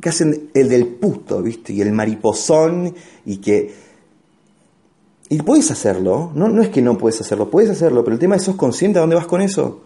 que 0.00 0.08
hacen 0.08 0.50
el 0.54 0.68
del 0.68 0.86
puto, 0.86 1.42
¿viste? 1.42 1.72
Y 1.72 1.80
el 1.80 1.92
mariposón, 1.92 2.94
y 3.24 3.36
que... 3.38 3.72
Y 5.28 5.38
puedes 5.42 5.70
hacerlo, 5.70 6.32
no, 6.34 6.48
no 6.48 6.60
es 6.60 6.68
que 6.68 6.82
no 6.82 6.98
puedes 6.98 7.20
hacerlo, 7.20 7.50
puedes 7.50 7.70
hacerlo, 7.70 8.04
pero 8.04 8.14
el 8.14 8.20
tema 8.20 8.36
es, 8.36 8.42
¿sos 8.42 8.56
consciente 8.56 8.98
a 8.98 9.02
dónde 9.02 9.16
vas 9.16 9.26
con 9.26 9.40
eso? 9.40 9.82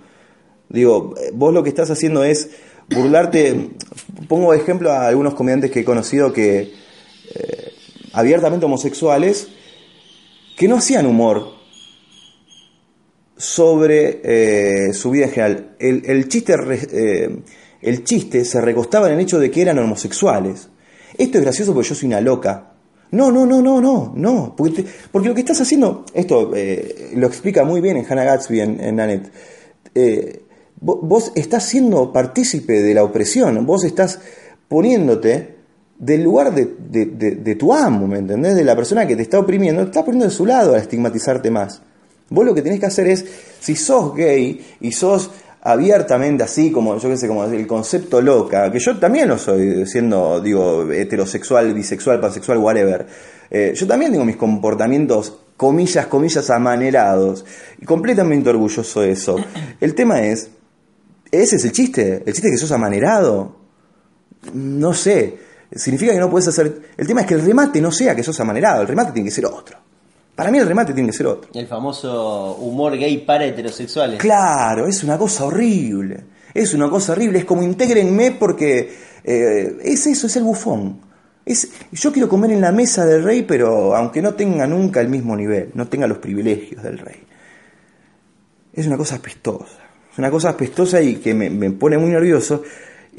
Digo, 0.69 1.15
vos 1.35 1.55
lo 1.55 1.63
que 1.63 1.69
estás 1.69 1.91
haciendo 1.91 2.25
es 2.25 2.51
burlarte, 2.91 3.71
pongo 4.27 4.53
ejemplo 4.55 4.91
a 4.91 5.07
algunos 5.07 5.35
comediantes 5.35 5.71
que 5.71 5.81
he 5.81 5.85
conocido 5.85 6.33
que 6.33 6.73
eh, 7.35 7.73
abiertamente 8.13 8.67
homosexuales, 8.67 9.49
que 10.59 10.67
no 10.67 10.79
hacían 10.79 11.07
humor 11.07 11.53
sobre 13.37 14.21
eh, 14.25 14.93
su 14.93 15.11
vida 15.11 15.27
en 15.27 15.31
general. 15.31 15.77
El, 15.79 16.29
chiste, 16.29 16.57
eh, 16.93 17.43
el 17.81 18.03
chiste 18.03 18.45
se 18.45 18.61
recostaba 18.61 19.07
en 19.07 19.15
el 19.15 19.21
hecho 19.21 19.39
de 19.39 19.53
que 19.53 19.63
eran 19.63 19.79
homosexuales. 19.79 20.69
Esto 21.17 21.39
es 21.39 21.45
gracioso 21.45 21.73
porque 21.73 21.89
yo 21.89 21.95
soy 21.95 22.09
una 22.09 22.21
loca. 22.21 22.73
No, 23.13 23.31
no, 23.31 23.47
no, 23.47 23.63
no, 23.63 23.81
no, 23.81 24.13
no. 24.17 24.57
Porque, 24.57 24.85
lo 25.13 25.33
que 25.33 25.41
estás 25.41 25.61
haciendo, 25.61 26.05
esto 26.13 26.51
eh, 26.57 27.13
lo 27.15 27.29
explica 27.29 27.63
muy 27.63 27.81
bien 27.81 27.97
en 27.97 28.05
Hannah 28.05 28.25
Gatsby, 28.25 28.61
en, 28.61 28.81
en 28.81 28.99
Annette. 28.99 29.31
vos 30.81 31.31
estás 31.37 31.67
siendo 31.67 32.13
partícipe 32.13 32.83
de 32.83 32.95
la 32.95 33.05
opresión, 33.05 33.65
vos 33.65 33.85
estás 33.85 34.19
poniéndote 34.67 35.58
del 35.99 36.23
lugar 36.23 36.55
de, 36.55 36.65
de, 36.65 37.55
tu 37.57 37.75
amo, 37.75 38.07
¿me 38.07 38.19
entendés? 38.19 38.55
De 38.55 38.65
la 38.65 38.77
persona 38.77 39.07
que 39.07 39.17
te 39.17 39.23
está 39.23 39.39
oprimiendo, 39.39 39.83
te 39.83 39.89
está 39.89 40.05
poniendo 40.05 40.27
de 40.27 40.31
su 40.31 40.47
lado 40.47 40.75
a 40.75 40.79
estigmatizarte 40.79 41.51
más. 41.51 41.83
Vos 42.31 42.45
lo 42.45 42.55
que 42.55 42.63
tenés 42.63 42.79
que 42.79 42.87
hacer 42.87 43.09
es, 43.09 43.25
si 43.59 43.75
sos 43.75 44.15
gay 44.15 44.65
y 44.81 44.93
sos 44.93 45.31
abiertamente 45.63 46.45
así, 46.45 46.71
como 46.71 46.99
yo 46.99 47.09
qué 47.09 47.17
sé, 47.17 47.27
como 47.27 47.45
el 47.45 47.67
concepto 47.67 48.21
loca, 48.21 48.71
que 48.71 48.79
yo 48.79 48.97
también 48.99 49.29
lo 49.29 49.39
soy, 49.39 49.87
siendo, 49.87 50.41
digo, 50.41 50.91
heterosexual, 50.93 51.75
bisexual, 51.75 52.21
pansexual, 52.21 52.59
whatever. 52.59 53.07
Eh, 53.51 53.73
yo 53.75 53.87
también 53.87 54.13
tengo 54.13 54.25
mis 54.25 54.37
comportamientos, 54.37 55.37
comillas, 55.57 56.07
comillas, 56.07 56.49
amanerados, 56.51 57.45
y 57.81 57.85
completamente 57.85 58.51
orgulloso 58.51 59.01
de 59.01 59.11
eso. 59.11 59.37
El 59.81 59.95
tema 59.95 60.23
es, 60.23 60.51
ese 61.31 61.57
es 61.57 61.65
el 61.65 61.73
chiste, 61.73 62.23
el 62.25 62.33
chiste 62.33 62.49
es 62.49 62.55
que 62.55 62.59
sos 62.59 62.73
amanerado. 62.73 63.57
No 64.55 64.95
sé, 64.95 65.48
significa 65.73 66.13
que 66.13 66.19
no 66.19 66.31
puedes 66.31 66.49
hacer... 66.49 66.81
El 66.97 67.07
tema 67.07 67.23
es 67.23 67.27
que 67.27 67.35
el 67.35 67.45
remate 67.45 67.81
no 67.81 67.93
sea 67.93 68.15
que 68.15 68.23
sos 68.23 68.39
amanerado, 68.41 68.83
el 68.83 68.89
remate 68.89 69.13
tiene 69.13 69.29
que 69.29 69.35
ser 69.35 69.47
otro. 69.47 69.79
Para 70.39 70.53
mí 70.53 70.59
el 70.59 70.69
remate 70.69 70.95
tiene 70.95 71.09
que 71.11 71.17
ser 71.17 71.27
otro. 71.27 71.51
El 71.53 71.67
famoso 71.67 72.55
humor 72.61 72.97
gay 72.97 73.19
para 73.19 73.45
heterosexuales. 73.45 74.21
Claro, 74.21 74.87
es 74.87 75.03
una 75.03 75.19
cosa 75.19 75.47
horrible. 75.47 76.21
Es 76.55 76.75
una 76.75 76.89
cosa 76.89 77.11
horrible. 77.11 77.41
Es 77.41 77.45
como 77.45 77.65
intégrenme 77.65 78.31
porque 78.31 78.89
eh, 79.25 79.79
es 79.83 80.07
eso, 80.07 80.29
es 80.29 80.37
el 80.37 80.45
bufón. 80.45 81.01
Es, 81.45 81.69
yo 81.91 82.13
quiero 82.13 82.29
comer 82.29 82.53
en 82.53 82.61
la 82.61 82.71
mesa 82.71 83.05
del 83.05 83.25
rey, 83.25 83.43
pero 83.43 83.97
aunque 83.97 84.23
no 84.23 84.35
tenga 84.35 84.65
nunca 84.69 85.01
el 85.01 85.09
mismo 85.09 85.37
nivel, 85.37 85.71
no 85.75 85.89
tenga 85.89 86.07
los 86.07 86.19
privilegios 86.19 86.85
del 86.85 86.99
rey. 86.99 87.21
Es 88.73 88.87
una 88.87 88.97
cosa 88.97 89.17
apestosa. 89.17 89.81
Es 90.13 90.19
una 90.19 90.31
cosa 90.31 90.51
apestosa 90.51 91.03
y 91.03 91.17
que 91.17 91.35
me, 91.35 91.51
me 91.51 91.73
pone 91.73 91.99
muy 91.99 92.11
nervioso. 92.11 92.63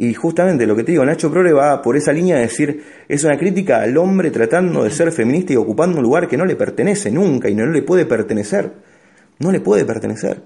Y 0.01 0.13
justamente 0.13 0.65
lo 0.65 0.77
que 0.77 0.85
te 0.85 0.93
digo, 0.93 1.05
Nacho 1.05 1.29
Prore 1.29 1.51
va 1.51 1.81
por 1.81 1.97
esa 1.97 2.13
línea 2.13 2.37
de 2.37 2.43
decir, 2.43 2.81
es 3.05 3.21
una 3.25 3.37
crítica 3.37 3.81
al 3.81 3.97
hombre 3.97 4.31
tratando 4.31 4.85
de 4.85 4.91
ser 4.91 5.11
feminista 5.11 5.51
y 5.51 5.57
ocupando 5.57 5.97
un 5.97 6.03
lugar 6.03 6.25
que 6.25 6.37
no 6.37 6.45
le 6.45 6.55
pertenece 6.55 7.11
nunca 7.11 7.49
y 7.49 7.53
no 7.53 7.65
le 7.65 7.81
puede 7.81 8.05
pertenecer. 8.05 8.71
No 9.39 9.51
le 9.51 9.59
puede 9.59 9.83
pertenecer. 9.83 10.41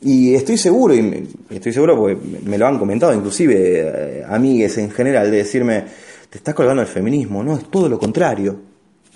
Y 0.00 0.34
estoy 0.34 0.56
seguro, 0.56 0.94
y 0.94 1.28
estoy 1.48 1.72
seguro 1.72 1.96
porque 1.96 2.18
me 2.44 2.58
lo 2.58 2.66
han 2.66 2.76
comentado 2.76 3.14
inclusive 3.14 3.54
eh, 3.56 4.24
amigues 4.28 4.76
en 4.78 4.90
general, 4.90 5.30
de 5.30 5.36
decirme, 5.36 5.84
te 6.28 6.38
estás 6.38 6.56
colgando 6.56 6.82
el 6.82 6.88
feminismo. 6.88 7.44
No, 7.44 7.56
es 7.56 7.70
todo 7.70 7.88
lo 7.88 8.00
contrario. 8.00 8.62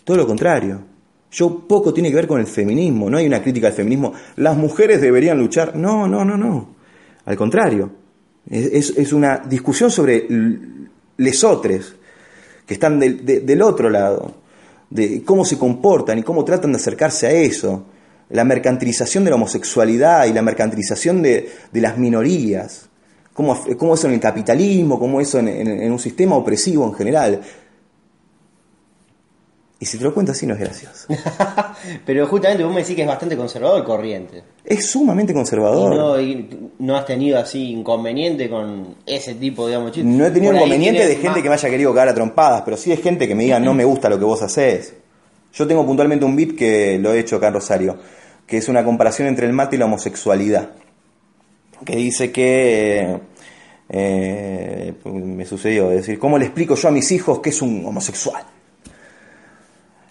Todo 0.04 0.16
lo 0.16 0.28
contrario. 0.28 0.80
Yo 1.32 1.66
poco 1.66 1.92
tiene 1.92 2.10
que 2.10 2.14
ver 2.14 2.28
con 2.28 2.38
el 2.38 2.46
feminismo, 2.46 3.10
no 3.10 3.18
hay 3.18 3.26
una 3.26 3.42
crítica 3.42 3.66
al 3.66 3.72
feminismo. 3.72 4.12
Las 4.36 4.56
mujeres 4.56 5.00
deberían 5.00 5.38
luchar. 5.38 5.74
No, 5.74 6.06
no, 6.06 6.24
no, 6.24 6.36
no. 6.36 6.76
Al 7.24 7.36
contrario. 7.36 7.99
Es, 8.50 8.90
es 8.96 9.12
una 9.12 9.38
discusión 9.38 9.90
sobre 9.90 10.26
lesotres 11.16 11.94
que 12.66 12.74
están 12.74 12.98
del 12.98 13.62
otro 13.62 13.88
lado, 13.88 14.34
de 14.90 15.22
cómo 15.24 15.44
se 15.44 15.56
comportan 15.56 16.18
y 16.18 16.22
cómo 16.22 16.44
tratan 16.44 16.72
de 16.72 16.78
acercarse 16.78 17.26
a 17.28 17.30
eso 17.30 17.86
la 18.30 18.44
mercantilización 18.44 19.24
de 19.24 19.30
la 19.30 19.36
homosexualidad 19.36 20.26
y 20.26 20.32
la 20.32 20.42
mercantilización 20.42 21.20
de, 21.20 21.50
las 21.72 21.98
minorías, 21.98 22.88
cómo, 23.32 23.60
cómo, 23.76 23.94
eso 23.94 24.06
en 24.06 24.14
el 24.14 24.20
capitalismo, 24.20 24.98
cómo 24.98 25.20
eso 25.20 25.38
en, 25.40 25.90
un 25.90 25.98
sistema 25.98 26.36
opresivo 26.36 26.86
en 26.86 26.94
general. 26.94 27.40
Y 29.80 29.86
si 29.86 29.96
te 29.96 30.04
lo 30.04 30.14
cuento 30.14 30.32
así 30.32 30.46
no 30.46 30.54
es 30.54 30.60
gracioso. 30.60 31.08
Pero 32.06 32.26
justamente 32.26 32.62
vos 32.62 32.72
me 32.72 32.82
decís 32.82 32.94
que 32.94 33.02
es 33.02 33.08
bastante 33.08 33.36
conservador 33.36 33.82
corriente. 33.82 34.42
Es 34.62 34.90
sumamente 34.90 35.32
conservador. 35.32 36.20
Y 36.20 36.48
no, 36.78 36.96
has 36.96 37.06
tenido 37.06 37.38
así 37.38 37.72
inconveniente 37.72 38.48
con 38.50 38.96
ese 39.06 39.34
tipo, 39.36 39.66
digamos, 39.66 39.92
chistes. 39.92 40.12
No 40.12 40.26
he 40.26 40.30
tenido 40.30 40.54
inconveniente 40.54 41.06
de 41.06 41.16
gente 41.16 41.42
que 41.42 41.48
me 41.48 41.54
haya 41.54 41.70
querido 41.70 41.94
cagar 41.94 42.10
a 42.10 42.14
trompadas, 42.14 42.62
pero 42.62 42.76
sí 42.76 42.92
es 42.92 43.00
gente 43.00 43.26
que 43.26 43.34
me 43.34 43.44
diga 43.44 43.58
no 43.58 43.72
me 43.72 43.84
gusta 43.84 44.08
lo 44.10 44.18
que 44.18 44.24
vos 44.24 44.42
haces. 44.42 44.94
Yo 45.54 45.66
tengo 45.66 45.84
puntualmente 45.84 46.24
un 46.24 46.36
beat 46.36 46.54
que 46.54 46.98
lo 46.98 47.12
he 47.12 47.18
hecho 47.18 47.36
acá 47.36 47.48
en 47.48 47.54
Rosario 47.54 47.98
que 48.50 48.56
es 48.56 48.68
una 48.68 48.84
comparación 48.84 49.28
entre 49.28 49.46
el 49.46 49.52
mate 49.52 49.76
y 49.76 49.78
la 49.78 49.84
homosexualidad, 49.84 50.70
que 51.84 51.94
dice 51.94 52.32
que 52.32 53.20
eh, 53.88 54.92
me 55.04 55.46
sucedió, 55.46 55.92
es 55.92 55.98
decir, 55.98 56.18
¿cómo 56.18 56.36
le 56.36 56.46
explico 56.46 56.74
yo 56.74 56.88
a 56.88 56.90
mis 56.90 57.12
hijos 57.12 57.38
que 57.38 57.50
es 57.50 57.62
un 57.62 57.86
homosexual? 57.86 58.42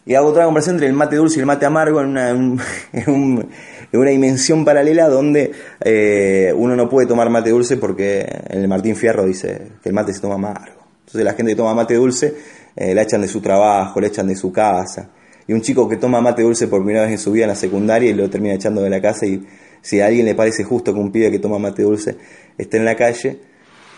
Y 0.09 0.15
hago 0.15 0.29
otra 0.29 0.45
comparación 0.45 0.77
entre 0.77 0.87
el 0.87 0.93
mate 0.93 1.17
dulce 1.17 1.37
y 1.37 1.41
el 1.41 1.45
mate 1.45 1.67
amargo 1.67 2.01
en 2.01 2.07
una, 2.07 2.33
una 3.93 4.09
dimensión 4.09 4.65
paralela 4.65 5.07
donde 5.07 5.51
eh, 5.81 6.51
uno 6.55 6.75
no 6.75 6.89
puede 6.89 7.05
tomar 7.05 7.29
mate 7.29 7.51
dulce 7.51 7.77
porque 7.77 8.27
el 8.49 8.67
Martín 8.67 8.95
Fierro 8.95 9.23
dice 9.23 9.73
que 9.83 9.89
el 9.89 9.93
mate 9.93 10.11
se 10.11 10.19
toma 10.19 10.33
amargo. 10.33 10.81
Entonces 11.01 11.23
la 11.23 11.33
gente 11.33 11.51
que 11.51 11.55
toma 11.55 11.75
mate 11.75 11.93
dulce 11.93 12.33
eh, 12.75 12.95
la 12.95 13.03
echan 13.03 13.21
de 13.21 13.27
su 13.27 13.39
trabajo, 13.39 14.01
la 14.01 14.07
echan 14.07 14.25
de 14.25 14.35
su 14.35 14.51
casa 14.51 15.11
y 15.45 15.53
un 15.53 15.61
chico 15.61 15.87
que 15.87 15.97
toma 15.97 16.19
mate 16.21 16.41
dulce 16.41 16.67
por 16.67 16.83
primera 16.83 17.03
vez 17.03 17.11
en 17.11 17.19
su 17.19 17.31
vida 17.31 17.43
en 17.43 17.49
la 17.49 17.55
secundaria 17.55 18.09
y 18.09 18.15
lo 18.15 18.27
termina 18.31 18.55
echando 18.55 18.81
de 18.81 18.89
la 18.89 18.99
casa 18.99 19.27
y 19.27 19.45
si 19.83 20.01
a 20.01 20.07
alguien 20.07 20.25
le 20.25 20.33
parece 20.33 20.63
justo 20.63 20.91
que 20.91 20.99
un 20.99 21.11
pibe 21.11 21.29
que 21.29 21.37
toma 21.37 21.59
mate 21.59 21.83
dulce 21.83 22.17
esté 22.57 22.77
en 22.77 22.85
la 22.85 22.95
calle, 22.95 23.41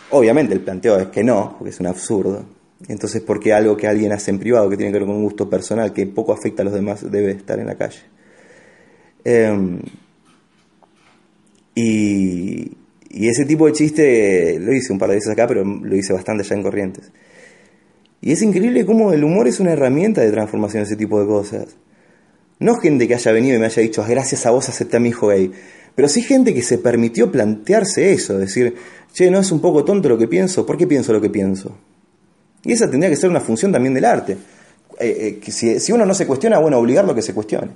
obviamente 0.09 0.53
el 0.53 0.59
planteo 0.59 0.99
es 0.99 1.07
que 1.07 1.23
no, 1.23 1.55
porque 1.57 1.69
es 1.69 1.79
un 1.79 1.87
absurdo. 1.87 2.60
Entonces, 2.87 3.21
¿por 3.21 3.39
qué 3.39 3.53
algo 3.53 3.77
que 3.77 3.87
alguien 3.87 4.11
hace 4.11 4.31
en 4.31 4.39
privado, 4.39 4.69
que 4.69 4.77
tiene 4.77 4.91
que 4.91 4.99
ver 4.99 5.07
con 5.07 5.15
un 5.15 5.23
gusto 5.23 5.49
personal, 5.49 5.93
que 5.93 6.05
poco 6.07 6.33
afecta 6.33 6.61
a 6.61 6.65
los 6.65 6.73
demás, 6.73 7.09
debe 7.09 7.31
estar 7.31 7.59
en 7.59 7.67
la 7.67 7.75
calle? 7.75 8.01
Em, 9.23 9.79
y, 11.75 12.71
y 13.09 13.27
ese 13.27 13.45
tipo 13.45 13.67
de 13.67 13.73
chiste 13.73 14.59
lo 14.59 14.73
hice 14.73 14.91
un 14.91 14.99
par 14.99 15.09
de 15.09 15.15
veces 15.15 15.31
acá, 15.31 15.47
pero 15.47 15.63
lo 15.63 15.95
hice 15.95 16.13
bastante 16.13 16.43
ya 16.43 16.55
en 16.55 16.63
Corrientes. 16.63 17.11
Y 18.21 18.31
es 18.31 18.41
increíble 18.41 18.85
cómo 18.85 19.13
el 19.13 19.23
humor 19.23 19.47
es 19.47 19.59
una 19.59 19.71
herramienta 19.71 20.21
de 20.21 20.31
transformación 20.31 20.83
de 20.83 20.87
ese 20.87 20.95
tipo 20.95 21.19
de 21.19 21.27
cosas. 21.27 21.75
No 22.59 22.75
gente 22.75 23.07
que 23.07 23.15
haya 23.15 23.31
venido 23.31 23.55
y 23.55 23.59
me 23.59 23.65
haya 23.65 23.81
dicho, 23.81 24.05
gracias 24.07 24.45
a 24.45 24.51
vos 24.51 24.69
acepté 24.69 24.97
a 24.97 24.99
mi 24.99 25.09
hijo 25.09 25.27
gay. 25.27 25.51
Pero 25.95 26.07
sí 26.07 26.21
gente 26.21 26.53
que 26.53 26.61
se 26.61 26.77
permitió 26.77 27.31
plantearse 27.31 28.13
eso, 28.13 28.37
decir, 28.37 28.75
che, 29.13 29.31
no 29.31 29.39
es 29.39 29.51
un 29.51 29.59
poco 29.59 29.83
tonto 29.83 30.07
lo 30.07 30.17
que 30.17 30.27
pienso, 30.27 30.65
¿por 30.65 30.77
qué 30.77 30.87
pienso 30.87 31.11
lo 31.11 31.19
que 31.19 31.29
pienso? 31.29 31.75
Y 32.63 32.73
esa 32.73 32.89
tendría 32.89 33.09
que 33.09 33.15
ser 33.15 33.29
una 33.29 33.39
función 33.39 33.71
también 33.71 33.93
del 33.93 34.05
arte. 34.05 34.37
Eh, 34.99 35.39
eh, 35.43 35.51
si, 35.51 35.79
si, 35.79 35.91
uno 35.91 36.05
no 36.05 36.13
se 36.13 36.27
cuestiona, 36.27 36.59
bueno, 36.59 36.77
obligarlo 36.77 37.13
a 37.13 37.15
que 37.15 37.21
se 37.21 37.33
cuestione. 37.33 37.69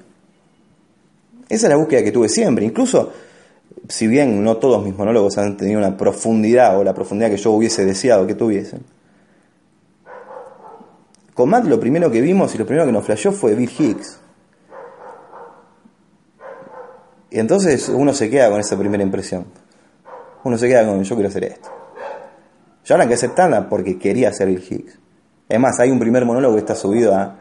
Esa 1.50 1.68
es 1.68 1.70
la 1.70 1.78
búsqueda 1.78 2.04
que 2.04 2.12
tuve 2.12 2.30
siempre. 2.30 2.66
Incluso, 2.66 3.12
si 3.88 4.08
bien 4.08 4.44
no 4.44 4.58
todos 4.58 4.84
mis 4.84 4.96
monólogos 4.96 5.38
han 5.38 5.58
tenido 5.58 5.80
una 5.80 5.96
profundidad 5.98 6.78
o 6.78 6.84
la 6.84 6.94
profundidad 6.94 7.30
que 7.30 7.38
yo 7.38 7.52
hubiese 7.52 7.86
deseado 7.86 8.28
que 8.28 8.36
tuviesen, 8.36 8.84
con 11.34 11.50
Matt 11.50 11.66
lo 11.66 11.80
primero 11.80 12.10
que 12.10 12.22
vimos 12.22 12.56
y 12.56 12.58
lo 12.58 12.66
primero 12.66 12.86
que 12.86 12.94
nos 12.94 13.06
flasheó 13.06 13.32
fue 13.32 13.56
Bill 13.56 13.70
Hicks. 13.78 14.20
Y 17.30 17.40
entonces 17.40 17.90
uno 17.90 18.14
se 18.14 18.30
queda 18.30 18.50
con 18.50 18.62
esa 18.62 18.78
primera 18.78 19.04
impresión. 19.04 19.46
Uno 20.46 20.58
se 20.58 20.68
queda 20.68 20.86
con 20.86 21.04
yo 21.04 21.16
quiero 21.16 21.28
hacer 21.28 21.44
esto. 21.44 21.85
Ahora 22.90 23.08
que 23.08 23.16
aceptarla 23.16 23.68
porque 23.68 23.98
quería 23.98 24.30
hacer 24.30 24.48
Bill 24.48 24.64
Hicks. 24.70 25.00
Es 25.50 25.60
más, 25.60 25.80
hay 25.80 25.92
un 25.92 26.00
primer 26.00 26.26
monólogo 26.26 26.56
que 26.56 26.60
está 26.60 26.76
subido 26.76 27.16
a, 27.16 27.38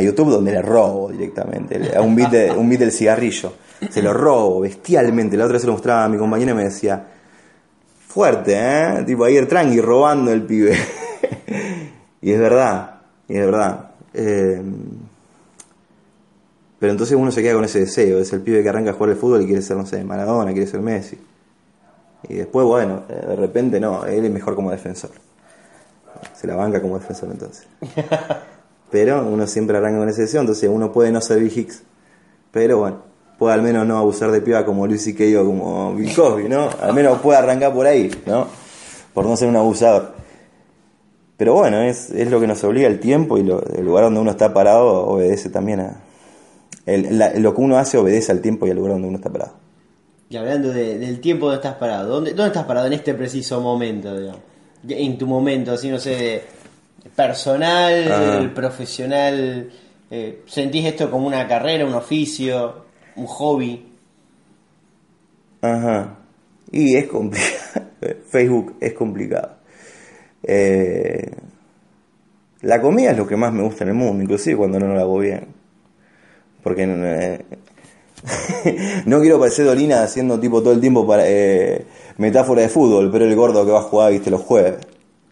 YouTube 0.00 0.30
donde 0.30 0.52
le 0.52 0.60
robo 0.60 1.10
directamente, 1.10 1.96
a 1.96 2.02
un 2.02 2.14
beat, 2.14 2.56
un 2.56 2.68
del 2.68 2.92
cigarrillo. 2.92 3.54
Se 3.90 4.02
lo 4.02 4.12
robo 4.12 4.60
bestialmente. 4.60 5.36
La 5.36 5.44
otra 5.44 5.54
vez 5.54 5.62
se 5.62 5.66
lo 5.66 5.72
mostraba 5.72 6.04
a 6.04 6.08
mi 6.08 6.18
compañera 6.18 6.52
y 6.52 6.54
me 6.54 6.64
decía, 6.64 7.06
fuerte, 8.06 8.54
¿eh? 8.54 9.04
Tipo 9.06 9.24
ayer 9.24 9.46
tranqui 9.46 9.80
robando 9.80 10.30
el 10.30 10.42
pibe. 10.42 10.76
y 12.20 12.32
es 12.32 12.38
verdad, 12.38 13.00
y 13.28 13.34
de 13.34 13.46
verdad. 13.46 13.90
Eh, 14.12 14.62
pero 16.78 16.92
entonces 16.92 17.16
uno 17.16 17.30
se 17.32 17.42
queda 17.42 17.54
con 17.54 17.64
ese 17.64 17.80
deseo, 17.80 18.18
es 18.18 18.32
el 18.32 18.40
pibe 18.40 18.62
que 18.62 18.68
arranca 18.68 18.90
a 18.90 18.92
jugar 18.94 19.10
el 19.10 19.16
fútbol 19.16 19.42
y 19.42 19.46
quiere 19.46 19.62
ser, 19.62 19.76
no 19.76 19.86
sé, 19.86 20.04
Maradona, 20.04 20.52
quiere 20.52 20.66
ser 20.66 20.80
Messi. 20.80 21.18
Y 22.26 22.34
después, 22.34 22.66
bueno, 22.66 23.02
eh, 23.08 23.26
de 23.28 23.36
repente 23.36 23.78
no, 23.78 24.04
él 24.04 24.24
es 24.24 24.30
mejor 24.30 24.54
como 24.54 24.70
defensor. 24.70 25.10
Se 26.34 26.46
la 26.46 26.56
banca 26.56 26.80
como 26.80 26.98
defensor 26.98 27.30
entonces. 27.30 27.66
Pero 28.90 29.26
uno 29.26 29.46
siempre 29.46 29.76
arranca 29.76 29.98
con 29.98 30.08
ese 30.08 30.22
deseo, 30.22 30.40
entonces 30.40 30.68
uno 30.72 30.92
puede 30.92 31.12
no 31.12 31.20
ser 31.20 31.40
Bill 31.40 31.52
Hicks, 31.54 31.82
pero 32.50 32.78
bueno, 32.78 33.02
puede 33.38 33.54
al 33.54 33.62
menos 33.62 33.86
no 33.86 33.98
abusar 33.98 34.30
de 34.30 34.40
piba 34.40 34.64
como 34.64 34.86
Luis 34.86 35.06
y 35.06 35.36
o 35.36 35.44
como 35.44 35.94
Bill 35.94 36.14
Cosby, 36.14 36.48
¿no? 36.48 36.70
Al 36.80 36.94
menos 36.94 37.20
puede 37.20 37.38
arrancar 37.38 37.74
por 37.74 37.86
ahí, 37.86 38.10
¿no? 38.26 38.46
Por 39.12 39.26
no 39.26 39.36
ser 39.36 39.48
un 39.48 39.56
abusador. 39.56 40.14
Pero 41.36 41.54
bueno, 41.54 41.82
es, 41.82 42.10
es 42.10 42.30
lo 42.30 42.40
que 42.40 42.46
nos 42.46 42.64
obliga 42.64 42.88
el 42.88 42.98
tiempo 42.98 43.38
y 43.38 43.42
lo, 43.42 43.62
el 43.62 43.84
lugar 43.84 44.04
donde 44.04 44.20
uno 44.20 44.30
está 44.30 44.52
parado 44.52 45.06
obedece 45.06 45.50
también 45.50 45.80
a... 45.80 46.00
lo 47.36 47.54
que 47.54 47.60
uno 47.60 47.78
hace 47.78 47.98
obedece 47.98 48.32
al 48.32 48.40
tiempo 48.40 48.66
y 48.66 48.70
al 48.70 48.76
lugar 48.76 48.94
donde 48.94 49.08
uno 49.08 49.18
está 49.18 49.30
parado. 49.30 49.52
Y 50.30 50.36
hablando 50.36 50.72
del 50.72 51.20
tiempo 51.20 51.46
donde 51.46 51.56
estás 51.56 51.76
parado, 51.76 52.08
¿dónde, 52.08 52.32
¿dónde 52.32 52.48
estás 52.48 52.66
parado 52.66 52.86
en 52.86 52.92
este 52.92 53.14
preciso 53.14 53.60
momento? 53.60 54.14
En 54.86 55.16
tu 55.16 55.26
momento, 55.26 55.72
así 55.72 55.88
no 55.88 55.98
sé, 55.98 56.42
personal, 57.16 58.12
ah. 58.12 58.50
profesional, 58.54 59.70
eh, 60.10 60.42
¿sentís 60.46 60.84
esto 60.84 61.10
como 61.10 61.26
una 61.26 61.48
carrera, 61.48 61.86
un 61.86 61.94
oficio, 61.94 62.84
un 63.16 63.26
hobby? 63.26 63.86
Ajá. 65.62 66.18
Y 66.70 66.96
es 66.96 67.06
complicado. 67.06 67.86
Facebook 68.30 68.76
es 68.80 68.92
complicado. 68.92 69.56
Eh, 70.42 71.30
la 72.62 72.80
comida 72.80 73.12
es 73.12 73.16
lo 73.16 73.26
que 73.26 73.36
más 73.36 73.52
me 73.52 73.62
gusta 73.62 73.84
en 73.84 73.90
el 73.90 73.96
mundo, 73.96 74.22
inclusive 74.22 74.56
cuando 74.56 74.78
no, 74.78 74.92
lo 74.92 75.00
hago 75.00 75.18
bien. 75.18 75.46
Porque 76.62 76.84
eh, 76.86 77.44
no 79.06 79.20
quiero 79.20 79.38
parecer 79.38 79.66
Dolina 79.66 80.02
haciendo 80.02 80.38
tipo 80.38 80.60
todo 80.62 80.72
el 80.72 80.80
tiempo 80.80 81.06
para, 81.06 81.24
eh, 81.26 81.84
metáfora 82.16 82.62
de 82.62 82.68
fútbol, 82.68 83.10
pero 83.10 83.24
el 83.24 83.34
gordo 83.34 83.64
que 83.64 83.72
va 83.72 83.80
a 83.80 83.82
jugar, 83.82 84.12
viste, 84.12 84.30
los 84.30 84.42
jueves. 84.42 84.76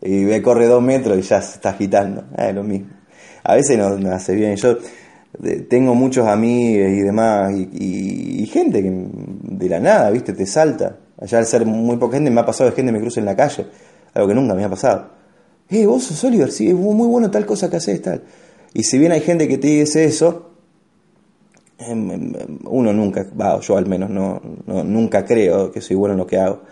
Y 0.02 0.40
corre 0.40 0.66
dos 0.66 0.82
metros 0.82 1.18
y 1.18 1.22
ya 1.22 1.40
se 1.42 1.54
está 1.54 1.70
agitando. 1.70 2.24
Es 2.36 2.54
lo 2.54 2.62
mismo. 2.62 2.88
A 3.42 3.54
veces 3.54 3.78
no 3.78 3.96
me 3.98 4.10
hace 4.10 4.34
bien. 4.34 4.56
Yo 4.56 4.76
tengo 5.68 5.94
muchos 5.94 6.26
amigos 6.26 6.90
y 6.90 7.00
demás, 7.00 7.52
y, 7.54 8.46
gente 8.52 8.82
que 8.82 8.90
de 8.90 9.68
la 9.68 9.80
nada, 9.80 10.10
viste, 10.10 10.32
te 10.32 10.46
salta. 10.46 10.96
Allá 11.20 11.38
al 11.38 11.46
ser 11.46 11.64
muy 11.66 11.96
poca 11.96 12.16
gente 12.16 12.30
me 12.30 12.40
ha 12.40 12.46
pasado 12.46 12.70
de 12.70 12.76
gente 12.76 12.90
que 12.90 12.98
me 12.98 13.00
cruza 13.00 13.20
en 13.20 13.26
la 13.26 13.34
calle 13.34 13.66
algo 14.16 14.28
que 14.28 14.34
nunca 14.34 14.54
me 14.54 14.64
ha 14.64 14.70
pasado. 14.70 15.10
Eh, 15.68 15.84
vos 15.86 16.04
sos 16.04 16.22
Oliver, 16.24 16.50
sí, 16.50 16.68
es 16.68 16.74
muy 16.74 17.06
bueno 17.06 17.30
tal 17.30 17.44
cosa 17.44 17.68
que 17.68 17.76
haces, 17.76 18.00
tal. 18.00 18.22
Y 18.72 18.82
si 18.82 18.98
bien 18.98 19.12
hay 19.12 19.20
gente 19.20 19.46
que 19.46 19.58
te 19.58 19.68
dice 19.68 20.04
eso, 20.04 20.52
uno 21.78 22.92
nunca, 22.92 23.26
va, 23.38 23.60
yo 23.60 23.76
al 23.76 23.86
menos 23.86 24.08
no, 24.10 24.40
nunca 24.66 25.24
creo 25.24 25.70
que 25.70 25.80
soy 25.80 25.96
bueno 25.96 26.14
en 26.14 26.18
lo 26.18 26.26
que 26.26 26.38
hago. 26.38 26.62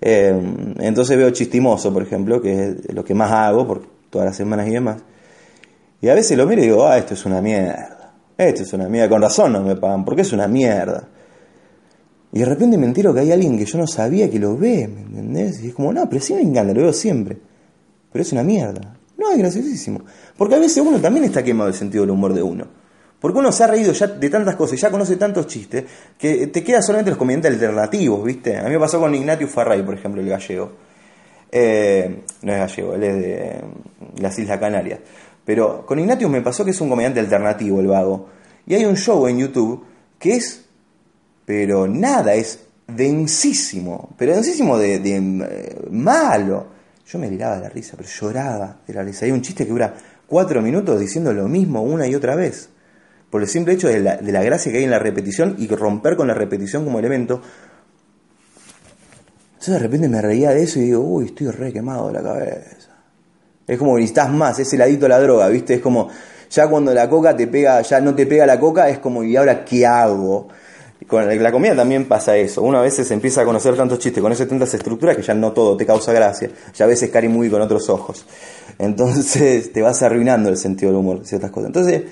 Em, 0.00 0.74
entonces 0.80 1.16
veo 1.16 1.30
chistimoso, 1.30 1.92
por 1.92 2.02
ejemplo, 2.02 2.40
que 2.40 2.68
es 2.68 2.94
lo 2.94 3.04
que 3.04 3.14
más 3.14 3.32
hago, 3.32 3.66
porque 3.66 3.86
todas 4.10 4.26
las 4.26 4.36
semanas 4.36 4.68
y 4.68 4.72
demás. 4.72 5.02
Y 6.00 6.08
a 6.08 6.14
veces 6.14 6.36
lo 6.36 6.46
miro 6.46 6.62
y 6.62 6.66
digo, 6.66 6.86
ah, 6.86 6.98
esto 6.98 7.14
es 7.14 7.24
una 7.24 7.40
mierda. 7.40 8.12
Esto 8.36 8.62
es 8.62 8.72
una 8.74 8.88
mierda. 8.88 9.08
Con 9.08 9.22
razón 9.22 9.52
no 9.52 9.62
me 9.62 9.76
pagan, 9.76 10.04
porque 10.04 10.22
es 10.22 10.32
una 10.32 10.46
mierda. 10.46 11.08
Y 12.32 12.40
de 12.40 12.44
repente 12.44 12.76
me 12.76 12.86
entero 12.86 13.14
que 13.14 13.20
hay 13.20 13.32
alguien 13.32 13.56
que 13.56 13.64
yo 13.64 13.78
no 13.78 13.86
sabía 13.86 14.28
que 14.28 14.38
lo 14.38 14.56
ve, 14.58 14.88
¿me 14.88 15.00
entendés? 15.02 15.62
Y 15.62 15.68
es 15.68 15.74
como, 15.74 15.92
no, 15.92 16.08
pero 16.08 16.20
sí 16.20 16.34
me 16.34 16.42
encanta, 16.42 16.74
lo 16.74 16.82
veo 16.82 16.92
siempre. 16.92 17.38
Pero 18.12 18.22
es 18.22 18.32
una 18.32 18.42
mierda. 18.42 18.96
No, 19.16 19.30
es 19.30 19.38
graciosísimo. 19.38 20.00
Porque 20.36 20.56
a 20.56 20.58
veces 20.58 20.84
uno 20.84 20.98
también 21.00 21.24
está 21.24 21.42
quemado 21.42 21.68
el 21.68 21.74
sentido 21.74 22.02
del 22.02 22.10
humor 22.10 22.34
de 22.34 22.42
uno. 22.42 22.66
Porque 23.24 23.38
uno 23.38 23.50
se 23.52 23.64
ha 23.64 23.68
reído 23.68 23.90
ya 23.94 24.06
de 24.06 24.28
tantas 24.28 24.54
cosas, 24.54 24.78
ya 24.78 24.90
conoce 24.90 25.16
tantos 25.16 25.46
chistes, 25.46 25.82
que 26.18 26.48
te 26.48 26.62
quedan 26.62 26.82
solamente 26.82 27.10
los 27.10 27.16
comediantes 27.16 27.52
alternativos, 27.52 28.22
¿viste? 28.22 28.58
A 28.58 28.64
mí 28.64 28.72
me 28.72 28.78
pasó 28.78 29.00
con 29.00 29.14
Ignatius 29.14 29.50
Farray, 29.50 29.82
por 29.82 29.94
ejemplo, 29.94 30.20
el 30.20 30.28
gallego. 30.28 30.72
Eh, 31.50 32.22
no 32.42 32.52
es 32.52 32.58
gallego, 32.58 32.94
él 32.94 33.02
es 33.02 33.14
de 33.14 33.60
las 34.20 34.38
Islas 34.38 34.60
Canarias. 34.60 34.98
Pero 35.42 35.86
con 35.86 35.98
Ignatius 36.00 36.30
me 36.30 36.42
pasó 36.42 36.66
que 36.66 36.72
es 36.72 36.80
un 36.82 36.90
comediante 36.90 37.18
alternativo, 37.18 37.80
el 37.80 37.86
vago. 37.86 38.28
Y 38.66 38.74
hay 38.74 38.84
un 38.84 38.94
show 38.94 39.26
en 39.26 39.38
YouTube 39.38 39.82
que 40.18 40.36
es, 40.36 40.66
pero 41.46 41.88
nada, 41.88 42.34
es 42.34 42.60
densísimo, 42.86 44.10
pero 44.18 44.34
densísimo 44.34 44.76
de, 44.76 44.98
de 44.98 45.16
eh, 45.16 45.76
malo. 45.92 46.66
Yo 47.06 47.18
me 47.18 47.30
tiraba 47.30 47.56
de 47.56 47.62
la 47.62 47.68
risa, 47.70 47.94
pero 47.96 48.06
lloraba 48.06 48.80
de 48.86 48.92
la 48.92 49.02
risa. 49.02 49.24
Hay 49.24 49.32
un 49.32 49.40
chiste 49.40 49.64
que 49.64 49.72
dura 49.72 49.94
cuatro 50.26 50.60
minutos 50.60 51.00
diciendo 51.00 51.32
lo 51.32 51.48
mismo 51.48 51.80
una 51.80 52.06
y 52.06 52.14
otra 52.14 52.34
vez. 52.34 52.68
Por 53.30 53.42
el 53.42 53.48
simple 53.48 53.74
hecho 53.74 53.88
de 53.88 54.00
la, 54.00 54.16
de 54.16 54.32
la 54.32 54.42
gracia 54.42 54.70
que 54.70 54.78
hay 54.78 54.84
en 54.84 54.90
la 54.90 54.98
repetición 54.98 55.56
y 55.58 55.66
romper 55.68 56.16
con 56.16 56.28
la 56.28 56.34
repetición 56.34 56.84
como 56.84 56.98
elemento. 56.98 57.42
Entonces 59.54 59.74
de 59.74 59.78
repente 59.78 60.08
me 60.08 60.20
reía 60.20 60.50
de 60.50 60.62
eso 60.62 60.78
y 60.78 60.82
digo, 60.82 61.00
uy, 61.00 61.26
estoy 61.26 61.48
re 61.48 61.72
quemado 61.72 62.08
de 62.08 62.12
la 62.14 62.22
cabeza. 62.22 62.88
Es 63.66 63.78
como 63.78 63.96
necesitas 63.96 64.30
más, 64.30 64.58
es 64.58 64.72
el 64.74 64.82
adicto 64.82 65.06
a 65.06 65.08
la 65.08 65.20
droga, 65.20 65.48
¿viste? 65.48 65.74
Es 65.74 65.80
como, 65.80 66.08
ya 66.50 66.68
cuando 66.68 66.92
la 66.92 67.08
coca 67.08 67.34
te 67.34 67.46
pega, 67.46 67.80
ya 67.80 68.00
no 68.00 68.14
te 68.14 68.26
pega 68.26 68.46
la 68.46 68.60
coca, 68.60 68.88
es 68.88 68.98
como, 68.98 69.24
¿y 69.24 69.36
ahora 69.36 69.64
qué 69.64 69.86
hago? 69.86 70.48
Con 71.06 71.42
la 71.42 71.52
comida 71.52 71.76
también 71.76 72.06
pasa 72.06 72.36
eso. 72.36 72.62
Uno 72.62 72.78
a 72.78 72.82
veces 72.82 73.10
empieza 73.10 73.42
a 73.42 73.44
conocer 73.44 73.76
tantos 73.76 73.98
chistes, 73.98 74.22
conoce 74.22 74.46
tantas 74.46 74.72
estructuras 74.72 75.16
que 75.16 75.22
ya 75.22 75.34
no 75.34 75.52
todo 75.52 75.76
te 75.76 75.84
causa 75.84 76.12
gracia. 76.12 76.50
Ya 76.74 76.86
a 76.86 76.88
veces 76.88 77.10
cari 77.10 77.28
muy 77.28 77.50
con 77.50 77.60
otros 77.60 77.90
ojos. 77.90 78.24
Entonces 78.78 79.72
te 79.72 79.82
vas 79.82 80.02
arruinando 80.02 80.48
el 80.48 80.56
sentido 80.56 80.92
del 80.92 81.00
humor, 81.00 81.20
ciertas 81.24 81.50
cosas. 81.50 81.68
Entonces 81.68 82.02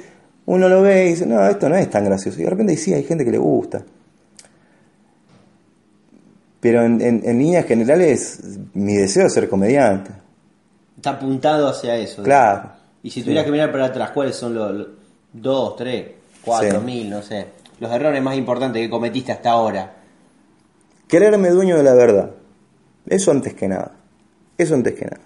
uno 0.47 0.69
lo 0.69 0.83
ve 0.83 1.07
y 1.07 1.09
dice, 1.11 1.27
no, 1.27 1.47
esto 1.47 1.69
no 1.69 1.77
es 1.77 1.89
tan 1.91 2.05
gracioso. 2.05 2.41
Y 2.41 2.45
de 2.45 2.51
repente 2.51 2.77
sí, 2.77 2.93
hay 2.95 3.05
gente 3.05 3.25
que 3.25 3.31
le 3.31 3.39
gusta. 3.39 3.83
Pero 6.61 6.85
en, 6.85 7.01
en, 7.01 7.23
en 7.25 7.39
líneas 7.39 7.67
generales, 7.67 8.41
mi 8.75 8.95
deseo 8.95 9.27
es 9.27 9.33
ser 9.35 9.49
comediante. 9.49 10.13
Está 10.97 11.11
apuntado 11.11 11.69
hacia 11.69 11.97
eso. 11.97 12.23
Claro. 12.23 12.71
Y 13.03 13.11
si 13.11 13.23
tuvieras 13.23 13.45
que 13.45 13.51
mirar 13.51 13.73
para 13.73 13.87
atrás, 13.87 14.11
¿cuáles 14.13 14.37
son 14.37 14.55
los, 14.55 14.73
los 14.73 14.89
dos, 15.33 15.77
tres, 15.77 16.07
cuatro 16.45 16.79
Sí. 16.79 16.85
mil, 16.87 17.11
no 17.11 17.21
sé? 17.23 17.47
Los 17.81 17.91
errores 17.91 18.23
más 18.23 18.37
importantes 18.37 18.81
que 18.81 18.89
cometiste 18.89 19.33
hasta 19.33 19.51
ahora. 19.51 19.93
Quererme 21.09 21.51
dueño 21.51 21.77
de 21.77 21.83
la 21.83 21.95
verdad. 21.95 22.31
Eso 23.07 23.33
antes 23.33 23.55
que 23.55 23.67
nada. 23.67 23.91
Eso 24.57 24.75
antes 24.75 24.95
que 24.95 25.05
nada. 25.07 25.21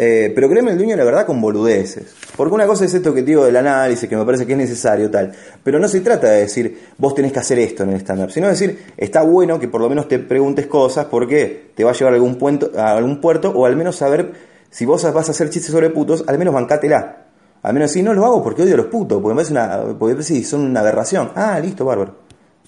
Eh, 0.00 0.30
pero 0.32 0.48
créeme 0.48 0.70
el 0.70 0.78
dueño 0.78 0.94
la 0.94 1.02
verdad 1.02 1.26
con 1.26 1.40
boludeces. 1.40 2.14
Porque 2.36 2.54
una 2.54 2.68
cosa 2.68 2.84
es 2.84 2.94
esto 2.94 3.12
que 3.12 3.22
digo 3.22 3.44
del 3.44 3.56
análisis, 3.56 4.08
que 4.08 4.16
me 4.16 4.24
parece 4.24 4.46
que 4.46 4.52
es 4.52 4.58
necesario, 4.58 5.10
tal. 5.10 5.32
Pero 5.64 5.80
no 5.80 5.88
se 5.88 6.00
trata 6.02 6.30
de 6.30 6.42
decir, 6.42 6.90
vos 6.98 7.16
tenés 7.16 7.32
que 7.32 7.40
hacer 7.40 7.58
esto 7.58 7.82
en 7.82 7.90
el 7.90 7.96
stand-up, 7.96 8.30
sino 8.30 8.46
decir, 8.46 8.78
está 8.96 9.22
bueno 9.22 9.58
que 9.58 9.66
por 9.66 9.80
lo 9.80 9.88
menos 9.88 10.06
te 10.06 10.20
preguntes 10.20 10.68
cosas 10.68 11.06
porque 11.06 11.72
te 11.74 11.82
va 11.82 11.90
a 11.90 11.94
llevar 11.94 12.12
a 12.12 12.14
algún, 12.14 12.36
puento, 12.36 12.70
a 12.76 12.92
algún 12.92 13.20
puerto 13.20 13.50
o 13.50 13.66
al 13.66 13.74
menos 13.74 13.96
saber 13.96 14.34
si 14.70 14.84
vos 14.86 15.02
vas 15.12 15.28
a 15.28 15.32
hacer 15.32 15.50
chistes 15.50 15.72
sobre 15.72 15.90
putos, 15.90 16.22
al 16.28 16.38
menos 16.38 16.54
bancátela. 16.54 17.24
Al 17.62 17.74
menos 17.74 17.90
si 17.90 18.00
no 18.00 18.14
lo 18.14 18.24
hago 18.24 18.40
porque 18.40 18.62
odio 18.62 18.74
a 18.74 18.76
los 18.76 18.86
putos, 18.86 19.20
porque 19.20 19.34
me 19.34 19.42
parece 19.42 19.52
una, 19.52 19.98
porque 19.98 20.22
sí, 20.22 20.44
son 20.44 20.60
una 20.60 20.78
aberración. 20.78 21.32
Ah, 21.34 21.58
listo, 21.58 21.84
bárbaro. 21.84 22.14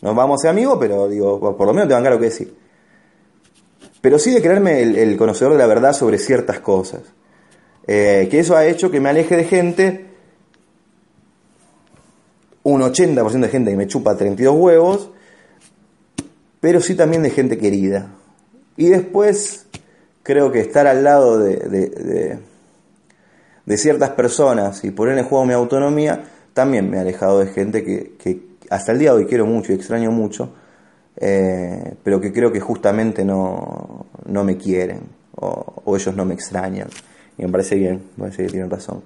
Nos 0.03 0.17
vamos 0.17 0.41
a 0.41 0.43
ser 0.43 0.51
amigos, 0.51 0.79
pero 0.81 1.07
digo, 1.07 1.57
por 1.57 1.65
lo 1.65 1.73
menos 1.73 1.87
te 1.87 1.95
bancar 1.95 2.13
lo 2.13 2.19
que 2.19 2.25
decir. 2.25 2.53
Pero 4.01 4.19
sí 4.19 4.33
de 4.33 4.43
creerme 4.43 4.83
el 4.83 5.17
conocedor 5.17 5.53
de 5.53 5.59
la 5.59 5.67
verdad 5.69 5.93
sobre 5.93 6.19
ciertas 6.19 6.59
cosas. 6.59 7.03
Eh, 7.87 8.29
que 8.31 8.41
eso 8.41 8.57
ha 8.57 8.67
hecho 8.67 8.91
que 8.91 9.01
me 9.01 9.09
aleje 9.09 9.37
de 9.37 9.45
gente, 9.45 10.07
un 12.63 12.83
80% 12.83 13.41
de 13.41 13.49
gente 13.49 13.71
que 13.71 13.77
me 13.77 13.87
chupa 13.87 14.17
32 14.17 14.55
huevos, 14.57 15.11
pero 16.61 16.81
sí 16.81 16.95
también 16.95 17.23
de 17.23 17.31
gente 17.31 17.59
querida. 17.59 18.11
Y 18.77 18.89
después 18.89 19.67
creo 20.23 20.53
que 20.53 20.61
estar 20.61 20.87
al 20.87 21.03
lado 21.03 21.39
de, 21.39 21.57
de, 23.67 23.77
ciertas 23.77 24.11
personas 24.11 24.85
y 24.85 24.91
poner 24.91 25.17
en 25.17 25.25
juego 25.25 25.47
mi 25.47 25.55
autonomía, 25.55 26.25
también 26.53 26.91
me 26.91 26.99
ha 26.99 27.01
alejado 27.01 27.39
de 27.39 27.47
gente 27.47 27.83
que, 27.85 28.43
hasta 28.69 28.93
el 28.93 28.99
día 28.99 29.13
de 29.13 29.19
hoy 29.19 29.27
quiero 29.27 29.47
mucho 29.47 29.73
y 29.73 29.77
extraño 29.77 30.11
mucho, 30.11 30.53
eh, 31.17 31.95
pero 32.03 32.21
que 32.21 32.33
creo 32.33 32.53
que 32.53 32.61
justamente 32.61 33.25
no, 33.25 34.07
no 34.27 34.45
me 34.45 34.57
quieren 34.57 35.01
o 35.37 35.97
ellos 35.97 36.15
no 36.15 36.25
me 36.25 36.35
extrañan. 36.35 36.89
Y 37.39 37.43
me 37.45 37.49
parece 37.49 37.77
bien, 37.77 38.03
me 38.17 38.25
parece 38.25 38.45
que 38.45 38.51
tienen 38.51 38.71
razón. 38.71 39.03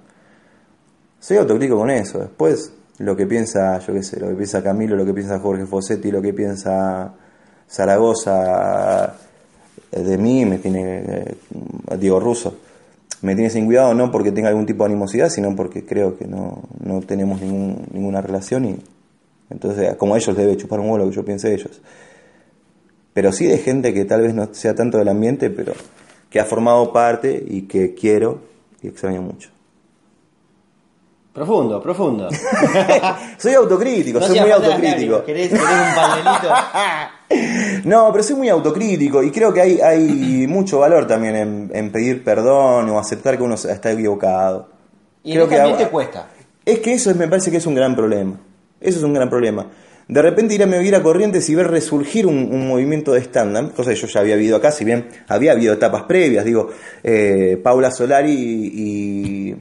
Soy 1.19 1.37
autocrítico 1.37 1.77
con 1.77 1.89
eso. 1.89 2.19
Después, 2.19 2.71
lo 2.99 3.15
que 3.15 3.25
piensa, 3.25 3.79
yo 3.79 3.93
qué 3.93 4.03
sé, 4.03 4.19
lo 4.19 4.29
que 4.29 4.35
piensa 4.35 4.63
Camilo, 4.63 4.95
lo 4.95 5.05
que 5.05 5.13
piensa 5.13 5.39
Jorge 5.39 5.65
Fossetti, 5.65 6.11
lo 6.11 6.21
que 6.21 6.33
piensa 6.33 7.13
Zaragoza 7.69 9.15
eh, 9.91 10.01
de 10.01 10.17
mí, 10.17 10.45
me 10.45 10.59
tiene, 10.59 10.99
eh, 10.99 11.35
Diego 11.99 12.19
Russo, 12.19 12.57
me 13.21 13.33
tiene 13.35 13.49
sin 13.49 13.65
cuidado 13.65 13.93
no 13.93 14.11
porque 14.11 14.31
tenga 14.31 14.49
algún 14.49 14.65
tipo 14.65 14.83
de 14.83 14.91
animosidad, 14.91 15.29
sino 15.29 15.55
porque 15.55 15.85
creo 15.85 16.17
que 16.17 16.27
no, 16.27 16.63
no 16.83 17.01
tenemos 17.01 17.41
ninguna 17.41 18.21
relación 18.21 18.65
y 18.65 18.77
entonces 19.49 19.95
como 19.95 20.15
ellos 20.15 20.35
debe 20.35 20.57
chupar 20.57 20.79
un 20.79 20.87
huevo 20.87 20.99
lo 20.99 21.09
que 21.09 21.15
yo 21.15 21.25
piense 21.25 21.49
de 21.49 21.55
ellos. 21.55 21.81
Pero 23.13 23.31
sí 23.31 23.45
de 23.47 23.57
gente 23.57 23.93
que 23.93 24.05
tal 24.05 24.21
vez 24.21 24.33
no 24.33 24.53
sea 24.53 24.75
tanto 24.75 24.97
del 24.97 25.07
ambiente, 25.07 25.49
pero 25.49 25.73
que 26.29 26.39
ha 26.39 26.45
formado 26.45 26.91
parte 26.91 27.43
y 27.47 27.63
que 27.63 27.93
quiero 27.93 28.39
y 28.81 28.87
extraño 28.87 29.21
mucho. 29.21 29.49
Profundo, 31.33 31.81
profundo. 31.81 32.29
soy 33.37 33.53
autocrítico, 33.55 34.19
No 34.21 34.27
soy 34.27 34.39
muy 34.39 34.51
autocrítico. 34.51 35.23
¿Querés, 35.25 35.49
querés 35.49 35.63
un 35.63 35.95
pañuelito? 35.95 36.49
No, 37.85 38.11
pero 38.11 38.23
soy 38.23 38.35
muy 38.35 38.49
autocrítico 38.49 39.21
y 39.23 39.31
creo 39.31 39.51
que 39.51 39.59
hay, 39.61 39.79
hay 39.81 40.45
mucho 40.47 40.79
valor 40.79 41.07
también 41.07 41.35
en, 41.35 41.71
en 41.73 41.91
pedir 41.91 42.23
perdón 42.23 42.87
o 42.89 42.99
aceptar 42.99 43.35
que 43.35 43.43
uno 43.43 43.55
está 43.55 43.91
equivocado. 43.91 44.69
Y 45.23 45.31
Creo 45.33 45.43
en 45.45 45.49
que 45.49 45.55
ambiente 45.59 45.83
hago- 45.83 45.91
cuesta. 45.91 46.27
Es 46.63 46.79
que 46.79 46.93
eso 46.93 47.09
es- 47.09 47.17
me 47.17 47.27
parece 47.27 47.49
que 47.51 47.57
es 47.57 47.65
un 47.65 47.73
gran 47.75 47.95
problema. 47.95 48.39
Eso 48.79 48.99
es 48.99 49.03
un 49.03 49.13
gran 49.13 49.27
problema. 49.29 49.65
De 50.07 50.21
repente 50.21 50.53
ir 50.53 50.61
a, 50.61 50.67
me 50.67 50.77
a 50.95 51.01
Corrientes 51.03 51.49
y 51.49 51.55
ver 51.55 51.67
resurgir 51.67 52.27
un, 52.27 52.37
un 52.37 52.67
movimiento 52.67 53.13
de 53.13 53.21
stand-up, 53.21 53.73
cosa 53.73 53.89
que 53.89 53.95
yo 53.95 54.05
ya 54.07 54.19
había 54.19 54.35
habido 54.35 54.57
acá, 54.57 54.71
si 54.71 54.85
bien 54.85 55.07
había 55.27 55.53
habido 55.53 55.73
etapas 55.73 56.03
previas, 56.03 56.45
digo, 56.45 56.69
eh, 57.03 57.59
Paula 57.63 57.89
Solari 57.91 58.31
y, 58.31 59.49
y- 59.49 59.55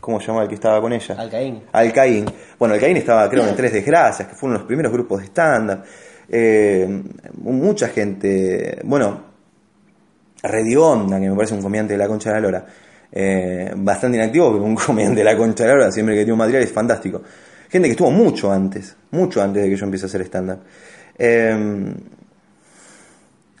¿Cómo 0.00 0.20
se 0.20 0.26
llama 0.28 0.42
el 0.42 0.48
que 0.48 0.54
estaba 0.54 0.80
con 0.80 0.92
ella? 0.92 1.16
Alcaín. 1.18 1.62
Alcaín. 1.72 2.26
Bueno, 2.58 2.74
Alcaín 2.74 2.96
estaba, 2.98 3.28
creo, 3.28 3.48
en 3.48 3.56
Tres 3.56 3.72
Desgracias, 3.72 4.28
que 4.28 4.34
fueron 4.36 4.58
los 4.58 4.66
primeros 4.66 4.92
grupos 4.92 5.20
de 5.20 5.26
stand-up. 5.26 5.80
Eh, 6.28 7.02
mucha 7.38 7.88
gente, 7.88 8.78
bueno, 8.84 9.20
Redionda, 10.42 11.18
que 11.18 11.28
me 11.28 11.34
parece 11.34 11.54
un 11.54 11.62
comediante 11.62 11.94
de 11.94 11.98
la 11.98 12.06
concha 12.06 12.30
de 12.30 12.34
la 12.36 12.40
lora. 12.40 12.66
Eh, 13.10 13.72
bastante 13.76 14.18
inactivo, 14.18 14.52
pero 14.52 14.64
un 14.64 14.74
comediante 14.86 15.20
de 15.20 15.24
la 15.24 15.36
concha 15.36 15.64
de 15.64 15.70
la 15.70 15.76
lora, 15.76 15.90
siempre 15.92 16.14
que 16.14 16.20
tiene 16.20 16.32
un 16.34 16.38
material 16.38 16.62
es 16.62 16.72
fantástico. 16.72 17.22
Gente 17.68 17.88
que 17.88 17.92
estuvo 17.92 18.10
mucho 18.10 18.50
antes, 18.52 18.96
mucho 19.10 19.42
antes 19.42 19.62
de 19.62 19.70
que 19.70 19.76
yo 19.76 19.84
empiece 19.84 20.06
a 20.06 20.08
hacer 20.08 20.20
stand-up. 20.22 20.58
Eh, 21.18 21.94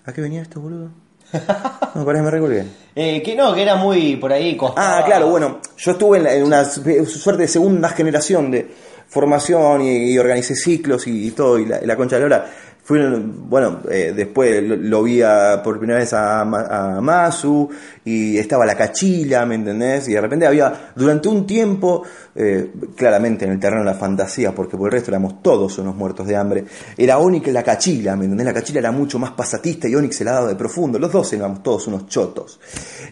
¿A 0.04 0.12
qué 0.12 0.20
venía 0.20 0.42
esto, 0.42 0.60
boludo? 0.60 0.90
No, 1.94 2.04
parece 2.04 2.20
que 2.20 2.24
me 2.26 2.30
recolgué. 2.30 2.64
Eh, 2.94 3.22
que 3.22 3.34
no, 3.34 3.54
que 3.54 3.62
era 3.62 3.76
muy 3.76 4.16
por 4.16 4.30
ahí 4.32 4.54
costado. 4.56 4.86
Ah, 4.86 5.02
claro, 5.06 5.28
bueno, 5.30 5.60
yo 5.78 5.92
estuve 5.92 6.18
en, 6.18 6.24
la- 6.24 6.34
en 6.34 6.44
una 6.44 6.62
suerte 6.64 7.42
de 7.42 7.48
segunda 7.48 7.88
generación 7.88 8.50
de 8.50 8.70
formación 9.08 9.80
y, 9.80 10.12
y 10.12 10.18
organicé 10.18 10.54
ciclos 10.54 11.06
y, 11.06 11.28
y 11.28 11.30
todo, 11.30 11.58
y 11.58 11.64
la, 11.64 11.82
y 11.82 11.86
la 11.86 11.96
concha 11.96 12.16
de 12.16 12.22
la 12.22 12.28
lora. 12.28 12.50
Fui, 12.84 13.00
bueno, 13.00 13.80
eh, 13.90 14.12
después 14.14 14.62
lo, 14.62 14.76
lo 14.76 15.02
vi 15.02 15.22
a- 15.22 15.60
por 15.64 15.78
primera 15.78 15.98
vez 16.00 16.12
a, 16.12 16.42
a 16.42 17.00
Masu 17.00 17.68
y 18.04 18.36
estaba 18.36 18.66
la 18.66 18.74
cachila, 18.76 19.46
¿me 19.46 19.54
entendés? 19.56 20.06
Y 20.08 20.12
de 20.12 20.20
repente 20.20 20.46
había, 20.46 20.92
durante 20.94 21.28
un 21.28 21.46
tiempo, 21.46 22.02
eh, 22.36 22.70
claramente 22.94 23.44
en 23.44 23.52
el 23.52 23.58
terreno 23.58 23.82
de 23.82 23.90
la 23.90 23.94
fantasía, 23.94 24.54
porque 24.54 24.76
por 24.76 24.88
el 24.88 24.92
resto 24.92 25.10
éramos 25.10 25.42
todos 25.42 25.78
unos 25.78 25.96
muertos 25.96 26.26
de 26.26 26.36
hambre, 26.36 26.64
era 26.96 27.18
Onyx 27.18 27.52
la 27.52 27.62
cachila, 27.62 28.14
¿me 28.16 28.24
entendés? 28.24 28.46
La 28.46 28.54
cachila 28.54 28.80
era 28.80 28.92
mucho 28.92 29.18
más 29.18 29.30
pasatista 29.32 29.88
y 29.88 29.94
Onyx 29.94 30.16
se 30.16 30.24
la 30.24 30.32
daba 30.32 30.48
de 30.48 30.54
profundo, 30.54 30.98
los 30.98 31.10
dos 31.10 31.32
éramos 31.32 31.62
todos 31.62 31.86
unos 31.86 32.06
chotos. 32.08 32.60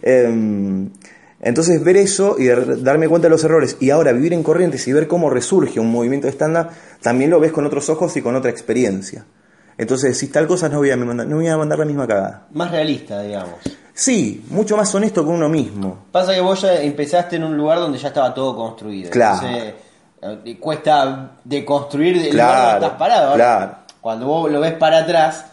Em, 0.01 0.89
entonces 1.41 1.83
ver 1.83 1.97
eso 1.97 2.35
y 2.39 2.47
darme 2.47 3.07
cuenta 3.07 3.27
de 3.27 3.31
los 3.31 3.43
errores 3.43 3.77
y 3.79 3.89
ahora 3.89 4.11
vivir 4.11 4.33
en 4.33 4.43
Corrientes 4.43 4.87
y 4.87 4.93
ver 4.93 5.07
cómo 5.07 5.29
resurge 5.29 5.79
un 5.79 5.91
movimiento 5.91 6.27
de 6.27 6.33
stand-up, 6.33 6.67
también 7.01 7.29
lo 7.29 7.39
ves 7.39 7.51
con 7.51 7.65
otros 7.65 7.89
ojos 7.89 8.15
y 8.17 8.21
con 8.21 8.35
otra 8.35 8.51
experiencia. 8.51 9.25
Entonces, 9.77 10.17
si 10.17 10.27
tal 10.27 10.47
cosa 10.47 10.69
no 10.69 10.77
voy 10.77 10.89
no 10.95 11.35
voy 11.35 11.47
a 11.47 11.57
mandar 11.57 11.79
la 11.79 11.85
misma 11.85 12.07
cagada. 12.07 12.47
Más 12.53 12.71
realista, 12.71 13.21
digamos. 13.21 13.59
Sí, 13.97 14.45
mucho 14.49 14.75
más 14.75 14.93
honesto 14.93 15.25
con 15.25 15.35
uno 15.35 15.47
mismo. 15.47 16.05
Pasa 16.11 16.33
que 16.33 16.41
vos 16.41 16.61
ya 16.61 16.75
empezaste 16.81 17.37
en 17.37 17.45
un 17.45 17.55
lugar 17.55 17.79
donde 17.79 17.97
ya 17.97 18.09
estaba 18.09 18.33
todo 18.33 18.53
construido. 18.53 19.09
Claro. 19.09 19.47
Entonces, 19.47 19.73
eh, 20.21 20.57
cuesta 20.59 21.31
deconstruir 21.45 22.17
el 22.17 22.29
Claro, 22.31 22.51
lugar 22.51 22.71
donde 22.73 22.85
estás 22.85 22.99
parado. 22.99 23.31
Ahora, 23.31 23.35
claro. 23.57 23.75
Cuando 24.01 24.25
vos 24.27 24.51
lo 24.51 24.59
ves 24.59 24.73
para 24.73 24.99
atrás 24.99 25.45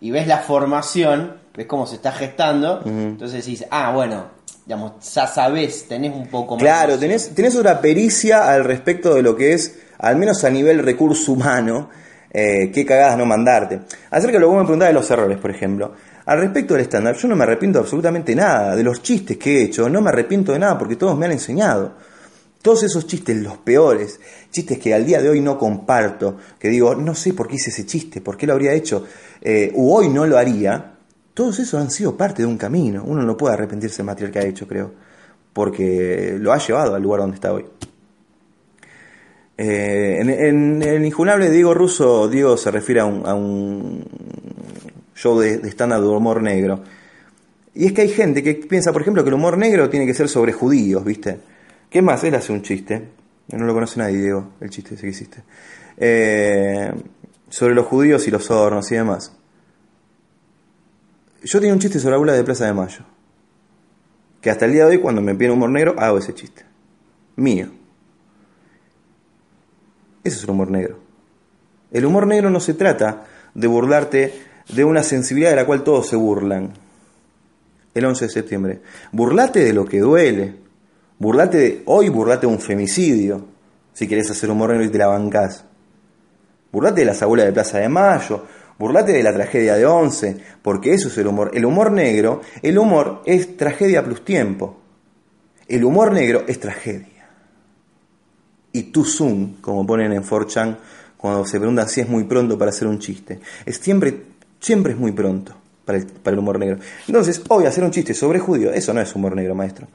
y 0.00 0.12
ves 0.12 0.28
la 0.28 0.38
formación, 0.38 1.38
ves 1.56 1.66
cómo 1.66 1.88
se 1.88 1.96
está 1.96 2.12
gestando, 2.12 2.82
entonces 2.86 3.44
decís, 3.44 3.66
ah, 3.70 3.90
bueno, 3.92 4.26
digamos, 4.64 4.92
ya 5.12 5.26
sabés, 5.26 5.88
tenés 5.88 6.14
un 6.14 6.28
poco 6.28 6.54
más. 6.54 6.62
Claro, 6.62 6.96
tenés, 6.98 7.34
tenés 7.34 7.56
otra 7.56 7.80
pericia 7.80 8.48
al 8.48 8.62
respecto 8.64 9.12
de 9.12 9.22
lo 9.22 9.34
que 9.34 9.54
es, 9.54 9.76
al 9.98 10.16
menos 10.16 10.44
a 10.44 10.50
nivel 10.50 10.84
recurso 10.84 11.32
humano, 11.32 11.90
eh, 12.30 12.70
qué 12.72 12.86
cagadas 12.86 13.18
no 13.18 13.26
mandarte. 13.26 13.80
Acerca 14.10 14.34
de 14.34 14.40
lo 14.40 14.46
que 14.46 14.52
vos 14.52 14.58
me 14.58 14.64
preguntabas 14.66 14.90
de 14.94 15.00
los 15.00 15.10
errores, 15.10 15.38
por 15.38 15.50
ejemplo. 15.50 15.92
Al 16.28 16.40
respecto 16.40 16.74
del 16.74 16.82
estándar, 16.82 17.16
yo 17.16 17.26
no 17.26 17.36
me 17.36 17.44
arrepiento 17.44 17.78
absolutamente 17.78 18.34
nada. 18.34 18.76
De 18.76 18.82
los 18.82 19.00
chistes 19.00 19.38
que 19.38 19.56
he 19.56 19.62
hecho, 19.64 19.88
no 19.88 20.02
me 20.02 20.10
arrepiento 20.10 20.52
de 20.52 20.58
nada 20.58 20.76
porque 20.76 20.96
todos 20.96 21.16
me 21.16 21.24
han 21.24 21.32
enseñado. 21.32 21.94
Todos 22.60 22.82
esos 22.82 23.06
chistes, 23.06 23.34
los 23.38 23.56
peores, 23.56 24.20
chistes 24.50 24.78
que 24.78 24.92
al 24.92 25.06
día 25.06 25.22
de 25.22 25.30
hoy 25.30 25.40
no 25.40 25.56
comparto, 25.56 26.36
que 26.58 26.68
digo, 26.68 26.94
no 26.94 27.14
sé 27.14 27.32
por 27.32 27.48
qué 27.48 27.54
hice 27.54 27.70
ese 27.70 27.86
chiste, 27.86 28.20
por 28.20 28.36
qué 28.36 28.46
lo 28.46 28.52
habría 28.52 28.74
hecho, 28.74 29.06
eh, 29.40 29.72
u 29.74 29.90
hoy 29.90 30.10
no 30.10 30.26
lo 30.26 30.36
haría, 30.36 30.96
todos 31.32 31.60
esos 31.60 31.80
han 31.80 31.90
sido 31.90 32.14
parte 32.14 32.42
de 32.42 32.46
un 32.46 32.58
camino. 32.58 33.04
Uno 33.06 33.22
no 33.22 33.34
puede 33.34 33.54
arrepentirse 33.54 33.96
del 33.96 34.06
material 34.06 34.30
que 34.30 34.38
ha 34.40 34.44
hecho, 34.44 34.68
creo, 34.68 34.92
porque 35.54 36.36
lo 36.38 36.52
ha 36.52 36.58
llevado 36.58 36.94
al 36.94 37.02
lugar 37.02 37.22
donde 37.22 37.36
está 37.36 37.54
hoy. 37.54 37.64
Eh, 39.56 40.18
en, 40.20 40.82
el 40.82 41.06
Injunable 41.06 41.48
Diego 41.48 41.72
Russo, 41.72 42.28
Diego 42.28 42.58
se 42.58 42.70
refiere 42.70 43.00
a 43.00 43.06
un 43.06 44.04
show 45.18 45.38
de, 45.38 45.58
de 45.58 45.70
de 45.70 46.06
humor 46.06 46.40
negro. 46.40 46.80
Y 47.74 47.86
es 47.86 47.92
que 47.92 48.02
hay 48.02 48.08
gente 48.08 48.42
que 48.42 48.54
piensa, 48.54 48.92
por 48.92 49.02
ejemplo, 49.02 49.24
que 49.24 49.28
el 49.28 49.34
humor 49.34 49.58
negro 49.58 49.90
tiene 49.90 50.06
que 50.06 50.14
ser 50.14 50.28
sobre 50.28 50.52
judíos, 50.52 51.04
¿viste? 51.04 51.40
¿Qué 51.90 52.02
más? 52.02 52.22
Él 52.22 52.36
hace 52.36 52.52
un 52.52 52.62
chiste. 52.62 53.08
No 53.48 53.64
lo 53.64 53.74
conoce 53.74 53.98
nadie, 53.98 54.18
Diego, 54.18 54.50
el 54.60 54.70
chiste 54.70 54.94
ese 54.94 55.02
que 55.02 55.08
hiciste. 55.08 55.42
Eh, 55.96 56.92
sobre 57.48 57.74
los 57.74 57.86
judíos 57.86 58.28
y 58.28 58.30
los 58.30 58.48
hornos 58.50 58.90
y 58.92 58.94
demás. 58.94 59.32
Yo 61.42 61.58
tenía 61.58 61.72
un 61.72 61.80
chiste 61.80 61.98
sobre 61.98 62.12
la 62.12 62.18
bula 62.18 62.32
de 62.34 62.44
Plaza 62.44 62.66
de 62.66 62.74
Mayo. 62.74 63.04
Que 64.40 64.50
hasta 64.50 64.66
el 64.66 64.72
día 64.72 64.84
de 64.84 64.96
hoy, 64.96 64.98
cuando 64.98 65.20
me 65.20 65.34
piden 65.34 65.52
humor 65.52 65.70
negro, 65.70 65.96
hago 65.98 66.18
ese 66.18 66.34
chiste. 66.34 66.64
Mío. 67.36 67.70
Eso 70.22 70.36
es 70.36 70.44
el 70.44 70.50
humor 70.50 70.70
negro. 70.70 71.00
El 71.90 72.04
humor 72.04 72.26
negro 72.26 72.50
no 72.50 72.60
se 72.60 72.74
trata 72.74 73.24
de 73.54 73.66
burlarte 73.66 74.47
de 74.68 74.84
una 74.84 75.02
sensibilidad 75.02 75.50
de 75.50 75.56
la 75.56 75.66
cual 75.66 75.82
todos 75.82 76.08
se 76.08 76.16
burlan. 76.16 76.72
El 77.94 78.04
11 78.04 78.26
de 78.26 78.30
septiembre. 78.30 78.80
Burlate 79.12 79.60
de 79.60 79.72
lo 79.72 79.84
que 79.84 80.00
duele. 80.00 80.54
Burlate 81.18 81.58
de. 81.58 81.82
Hoy 81.86 82.08
burlate 82.08 82.46
de 82.46 82.52
un 82.52 82.60
femicidio. 82.60 83.44
Si 83.92 84.06
querés 84.06 84.30
hacer 84.30 84.50
humor 84.50 84.70
negro 84.70 84.84
y 84.84 84.90
te 84.90 84.98
la 84.98 85.08
bancás. 85.08 85.64
Burlate 86.70 87.00
de 87.00 87.06
las 87.06 87.22
abuelas 87.22 87.46
de 87.46 87.52
Plaza 87.52 87.78
de 87.78 87.88
Mayo. 87.88 88.44
Burlate 88.78 89.12
de 89.12 89.22
la 89.22 89.32
tragedia 89.32 89.74
de 89.74 89.86
Once. 89.86 90.36
Porque 90.62 90.94
eso 90.94 91.08
es 91.08 91.18
el 91.18 91.26
humor. 91.26 91.50
El 91.54 91.64
humor 91.64 91.90
negro. 91.90 92.42
El 92.62 92.78
humor 92.78 93.22
es 93.26 93.56
tragedia 93.56 94.04
plus 94.04 94.24
tiempo. 94.24 94.78
El 95.66 95.84
humor 95.84 96.12
negro 96.12 96.44
es 96.46 96.60
tragedia 96.60 97.18
y 98.72 98.84
too 98.84 99.04
soon, 99.04 99.56
como 99.60 99.86
ponen 99.86 100.12
en 100.12 100.22
4chan 100.22 100.76
cuando 101.16 101.44
se 101.44 101.58
preguntan 101.58 101.88
si 101.88 102.00
es 102.00 102.08
muy 102.08 102.24
pronto 102.24 102.56
para 102.56 102.70
hacer 102.70 102.86
un 102.86 102.98
chiste. 102.98 103.40
Es 103.66 103.76
siempre, 103.78 104.22
siempre 104.60 104.92
es 104.92 104.98
muy 104.98 105.12
pronto 105.12 105.54
para 105.84 105.98
el, 105.98 106.06
para 106.06 106.34
el 106.34 106.38
humor 106.40 106.58
negro. 106.58 106.78
Entonces, 107.06 107.42
hoy 107.48 107.64
hacer 107.66 107.84
un 107.84 107.90
chiste 107.90 108.14
sobre 108.14 108.38
judío, 108.38 108.72
eso 108.72 108.92
no 108.92 109.00
es 109.00 109.14
humor 109.14 109.34
negro, 109.34 109.54
maestro. 109.54 109.86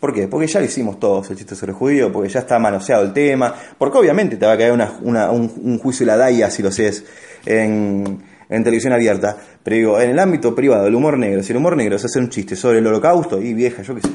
¿Por 0.00 0.12
qué? 0.12 0.28
Porque 0.28 0.46
ya 0.46 0.60
lo 0.60 0.66
hicimos 0.66 1.00
todos 1.00 1.30
el 1.30 1.36
chiste 1.38 1.54
sobre 1.54 1.72
judío, 1.72 2.12
porque 2.12 2.28
ya 2.28 2.40
está 2.40 2.58
manoseado 2.58 3.02
el 3.04 3.12
tema, 3.12 3.54
porque 3.78 3.96
obviamente 3.98 4.36
te 4.36 4.44
va 4.44 4.52
a 4.52 4.58
caer 4.58 4.72
una, 4.72 4.92
una- 5.02 5.30
un, 5.30 5.78
juicio 5.78 6.04
de 6.04 6.12
la 6.12 6.18
DAIA 6.18 6.50
si 6.50 6.62
lo 6.62 6.68
haces 6.68 7.04
en, 7.46 8.22
en 8.48 8.64
televisión 8.64 8.92
abierta. 8.92 9.36
Pero 9.62 9.76
digo, 9.76 10.00
en 10.00 10.10
el 10.10 10.18
ámbito 10.18 10.54
privado, 10.54 10.86
el 10.86 10.94
humor 10.94 11.16
negro, 11.16 11.42
si 11.42 11.52
el 11.52 11.56
humor 11.58 11.76
negro 11.76 11.96
es 11.96 12.04
hacer 12.04 12.20
un 12.22 12.28
chiste 12.28 12.56
sobre 12.56 12.78
el 12.80 12.86
holocausto, 12.86 13.40
y 13.40 13.54
vieja, 13.54 13.82
yo 13.82 13.94
qué 13.94 14.02
sé. 14.02 14.10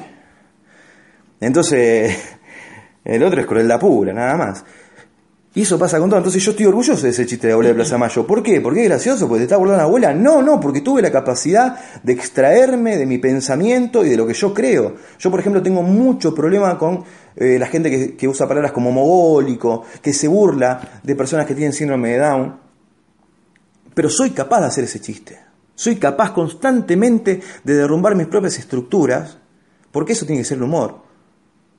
Entonces, 1.39 2.16
el 3.06 3.24
otro 3.24 3.41
es 3.41 3.47
crueldad 3.47 3.80
pura, 3.80 4.14
nada 4.14 4.38
más. 4.38 4.64
Y 5.54 5.64
eso 5.64 5.78
pasa 5.78 5.99
con 5.99 6.10
todo. 6.10 6.18
Entonces 6.18 6.41
yo 6.43 6.52
estoy 6.52 6.66
orgulloso 6.66 7.04
de 7.04 7.10
ese 7.10 7.26
chiste 7.26 7.47
de 7.47 7.54
abuela 7.54 7.70
de 7.70 7.76
Plaza 7.76 7.97
Mayo. 7.97 8.26
¿Por 8.26 8.41
qué? 8.41 8.62
¿Porque 8.62 8.84
es 8.84 8.88
gracioso? 8.88 9.28
¿Porque 9.28 9.39
te 9.39 9.43
está 9.45 9.58
burlando 9.58 9.80
la 9.80 9.84
abuela? 9.84 10.14
No, 10.14 10.41
no, 10.41 10.62
porque 10.62 10.80
tuve 10.80 11.02
la 11.02 11.12
capacidad 11.12 11.78
de 12.02 12.14
extraerme 12.14 12.95
de 12.95 13.06
mi 13.06 13.18
pensamiento 13.18 14.06
y 14.06 14.10
de 14.10 14.16
lo 14.16 14.26
que 14.26 14.34
yo 14.34 14.54
creo. 14.54 14.95
Yo, 15.20 15.30
por 15.30 15.41
ejemplo, 15.41 15.62
tengo 15.62 15.84
mucho 15.84 16.34
problema 16.34 16.78
con 16.78 17.04
eh, 17.36 17.58
la 17.60 17.68
gente 17.68 17.89
que, 17.89 18.16
que 18.16 18.28
usa 18.30 18.47
palabras 18.47 18.72
como 18.72 18.91
mogólico, 18.91 19.84
que 20.02 20.14
se 20.14 20.30
burla 20.30 21.02
de 21.04 21.16
personas 21.16 21.45
que 21.45 21.54
tienen 21.54 21.74
síndrome 21.74 22.12
de 22.12 22.18
Down. 22.20 22.60
Pero 23.93 24.10
soy 24.10 24.30
capaz 24.30 24.62
de 24.62 24.68
hacer 24.68 24.86
ese 24.86 25.02
chiste. 25.02 25.38
Soy 25.76 25.97
capaz 25.97 26.32
constantemente 26.32 27.41
de 27.66 27.74
derrumbar 27.74 28.16
mis 28.16 28.28
propias 28.28 28.58
estructuras, 28.58 29.38
porque 29.91 30.14
eso 30.14 30.26
tiene 30.26 30.43
que 30.43 30.47
ser 30.47 30.58
el 30.58 30.64
humor. 30.64 31.11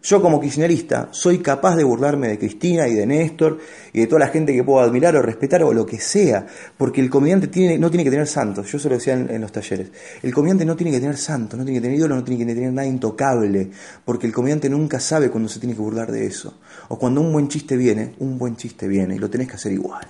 Yo 0.02 0.20
como 0.20 0.40
kirchnerista 0.40 1.10
soy 1.12 1.38
capaz 1.38 1.76
de 1.76 1.84
burlarme 1.84 2.26
de 2.26 2.36
Cristina 2.36 2.88
y 2.88 2.94
de 2.94 3.06
Néstor 3.06 3.58
y 3.92 4.00
de 4.00 4.08
toda 4.08 4.18
la 4.18 4.28
gente 4.28 4.52
que 4.52 4.64
puedo 4.64 4.80
admirar 4.80 5.14
o 5.14 5.22
respetar 5.22 5.62
o 5.62 5.72
lo 5.72 5.86
que 5.86 6.00
sea, 6.00 6.44
porque 6.76 7.00
el 7.00 7.08
comediante 7.08 7.46
no 7.78 7.88
tiene 7.88 8.02
que 8.02 8.10
tener 8.10 8.26
santos, 8.26 8.70
yo 8.72 8.80
se 8.80 8.88
lo 8.88 8.96
decía 8.96 9.14
en, 9.14 9.30
en 9.30 9.40
los 9.40 9.52
talleres, 9.52 9.92
el 10.24 10.34
comediante 10.34 10.64
no 10.64 10.74
tiene 10.74 10.90
que 10.90 10.98
tener 10.98 11.16
santos, 11.16 11.56
no 11.56 11.64
tiene 11.64 11.78
que 11.78 11.82
tener 11.82 11.98
ídolo, 11.98 12.16
no 12.16 12.24
tiene 12.24 12.44
que 12.44 12.52
tener 12.52 12.72
nada 12.72 12.88
intocable, 12.88 13.70
porque 14.04 14.26
el 14.26 14.32
comediante 14.32 14.68
nunca 14.68 14.98
sabe 14.98 15.30
cuándo 15.30 15.48
se 15.48 15.60
tiene 15.60 15.76
que 15.76 15.80
burlar 15.80 16.10
de 16.10 16.26
eso, 16.26 16.58
o 16.88 16.98
cuando 16.98 17.20
un 17.20 17.32
buen 17.32 17.46
chiste 17.46 17.76
viene, 17.76 18.16
un 18.18 18.38
buen 18.38 18.56
chiste 18.56 18.88
viene 18.88 19.14
y 19.14 19.18
lo 19.18 19.30
tenés 19.30 19.46
que 19.46 19.54
hacer 19.54 19.70
igual. 19.70 20.04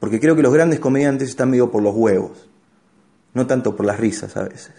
Porque 0.00 0.18
creo 0.18 0.36
que 0.36 0.42
los 0.42 0.54
grandes 0.54 0.80
comediantes 0.80 1.28
están 1.28 1.50
medio 1.50 1.70
por 1.70 1.82
los 1.82 1.94
huevos, 1.94 2.48
no 3.34 3.46
tanto 3.46 3.76
por 3.76 3.84
las 3.84 4.00
risas 4.00 4.38
a 4.38 4.44
veces. 4.44 4.72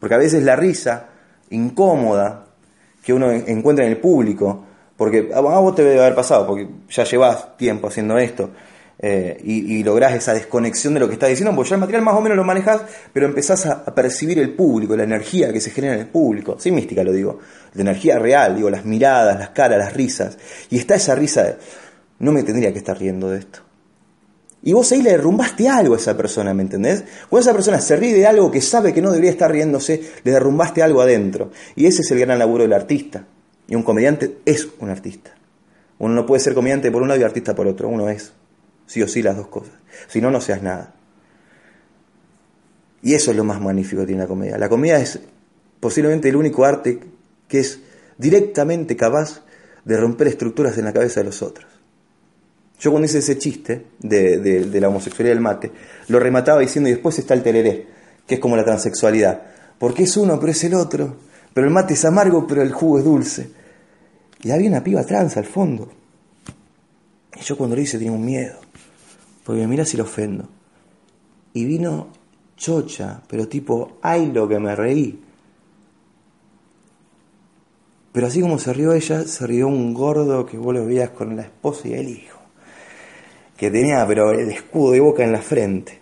Porque 0.00 0.14
a 0.16 0.18
veces 0.18 0.42
la 0.42 0.56
risa 0.56 1.10
incómoda 1.50 2.45
que 3.06 3.12
uno 3.12 3.30
en- 3.30 3.44
encuentra 3.46 3.84
en 3.84 3.92
el 3.92 3.98
público, 3.98 4.64
porque 4.96 5.30
a 5.32 5.38
a 5.38 5.40
vos 5.60 5.76
te 5.76 5.84
debe 5.84 6.00
haber 6.00 6.16
pasado, 6.16 6.44
porque 6.44 6.66
ya 6.90 7.04
llevas 7.04 7.56
tiempo 7.56 7.86
haciendo 7.86 8.18
esto, 8.18 8.50
eh, 8.98 9.38
y, 9.44 9.76
y 9.76 9.84
lográs 9.84 10.12
esa 10.14 10.34
desconexión 10.34 10.94
de 10.94 10.98
lo 11.00 11.06
que 11.06 11.12
estás 11.12 11.28
diciendo, 11.28 11.54
porque 11.54 11.68
ya 11.70 11.76
el 11.76 11.80
material 11.80 12.02
más 12.02 12.14
o 12.16 12.20
menos 12.20 12.34
lo 12.36 12.42
manejás, 12.42 12.80
pero 13.12 13.26
empezás 13.26 13.64
a, 13.66 13.84
a 13.86 13.94
percibir 13.94 14.40
el 14.40 14.54
público, 14.54 14.96
la 14.96 15.04
energía 15.04 15.52
que 15.52 15.60
se 15.60 15.70
genera 15.70 15.94
en 15.94 16.00
el 16.00 16.06
público, 16.08 16.56
sin 16.58 16.74
mística 16.74 17.04
lo 17.04 17.12
digo, 17.12 17.38
la 17.74 17.82
energía 17.82 18.18
real, 18.18 18.56
digo, 18.56 18.70
las 18.70 18.84
miradas, 18.84 19.38
las 19.38 19.50
caras, 19.50 19.78
las 19.78 19.92
risas, 19.92 20.36
y 20.70 20.78
está 20.78 20.96
esa 20.96 21.14
risa 21.14 21.44
de, 21.44 21.56
no 22.18 22.32
me 22.32 22.42
tendría 22.42 22.72
que 22.72 22.78
estar 22.78 22.98
riendo 22.98 23.30
de 23.30 23.38
esto. 23.38 23.60
Y 24.66 24.72
vos 24.72 24.90
ahí 24.90 25.00
le 25.00 25.12
derrumbaste 25.12 25.68
algo 25.68 25.94
a 25.94 25.96
esa 25.96 26.16
persona, 26.16 26.52
¿me 26.52 26.60
entendés? 26.60 27.04
Cuando 27.30 27.48
esa 27.48 27.52
persona 27.52 27.80
se 27.80 27.94
ríe 27.94 28.12
de 28.12 28.26
algo 28.26 28.50
que 28.50 28.60
sabe 28.60 28.92
que 28.92 29.00
no 29.00 29.10
debería 29.10 29.30
estar 29.30 29.48
riéndose, 29.48 30.02
le 30.24 30.32
derrumbaste 30.32 30.82
algo 30.82 31.00
adentro. 31.02 31.52
Y 31.76 31.86
ese 31.86 32.02
es 32.02 32.10
el 32.10 32.18
gran 32.18 32.36
laburo 32.36 32.64
del 32.64 32.72
artista. 32.72 33.24
Y 33.68 33.76
un 33.76 33.84
comediante 33.84 34.38
es 34.44 34.66
un 34.80 34.90
artista. 34.90 35.30
Uno 36.00 36.14
no 36.14 36.26
puede 36.26 36.40
ser 36.40 36.52
comediante 36.52 36.90
por 36.90 37.00
un 37.00 37.06
lado 37.06 37.20
y 37.20 37.22
artista 37.22 37.54
por 37.54 37.68
otro. 37.68 37.88
Uno 37.88 38.08
es. 38.08 38.32
Sí 38.86 39.00
o 39.02 39.06
sí 39.06 39.22
las 39.22 39.36
dos 39.36 39.46
cosas. 39.46 39.74
Si 40.08 40.20
no, 40.20 40.32
no 40.32 40.40
seas 40.40 40.60
nada. 40.64 40.94
Y 43.02 43.14
eso 43.14 43.30
es 43.30 43.36
lo 43.36 43.44
más 43.44 43.60
magnífico 43.60 44.00
que 44.00 44.08
tiene 44.08 44.22
la 44.22 44.28
comedia. 44.28 44.58
La 44.58 44.68
comedia 44.68 44.98
es 44.98 45.20
posiblemente 45.78 46.28
el 46.28 46.34
único 46.34 46.64
arte 46.64 46.98
que 47.46 47.60
es 47.60 47.78
directamente 48.18 48.96
capaz 48.96 49.44
de 49.84 49.96
romper 49.96 50.26
estructuras 50.26 50.76
en 50.76 50.86
la 50.86 50.92
cabeza 50.92 51.20
de 51.20 51.26
los 51.26 51.40
otros. 51.40 51.76
Yo 52.78 52.90
cuando 52.90 53.06
hice 53.06 53.18
ese 53.18 53.38
chiste 53.38 53.86
de, 54.00 54.38
de- 54.38 54.80
la 54.80 54.88
homosexualidad 54.88 55.34
del 55.34 55.42
mate, 55.42 55.72
lo 56.08 56.18
remataba 56.18 56.60
diciendo, 56.60 56.88
y 56.90 56.92
después 56.92 57.18
está 57.18 57.34
el 57.34 57.42
tereré, 57.42 57.86
que 58.26 58.34
es 58.34 58.40
como 58.40 58.56
la 58.56 58.64
transexualidad. 58.64 59.42
Porque 59.78 60.02
es 60.04 60.16
uno, 60.16 60.38
pero 60.38 60.52
es 60.52 60.62
el 60.64 60.74
otro. 60.74 61.16
Pero 61.54 61.66
el 61.66 61.72
mate 61.72 61.94
es 61.94 62.04
amargo, 62.04 62.46
pero 62.46 62.62
el 62.62 62.72
jugo 62.72 62.98
es 62.98 63.04
dulce. 63.04 63.50
Y 64.42 64.50
había 64.50 64.68
una 64.68 64.84
piba 64.84 65.04
trans 65.04 65.36
al 65.38 65.46
fondo. 65.46 65.90
Y 67.34 67.40
yo 67.40 67.56
cuando 67.56 67.76
lo 67.76 67.82
hice 67.82 67.96
tenía 67.98 68.12
un 68.12 68.24
miedo. 68.24 68.56
Porque 69.44 69.66
mira 69.66 69.84
si 69.84 69.96
lo 69.96 70.04
ofendo. 70.04 70.48
Y 71.54 71.64
vino 71.64 72.08
chocha, 72.56 73.22
pero 73.28 73.48
tipo, 73.48 73.98
ay 74.02 74.30
lo 74.32 74.46
que 74.48 74.58
me 74.58 74.74
reí. 74.76 75.22
Pero 78.12 78.26
así 78.26 78.40
como 78.40 78.58
se 78.58 78.72
rió 78.72 78.92
ella, 78.92 79.24
se 79.24 79.46
rió 79.46 79.68
un 79.68 79.92
gordo 79.92 80.44
que 80.46 80.56
vos 80.56 80.74
lo 80.74 80.84
veías 80.86 81.10
con 81.10 81.36
la 81.36 81.42
esposa 81.42 81.88
y 81.88 81.94
el 81.94 82.08
hijo. 82.08 82.35
Que 83.56 83.70
tenía, 83.70 84.06
pero 84.06 84.32
el 84.32 84.50
escudo 84.50 84.92
de 84.92 85.00
boca 85.00 85.24
en 85.24 85.32
la 85.32 85.40
frente. 85.40 86.00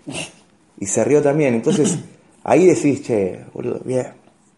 Y 0.78 0.86
se 0.86 1.04
rió 1.04 1.22
también. 1.22 1.54
Entonces, 1.54 1.98
ahí 2.44 2.66
decís, 2.66 3.02
che, 3.02 3.40
boludo, 3.52 3.80
bien. 3.84 4.08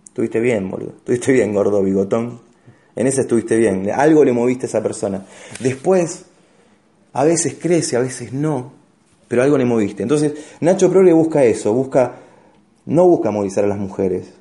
Estuviste 0.04 0.40
bien, 0.40 0.70
boludo. 0.70 0.94
Estuviste 0.98 1.32
bien, 1.32 1.52
gordo 1.52 1.82
bigotón. 1.82 2.40
En 2.94 3.06
ese 3.06 3.22
estuviste 3.22 3.56
bien. 3.56 3.90
Algo 3.90 4.24
le 4.24 4.32
moviste 4.32 4.66
a 4.66 4.68
esa 4.68 4.82
persona. 4.82 5.26
Después, 5.60 6.24
a 7.12 7.24
veces 7.24 7.56
crece, 7.60 7.96
a 7.96 8.00
veces 8.00 8.32
no. 8.32 8.72
Pero 9.28 9.42
algo 9.42 9.58
le 9.58 9.66
moviste. 9.66 10.02
Entonces, 10.02 10.32
Nacho 10.60 10.90
Progre 10.90 11.12
busca 11.12 11.44
eso. 11.44 11.72
Busca 11.74 12.20
no 12.86 13.06
busca 13.06 13.30
movilizar 13.30 13.64
a 13.64 13.66
las 13.68 13.78
mujeres. 13.78 14.32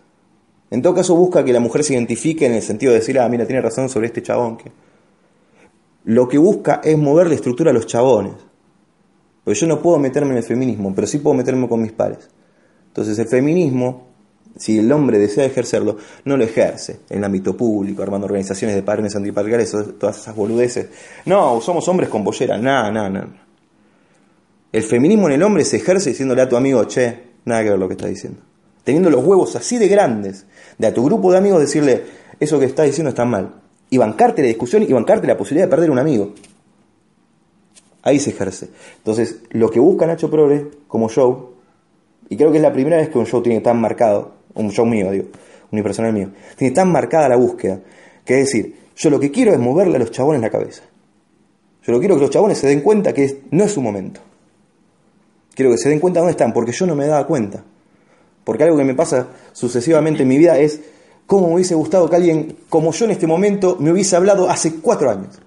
En 0.72 0.82
todo 0.82 0.93
caso 0.93 1.16
busca 1.16 1.43
que 1.43 1.51
la 1.51 1.60
mujer 1.60 1.84
se 1.84 1.93
identifique 1.93 2.45
en 2.45 2.53
el 2.53 2.62
sentido 2.62 2.93
de 2.93 2.99
decir, 2.99 3.20
ah, 3.20 3.28
mira, 3.28 3.45
tiene 3.45 3.62
razón 3.62 3.89
sobre 3.89 4.08
este 4.08 4.22
chabón. 4.22 4.58
Que... 4.58 4.72
Lo 6.06 6.28
que 6.28 6.38
busca 6.38 6.82
es 6.84 6.97
mover 6.97 7.28
la 7.28 7.36
estructura 7.36 7.72
a 7.72 7.74
los 7.74 7.88
chabones. 7.88 8.34
Porque 9.43 9.60
yo 9.60 9.68
no 9.68 9.82
puedo 9.82 9.97
meterme 9.97 10.32
en 10.32 10.38
el 10.38 10.43
feminismo, 10.43 10.93
pero 10.93 11.08
sí 11.08 11.18
puedo 11.18 11.36
meterme 11.36 11.68
con 11.68 11.82
mis 11.82 11.91
pares. 11.91 12.30
Entonces 12.88 13.18
el 13.20 13.28
feminismo, 13.28 14.08
si 14.56 14.80
el 14.80 14.91
hombre 14.91 15.18
desea 15.20 15.45
ejercerlo, 15.45 15.97
no 16.24 16.38
lo 16.38 16.43
ejerce 16.43 16.99
en 17.10 17.20
el 17.20 17.24
ámbito 17.24 17.58
público, 17.58 18.03
armando 18.03 18.26
organizaciones 18.26 18.76
de 18.76 18.84
padres 18.84 19.16
antipatriarcales, 19.16 19.97
todas 19.99 20.18
esas 20.18 20.36
boludeces. 20.36 20.89
No, 21.26 21.60
somos 21.60 21.88
hombres 21.88 22.10
con 22.10 22.24
bollera, 22.24 22.58
nada, 22.58 22.91
nada, 22.91 23.10
nada. 23.10 23.28
El 24.72 24.84
feminismo 24.84 25.28
en 25.28 25.36
el 25.36 25.43
hombre 25.43 25.66
se 25.66 25.78
ejerce 25.78 26.12
diciéndole 26.12 26.41
a 26.41 26.49
tu 26.49 26.56
amigo, 26.56 26.84
che, 26.86 27.34
nada 27.45 27.64
que 27.64 27.70
ver 27.72 27.80
lo 27.80 27.88
que 27.88 27.95
está 27.95 28.08
diciendo. 28.08 28.41
Teniendo 28.84 29.10
los 29.10 29.26
huevos 29.26 29.56
así 29.56 29.78
de 29.78 29.88
grandes, 29.88 30.45
de 30.78 30.88
a 30.88 30.93
tu 30.93 31.03
grupo 31.03 31.32
de 31.32 31.39
amigos 31.39 31.62
decirle, 31.62 32.03
eso 32.39 32.60
que 32.60 32.66
está 32.66 32.84
diciendo 32.84 33.10
está 33.10 33.26
mal. 33.26 33.64
Y 33.89 33.97
bancarte 33.97 34.41
la 34.41 34.47
discusión 34.47 34.83
y 34.83 34.91
bancarte 34.91 35.27
la 35.27 35.38
posibilidad 35.38 35.67
de 35.67 35.69
perder 35.69 35.91
un 35.91 35.99
amigo. 35.99 36.33
Ahí 38.03 38.19
se 38.19 38.31
ejerce. 38.31 38.69
Entonces, 38.97 39.41
lo 39.51 39.69
que 39.69 39.79
busca 39.79 40.05
Nacho 40.05 40.29
Progre 40.29 40.67
como 40.88 41.09
show, 41.09 41.53
y 42.29 42.38
creo 42.38 42.51
que 42.51 42.57
es 42.57 42.63
la 42.63 42.73
primera 42.73 42.97
vez 42.97 43.09
que 43.09 43.17
un 43.17 43.25
show 43.25 43.41
tiene 43.41 43.61
tan 43.61 43.79
marcado, 43.79 44.33
un 44.53 44.71
show 44.71 44.86
mío, 44.86 45.11
digo, 45.11 45.25
unipersonal 45.71 46.13
mío, 46.13 46.29
tiene 46.55 46.73
tan 46.73 46.91
marcada 46.91 47.29
la 47.29 47.36
búsqueda, 47.36 47.79
que 48.23 48.39
es 48.39 48.45
decir, 48.45 48.75
yo 48.95 49.09
lo 49.09 49.19
que 49.19 49.31
quiero 49.31 49.51
es 49.51 49.59
moverle 49.59 49.95
a 49.95 49.99
los 49.99 50.11
chabones 50.11 50.41
la 50.41 50.49
cabeza. 50.49 50.83
Yo 51.83 51.93
lo 51.93 51.99
quiero 51.99 52.15
que 52.15 52.21
los 52.21 52.29
chabones 52.29 52.57
se 52.57 52.67
den 52.67 52.81
cuenta 52.81 53.13
que 53.13 53.43
no 53.51 53.63
es 53.63 53.71
su 53.71 53.81
momento. 53.81 54.19
Quiero 55.53 55.71
que 55.71 55.77
se 55.77 55.89
den 55.89 55.99
cuenta 55.99 56.19
dónde 56.19 56.31
están, 56.31 56.53
porque 56.53 56.71
yo 56.71 56.86
no 56.86 56.95
me 56.95 57.05
daba 57.05 57.27
cuenta. 57.27 57.63
Porque 58.43 58.63
algo 58.63 58.77
que 58.77 58.83
me 58.83 58.95
pasa 58.95 59.27
sucesivamente 59.51 60.23
en 60.23 60.29
mi 60.29 60.38
vida 60.38 60.57
es 60.57 60.81
cómo 61.26 61.47
me 61.47 61.55
hubiese 61.55 61.76
gustado 61.76 62.09
que 62.09 62.15
alguien 62.15 62.57
como 62.69 62.91
yo 62.91 63.05
en 63.05 63.11
este 63.11 63.28
momento 63.28 63.78
me 63.80 63.91
hubiese 63.91 64.15
hablado 64.15 64.49
hace 64.49 64.76
cuatro 64.76 65.09
años. 65.09 65.39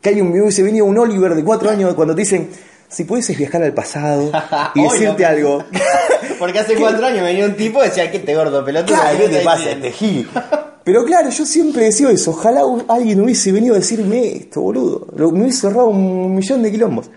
Que 0.00 0.10
alguien 0.10 0.32
me 0.32 0.40
hubiese 0.40 0.62
venido 0.62 0.84
un 0.86 0.98
Oliver 0.98 1.34
de 1.34 1.44
cuatro 1.44 1.70
años 1.70 1.94
cuando 1.94 2.14
te 2.14 2.22
dicen, 2.22 2.48
si 2.88 3.04
pudieses 3.04 3.36
viajar 3.36 3.62
al 3.62 3.74
pasado 3.74 4.30
y 4.74 4.82
decirte 4.82 5.24
algo. 5.24 5.64
Porque 6.38 6.58
hace 6.58 6.74
cuatro 6.76 7.04
años 7.06 7.22
venía 7.22 7.44
un 7.44 7.54
tipo 7.54 7.82
y 7.82 7.86
decía, 7.86 8.10
¿qué 8.10 8.18
te 8.18 8.34
gordo 8.34 8.64
pelotudo? 8.64 8.96
Claro, 8.96 9.18
¿qué 9.18 9.28
te 9.28 9.40
pasa, 9.40 9.70
este 9.70 9.92
gil? 9.92 10.28
Pero 10.84 11.04
claro, 11.04 11.28
yo 11.28 11.44
siempre 11.44 11.84
decía 11.84 12.10
eso, 12.10 12.30
ojalá 12.30 12.62
alguien 12.88 13.20
hubiese 13.20 13.52
venido 13.52 13.74
a 13.74 13.78
decirme 13.78 14.36
esto, 14.36 14.62
boludo. 14.62 15.06
Me 15.14 15.42
hubiese 15.42 15.66
ahorrado 15.66 15.88
un 15.88 16.34
millón 16.34 16.62
de 16.62 16.70
quilombos. 16.70 17.10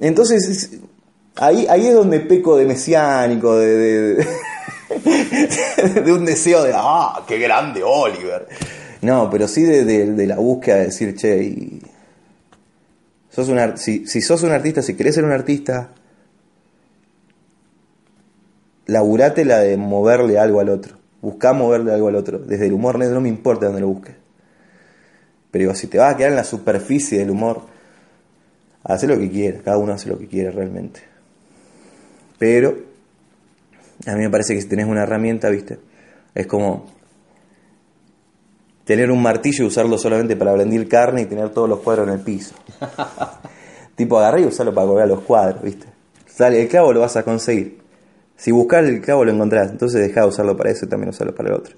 Entonces, 0.00 0.80
Ahí, 1.36 1.66
ahí 1.68 1.88
es 1.88 1.94
donde 1.94 2.20
peco 2.20 2.56
de 2.56 2.64
mesiánico, 2.64 3.56
de, 3.56 3.76
de, 3.76 4.26
un 6.06 6.24
deseo 6.24 6.62
de, 6.62 6.72
ah, 6.74 7.24
qué 7.26 7.38
grande 7.38 7.82
Oliver. 7.84 8.48
No, 9.02 9.28
pero 9.30 9.48
sí 9.48 9.62
de, 9.62 10.26
la 10.26 10.36
búsqueda 10.36 10.76
de 10.76 10.84
decir, 10.86 11.14
che, 11.14 11.80
sos 13.30 13.48
un, 13.48 13.76
si, 13.76 14.06
si 14.06 14.20
sos 14.22 14.42
un 14.42 14.52
artista, 14.52 14.82
si 14.82 14.94
querés 14.94 15.14
ser 15.14 15.24
un 15.24 15.32
artista, 15.32 15.90
laburate 18.86 19.44
la 19.44 19.58
de 19.58 19.76
moverle 19.76 20.38
algo 20.38 20.60
al 20.60 20.68
otro. 20.68 20.96
Buscá 21.20 21.52
moverle 21.52 21.92
algo 21.92 22.08
al 22.08 22.16
otro. 22.16 22.38
Desde 22.38 22.66
el 22.66 22.72
humor 22.72 22.98
negro 22.98 23.14
no 23.14 23.20
me 23.22 23.28
importa 23.28 23.66
dónde 23.66 23.80
lo 23.80 23.88
busques. 23.88 24.14
Pero 25.50 25.74
si 25.74 25.86
te 25.86 25.98
vas 25.98 26.14
a 26.14 26.16
quedar 26.16 26.30
en 26.30 26.36
la 26.36 26.44
superficie 26.44 27.18
del 27.18 27.30
humor, 27.30 27.62
haz 28.82 29.04
lo 29.04 29.18
que 29.18 29.30
quieras. 29.30 29.62
Cada 29.62 29.78
uno 29.78 29.92
hace 29.92 30.08
lo 30.08 30.18
que 30.18 30.26
quiere 30.26 30.50
realmente. 30.50 31.00
Pero 32.38 32.93
a 34.06 34.14
mí 34.14 34.22
me 34.22 34.30
parece 34.30 34.54
que 34.54 34.60
si 34.60 34.68
tenés 34.68 34.86
una 34.86 35.02
herramienta, 35.02 35.48
¿viste? 35.50 35.78
Es 36.34 36.46
como 36.46 36.86
tener 38.84 39.10
un 39.10 39.22
martillo 39.22 39.64
y 39.64 39.66
usarlo 39.66 39.96
solamente 39.98 40.36
para 40.36 40.52
blendir 40.52 40.88
carne 40.88 41.22
y 41.22 41.26
tener 41.26 41.50
todos 41.50 41.68
los 41.68 41.80
cuadros 41.80 42.08
en 42.08 42.14
el 42.14 42.20
piso. 42.20 42.54
tipo, 43.96 44.18
agarré 44.18 44.42
y 44.42 44.46
usarlo 44.46 44.74
para 44.74 44.86
colgar 44.86 45.08
los 45.08 45.20
cuadros, 45.20 45.62
¿viste? 45.62 45.86
Sale, 46.26 46.60
el 46.60 46.68
clavo 46.68 46.92
lo 46.92 47.00
vas 47.00 47.16
a 47.16 47.22
conseguir. 47.22 47.78
Si 48.36 48.50
buscas 48.50 48.86
el 48.86 49.00
clavo 49.00 49.24
lo 49.24 49.32
encontrás, 49.32 49.70
entonces 49.70 50.00
deja 50.00 50.22
de 50.22 50.28
usarlo 50.28 50.56
para 50.56 50.70
eso 50.70 50.84
y 50.84 50.88
también 50.88 51.10
usarlo 51.10 51.34
para 51.34 51.50
el 51.50 51.54
otro. 51.54 51.76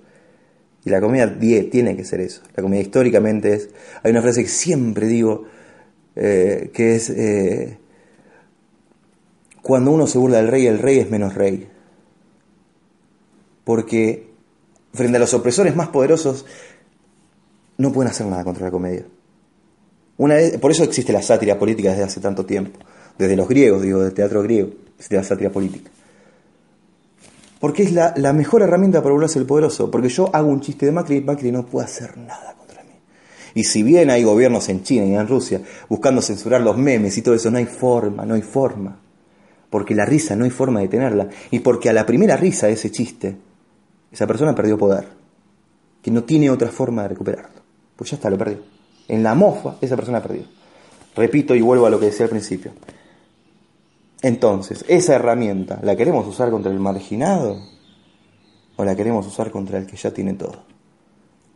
Y 0.84 0.90
la 0.90 1.00
comida 1.00 1.36
tiene 1.38 1.96
que 1.96 2.04
ser 2.04 2.20
eso. 2.20 2.42
La 2.54 2.62
comida 2.62 2.80
históricamente 2.80 3.52
es... 3.52 3.70
Hay 4.02 4.12
una 4.12 4.22
frase 4.22 4.42
que 4.42 4.48
siempre 4.48 5.06
digo, 5.06 5.44
eh, 6.14 6.70
que 6.72 6.94
es... 6.94 7.10
Eh, 7.10 7.78
cuando 9.62 9.90
uno 9.90 10.06
se 10.06 10.16
burla 10.16 10.38
del 10.38 10.48
rey, 10.48 10.66
el 10.66 10.78
rey 10.78 11.00
es 11.00 11.10
menos 11.10 11.34
rey. 11.34 11.68
Porque 13.66 14.30
frente 14.94 15.16
a 15.16 15.18
los 15.18 15.34
opresores 15.34 15.74
más 15.74 15.88
poderosos, 15.88 16.46
no 17.78 17.92
pueden 17.92 18.12
hacer 18.12 18.24
nada 18.28 18.44
contra 18.44 18.66
la 18.66 18.70
comedia. 18.70 19.04
Una 20.18 20.36
por 20.60 20.70
eso 20.70 20.84
existe 20.84 21.12
la 21.12 21.20
sátira 21.20 21.58
política 21.58 21.90
desde 21.90 22.04
hace 22.04 22.20
tanto 22.20 22.46
tiempo. 22.46 22.78
Desde 23.18 23.34
los 23.34 23.48
griegos, 23.48 23.82
digo, 23.82 24.04
del 24.04 24.14
teatro 24.14 24.40
griego, 24.44 24.70
existe 24.94 25.16
la 25.16 25.24
sátira 25.24 25.50
política. 25.50 25.90
Porque 27.58 27.82
es 27.82 27.92
la, 27.92 28.14
mejor 28.32 28.62
herramienta 28.62 29.02
para 29.02 29.14
burlarse 29.14 29.40
del 29.40 29.48
poderoso. 29.48 29.90
Porque 29.90 30.10
yo 30.10 30.30
hago 30.32 30.48
un 30.48 30.60
chiste 30.60 30.86
de 30.86 30.92
Macri 30.92 31.16
y 31.16 31.20
Macri 31.22 31.50
no 31.50 31.66
puede 31.66 31.86
hacer 31.86 32.16
nada 32.16 32.54
contra 32.56 32.84
mí. 32.84 32.92
Y 33.56 33.64
si 33.64 33.82
bien 33.82 34.10
hay 34.10 34.22
gobiernos 34.22 34.68
en 34.68 34.84
China 34.84 35.06
y 35.06 35.16
en 35.16 35.26
Rusia 35.26 35.60
buscando 35.88 36.22
censurar 36.22 36.60
los 36.60 36.78
memes 36.78 37.18
y 37.18 37.22
todo 37.22 37.34
eso, 37.34 37.50
no 37.50 37.58
hay 37.58 37.66
forma, 37.66 38.24
no 38.24 38.34
hay 38.34 38.42
forma 38.42 39.00
porque 39.70 39.94
la 39.94 40.04
risa 40.04 40.36
no 40.36 40.44
hay 40.44 40.50
forma 40.50 40.80
de 40.80 40.88
tenerla, 40.88 41.28
y 41.50 41.58
porque 41.58 41.90
a 41.90 41.92
la 41.92 42.06
primera 42.06 42.36
risa 42.36 42.68
de 42.68 42.74
ese 42.74 42.90
chiste, 42.90 43.36
esa 44.12 44.26
persona 44.26 44.54
perdió 44.54 44.78
poder, 44.78 45.08
que 46.02 46.10
no 46.10 46.24
tiene 46.24 46.50
otra 46.50 46.68
forma 46.68 47.02
de 47.02 47.08
recuperarlo. 47.08 47.60
Pues 47.96 48.10
ya 48.10 48.16
está, 48.16 48.30
lo 48.30 48.38
perdió. 48.38 48.58
En 49.08 49.22
la 49.22 49.34
mofa, 49.34 49.76
esa 49.80 49.96
persona 49.96 50.22
perdió. 50.22 50.44
Repito 51.14 51.54
y 51.54 51.60
vuelvo 51.60 51.86
a 51.86 51.90
lo 51.90 51.98
que 51.98 52.06
decía 52.06 52.24
al 52.24 52.30
principio. 52.30 52.72
Entonces, 54.22 54.84
esa 54.88 55.14
herramienta, 55.14 55.78
¿la 55.82 55.96
queremos 55.96 56.26
usar 56.26 56.50
contra 56.50 56.72
el 56.72 56.80
marginado? 56.80 57.60
¿O 58.76 58.84
la 58.84 58.94
queremos 58.94 59.26
usar 59.26 59.50
contra 59.50 59.78
el 59.78 59.86
que 59.86 59.96
ya 59.96 60.10
tiene 60.10 60.34
todo? 60.34 60.64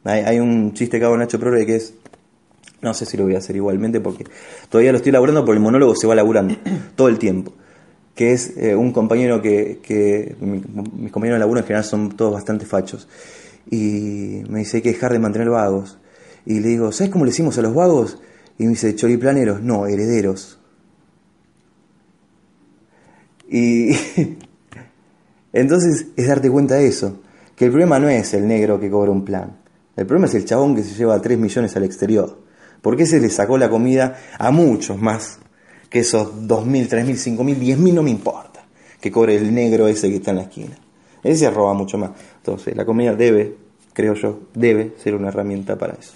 Hay, 0.04 0.38
un 0.38 0.72
chiste 0.72 0.98
que 0.98 1.04
hago 1.04 1.16
Nacho 1.16 1.38
Progre 1.38 1.66
que 1.66 1.76
es 1.76 1.94
no 2.80 2.94
sé 2.94 3.04
si 3.04 3.18
lo 3.18 3.24
voy 3.24 3.34
a 3.34 3.38
hacer 3.38 3.56
igualmente 3.56 4.00
porque 4.00 4.24
todavía 4.70 4.92
lo 4.92 4.96
estoy 4.96 5.12
laburando 5.12 5.44
porque 5.44 5.58
el 5.58 5.62
monólogo 5.62 5.94
se 5.94 6.06
va 6.06 6.14
laburando 6.14 6.54
todo 6.96 7.08
el 7.08 7.18
tiempo 7.18 7.52
que 8.14 8.32
es 8.32 8.56
eh, 8.56 8.74
un 8.74 8.92
compañero 8.92 9.40
que, 9.40 10.36
mis 10.40 11.12
compañeros 11.12 11.36
de 11.36 11.40
laburo 11.40 11.60
en 11.60 11.66
general 11.66 11.84
son 11.84 12.16
todos 12.16 12.32
bastante 12.32 12.66
fachos, 12.66 13.08
y 13.70 14.42
me 14.48 14.60
dice 14.60 14.78
hay 14.78 14.82
que 14.82 14.92
dejar 14.92 15.12
de 15.12 15.18
mantener 15.18 15.48
vagos. 15.50 15.98
Y 16.46 16.60
le 16.60 16.68
digo, 16.68 16.90
¿sabes 16.92 17.12
cómo 17.12 17.24
le 17.24 17.30
decimos 17.30 17.58
a 17.58 17.62
los 17.62 17.74
vagos? 17.74 18.18
Y 18.58 18.64
me 18.64 18.70
dice, 18.70 18.94
choriplaneros, 18.94 19.62
no, 19.62 19.86
herederos. 19.86 20.58
Y 23.48 23.90
entonces 25.52 26.06
es 26.16 26.28
darte 26.28 26.50
cuenta 26.50 26.76
de 26.76 26.86
eso, 26.86 27.20
que 27.56 27.66
el 27.66 27.70
problema 27.70 27.98
no 27.98 28.08
es 28.08 28.32
el 28.34 28.46
negro 28.46 28.80
que 28.80 28.90
cobra 28.90 29.10
un 29.10 29.24
plan, 29.24 29.58
el 29.96 30.06
problema 30.06 30.26
es 30.26 30.34
el 30.34 30.44
chabón 30.44 30.74
que 30.74 30.82
se 30.82 30.94
lleva 30.94 31.20
3 31.20 31.38
millones 31.38 31.76
al 31.76 31.84
exterior, 31.84 32.38
porque 32.80 33.02
ese 33.02 33.20
le 33.20 33.28
sacó 33.28 33.58
la 33.58 33.68
comida 33.68 34.18
a 34.38 34.50
muchos 34.50 34.98
más 34.98 35.40
que 35.90 35.98
esos 35.98 36.32
2.000, 36.46 36.88
3.000, 36.88 37.36
5.000, 37.36 37.58
10.000 37.58 37.92
no 37.92 38.02
me 38.02 38.10
importa 38.10 38.64
que 39.00 39.10
cobre 39.10 39.36
el 39.36 39.52
negro 39.52 39.88
ese 39.88 40.08
que 40.08 40.16
está 40.16 40.30
en 40.30 40.36
la 40.36 40.42
esquina. 40.44 40.76
Ese 41.22 41.50
roba 41.50 41.74
mucho 41.74 41.98
más. 41.98 42.10
Entonces, 42.36 42.76
la 42.76 42.84
comida 42.84 43.14
debe, 43.14 43.56
creo 43.92 44.14
yo, 44.14 44.40
debe 44.54 44.94
ser 45.02 45.14
una 45.14 45.28
herramienta 45.28 45.76
para 45.76 45.94
eso. 45.94 46.12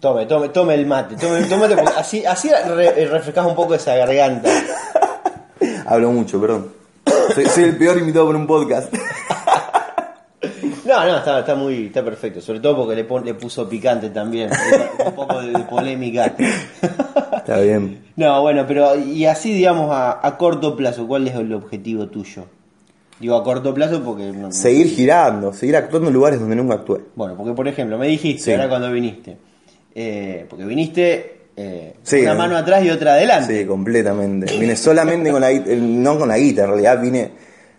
Tome, 0.00 0.26
tome, 0.26 0.48
tome 0.50 0.74
el 0.74 0.86
mate, 0.86 1.16
tome, 1.16 1.42
tome 1.44 1.66
así, 1.96 2.24
así 2.24 2.50
refrescas 2.50 3.46
un 3.46 3.54
poco 3.54 3.74
esa 3.74 3.96
garganta. 3.96 4.48
Hablo 5.86 6.12
mucho, 6.12 6.40
perdón. 6.40 6.72
Soy, 7.34 7.46
soy 7.46 7.64
el 7.64 7.76
peor 7.76 7.98
invitado 7.98 8.26
por 8.26 8.36
un 8.36 8.46
podcast. 8.46 8.92
No, 10.88 11.04
no, 11.04 11.18
está, 11.18 11.40
está 11.40 11.54
muy, 11.54 11.88
está 11.88 12.02
perfecto. 12.02 12.40
Sobre 12.40 12.60
todo 12.60 12.76
porque 12.76 12.94
le, 12.94 13.06
le 13.22 13.34
puso 13.34 13.68
picante 13.68 14.08
también. 14.08 14.48
un 15.04 15.12
poco 15.12 15.42
de, 15.42 15.58
polémica. 15.64 16.34
Está 17.48 17.62
bien. 17.62 18.04
No, 18.16 18.42
bueno, 18.42 18.66
pero 18.68 18.94
y 18.94 19.24
así, 19.24 19.54
digamos, 19.54 19.88
a, 19.90 20.36
corto 20.36 20.76
plazo, 20.76 21.08
¿cuál 21.08 21.26
es 21.26 21.34
el 21.34 21.50
objetivo 21.54 22.06
tuyo? 22.08 22.44
Digo 23.18 23.36
a 23.36 23.42
corto 23.42 23.72
plazo 23.72 24.02
porque... 24.04 24.34
seguir 24.50 24.88
girando, 24.88 25.54
seguir 25.54 25.76
actuando 25.76 26.08
en 26.08 26.14
lugares 26.14 26.40
donde 26.40 26.56
nunca 26.56 26.74
actué. 26.74 27.00
Bueno, 27.14 27.38
porque 27.38 27.54
por 27.54 27.66
ejemplo, 27.66 27.96
me 27.96 28.06
dijiste 28.06 28.54
ahora 28.54 28.68
cuando 28.68 28.92
viniste, 28.92 29.38
eh, 29.94 30.44
porque 30.46 30.66
viniste 30.66 31.38
eh, 31.56 31.94
una 32.20 32.34
mano 32.34 32.54
atrás 32.54 32.84
y 32.84 32.90
otra 32.90 33.14
adelante. 33.14 33.60
Sí, 33.60 33.66
completamente. 33.66 34.54
Vine 34.58 34.76
solamente 34.76 35.30
con 35.30 35.40
la 35.40 35.50
no 35.50 36.18
con 36.18 36.28
la 36.28 36.36
guita, 36.36 36.64
en 36.64 36.68
realidad 36.68 37.00
vine 37.00 37.30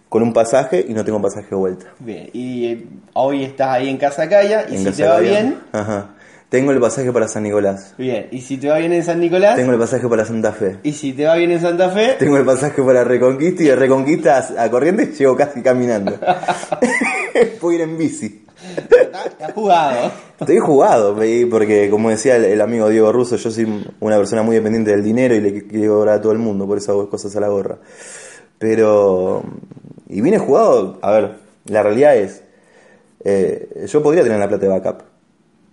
con 0.09 0.23
un 0.23 0.33
pasaje 0.33 0.83
y 0.89 0.93
no 0.95 1.05
tengo 1.05 1.21
pasaje 1.21 1.49
de 1.51 1.55
vuelta. 1.55 1.85
Bien, 1.99 2.27
y 2.33 2.65
eh, 2.65 2.87
hoy 3.13 3.43
estás 3.43 3.67
ahí 3.67 3.87
en 3.87 3.97
Casa 3.97 4.27
Calla 4.27 4.65
y 4.67 4.79
si 4.79 4.91
te 4.91 5.03
va 5.03 5.19
bien... 5.19 5.59
Ajá. 5.71 6.15
Tengo 6.49 6.71
el 6.71 6.79
pasaje 6.79 7.11
para 7.11 7.27
San 7.27 7.43
Nicolás. 7.43 7.93
Bien, 7.97 8.27
y 8.31 8.41
si 8.41 8.57
te 8.57 8.69
va 8.69 8.79
bien 8.79 8.91
en 8.91 9.03
San 9.03 9.19
Nicolás, 9.19 9.55
Tengo 9.55 9.71
el 9.71 9.77
pasaje 9.77 10.07
para 10.07 10.25
Santa 10.25 10.51
Fe. 10.51 10.77
y 10.81 10.93
si 10.93 11.13
te 11.13 11.25
va 11.25 11.35
bien 11.35 11.51
en 11.51 11.61
Santa 11.61 11.89
Fe, 11.91 12.15
Tengo 12.17 12.37
el 12.37 12.45
pasaje 12.45 12.81
para 12.81 13.03
Reconquista 13.03 13.61
y 13.63 13.67
de 13.67 13.75
Reconquista 13.75 14.47
a 14.57 14.69
Corrientes 14.71 15.17
llego 15.17 15.35
casi 15.35 15.61
caminando. 15.61 16.13
Puedo 17.61 17.75
ir 17.75 17.81
en 17.81 17.97
bici. 17.99 18.45
has 19.39 19.53
jugado. 19.53 20.11
Estoy 20.39 20.57
jugado, 20.57 21.15
porque 21.51 21.87
como 21.91 22.09
decía 22.09 22.35
el, 22.37 22.45
el 22.45 22.61
amigo 22.61 22.89
Diego 22.89 23.11
Russo, 23.11 23.35
yo 23.35 23.51
soy 23.51 23.85
una 23.99 24.17
persona 24.17 24.41
muy 24.41 24.55
dependiente 24.55 24.89
del 24.91 25.03
dinero 25.03 25.35
y 25.35 25.41
le 25.41 25.67
quiero 25.67 25.95
cobrar 25.97 26.15
a 26.15 26.21
todo 26.21 26.31
el 26.31 26.39
mundo, 26.39 26.65
por 26.65 26.79
eso 26.79 26.93
hago 26.93 27.09
cosas 27.09 27.35
a 27.35 27.39
la 27.41 27.49
gorra. 27.49 27.77
Pero, 28.57 29.43
y 30.07 30.19
vine 30.21 30.37
jugado, 30.39 30.97
a 31.01 31.11
ver, 31.11 31.35
la 31.65 31.83
realidad 31.83 32.17
es, 32.17 32.41
eh, 33.23 33.85
yo 33.87 34.01
podría 34.01 34.23
tener 34.23 34.39
la 34.39 34.47
plata 34.49 34.65
de 34.65 34.71
backup, 34.71 35.03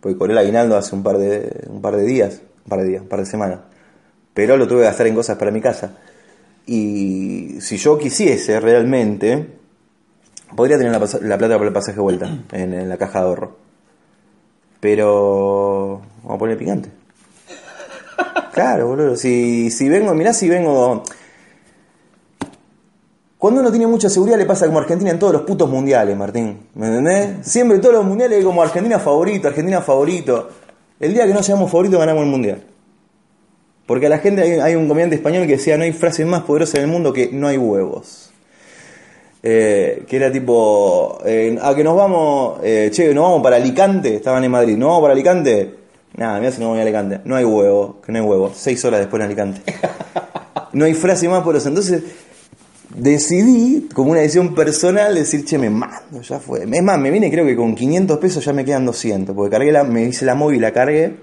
porque 0.07 0.19
cobré 0.19 0.35
el 0.35 0.39
aguinaldo 0.39 0.77
hace 0.77 0.95
un 0.95 1.03
par 1.03 1.19
de, 1.19 1.67
un 1.69 1.81
par 1.81 1.97
de 1.97 2.05
días, 2.05 2.41
un 2.65 2.69
par 2.69 2.79
de 2.79 2.87
días, 2.91 3.03
un 3.03 3.09
par 3.09 3.19
de 3.19 3.27
semanas, 3.27 3.59
pero 4.33 4.57
lo 4.57 4.69
tuve 4.69 4.79
que 4.79 4.85
gastar 4.85 5.09
en 5.09 5.17
cosas 5.17 5.37
para 5.37 5.51
mi 5.51 5.61
casa. 5.61 5.97
Y 6.65 7.57
si 7.61 7.77
yo 7.77 7.99
quisiese 7.99 8.61
realmente, 8.61 9.49
podría 10.55 10.79
tener 10.79 10.93
la, 10.93 10.99
plata 11.01 11.57
para 11.57 11.67
el 11.67 11.73
pasaje 11.73 11.97
de 11.97 12.03
vuelta 12.03 12.39
en, 12.53 12.73
en 12.73 12.89
la 12.89 12.97
caja 12.99 13.19
de 13.19 13.25
ahorro. 13.25 13.57
Pero 14.79 16.03
vamos 16.23 16.37
a 16.37 16.39
poner 16.39 16.57
picante. 16.57 16.89
Claro, 18.53 18.87
boludo. 18.87 19.17
Si, 19.17 19.71
si 19.71 19.89
vengo, 19.89 20.15
mirá 20.15 20.33
si 20.33 20.49
vengo. 20.49 21.03
Cuando 23.47 23.61
uno 23.61 23.71
tiene 23.71 23.87
mucha 23.87 24.11
seguridad 24.11 24.37
le 24.37 24.45
pasa 24.45 24.67
como 24.67 24.81
Argentina 24.81 25.13
en 25.13 25.21
todos 25.21 25.33
los 25.33 25.43
putos 25.43 25.71
mundiales, 25.71 26.17
Martín. 26.17 26.67
¿Me 26.75 26.89
entendés? 26.89 27.47
Siempre 27.47 27.77
en 27.77 27.81
todos 27.81 27.95
los 27.95 28.05
mundiales 28.05 28.39
hay 28.39 28.45
como 28.45 28.61
Argentina 28.61 28.99
favorito, 28.99 29.47
Argentina 29.47 29.81
favorito. 29.81 30.49
El 30.99 31.15
día 31.15 31.29
que 31.29 31.33
no 31.33 31.45
seamos 31.45 31.71
favoritos 31.71 32.01
ganamos 32.01 32.25
el 32.25 32.29
mundial. 32.29 32.65
Porque 33.87 34.07
a 34.07 34.09
la 34.09 34.19
gente 34.19 34.43
hay, 34.43 34.51
hay 34.59 34.75
un 34.75 34.89
comediante 34.89 35.15
español 35.15 35.47
que 35.47 35.59
decía 35.59 35.77
no 35.77 35.85
hay 35.85 35.93
frase 35.93 36.25
más 36.25 36.43
poderosa 36.43 36.79
en 36.79 36.87
el 36.87 36.91
mundo 36.91 37.13
que 37.13 37.31
no 37.31 37.47
hay 37.47 37.57
huevos. 37.57 38.33
Eh, 39.45 40.03
que 40.09 40.17
era 40.17 40.33
tipo, 40.33 41.21
eh, 41.25 41.57
a 41.63 41.73
que 41.73 41.85
nos 41.85 41.97
vamos, 41.97 42.59
eh, 42.65 42.91
che, 42.93 43.15
nos 43.15 43.23
vamos 43.23 43.45
para 43.45 43.55
Alicante, 43.55 44.17
estaban 44.17 44.43
en 44.43 44.51
Madrid, 44.51 44.77
nos 44.77 44.89
vamos 44.89 45.03
para 45.03 45.13
Alicante. 45.13 45.73
Nada, 46.17 46.41
mira 46.41 46.51
si 46.51 46.61
no 46.61 46.71
voy 46.71 46.81
a 46.81 46.83
Alicante. 46.83 47.21
No 47.25 47.37
hay 47.37 47.45
huevo, 47.45 48.01
que 48.05 48.11
no 48.11 48.19
hay 48.19 48.25
huevo. 48.25 48.51
Seis 48.53 48.85
horas 48.85 48.99
después 48.99 49.21
en 49.21 49.27
Alicante. 49.27 49.61
No 50.73 50.85
hay 50.85 50.93
frase 50.93 51.27
más 51.27 51.43
poderosa. 51.43 51.71
Entonces, 51.71 52.03
decidí, 52.97 53.89
como 53.95 54.11
una 54.13 54.21
decisión 54.21 54.55
personal, 54.55 55.15
decir, 55.15 55.45
che, 55.45 55.59
me 55.59 55.71
mando, 55.71 56.23
ya 56.23 56.41
fue. 56.41 56.65
Es 56.65 56.83
más, 56.83 56.99
me 56.99 57.11
vine 57.11 57.31
creo 57.31 57.45
que 57.47 57.55
con 57.55 57.75
500 57.75 58.19
pesos 58.19 58.45
ya 58.45 58.53
me 58.53 58.65
quedan 58.65 58.87
200, 58.87 59.35
porque 59.35 59.51
cargué 59.51 59.73
la, 59.73 59.85
me 59.85 60.05
hice 60.05 60.25
la 60.25 60.35
móvil, 60.35 60.63
la 60.63 60.73
cargué. 60.73 61.15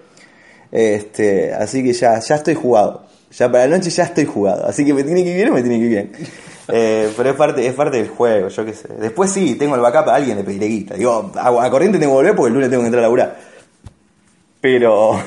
Este, 0.71 1.53
así 1.53 1.83
que 1.83 1.93
ya, 1.93 2.19
ya 2.19 2.35
estoy 2.35 2.55
jugado. 2.55 3.05
Ya 3.31 3.51
para 3.51 3.67
la 3.67 3.77
noche 3.77 3.89
ya 3.89 4.03
estoy 4.03 4.25
jugado. 4.25 4.65
Así 4.65 4.85
que 4.85 4.93
me 4.93 5.03
tiene 5.03 5.23
que 5.23 5.31
ir 5.31 5.35
bien 5.35 5.49
o 5.49 5.53
me 5.53 5.61
tiene 5.61 5.79
que 5.79 5.85
ir 5.85 5.89
bien. 5.89 6.11
Eh, 6.69 7.11
pero 7.17 7.31
es 7.31 7.35
parte, 7.35 7.67
es 7.67 7.73
parte 7.73 7.97
del 7.97 8.07
juego, 8.07 8.47
yo 8.47 8.65
qué 8.65 8.73
sé. 8.73 8.87
Después 8.97 9.29
sí, 9.29 9.55
tengo 9.55 9.75
el 9.75 9.81
backup 9.81 10.07
a 10.07 10.15
alguien, 10.15 10.37
le 10.37 10.45
pediré 10.45 10.67
guita. 10.67 10.95
Digo, 10.95 11.29
a, 11.35 11.65
a 11.65 11.69
corriente 11.69 11.99
tengo 11.99 12.13
que 12.13 12.15
volver 12.15 12.35
porque 12.37 12.47
el 12.47 12.53
lunes 12.53 12.69
tengo 12.69 12.83
que 12.83 12.87
entrar 12.87 13.01
a 13.01 13.07
laburar. 13.07 13.37
Pero, 14.61 15.19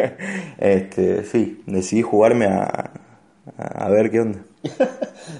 este, 0.58 1.24
sí, 1.24 1.62
decidí 1.66 2.00
jugarme 2.00 2.46
a, 2.46 2.90
a, 3.56 3.88
ver 3.88 4.10
qué 4.10 4.20
onda. 4.20 4.40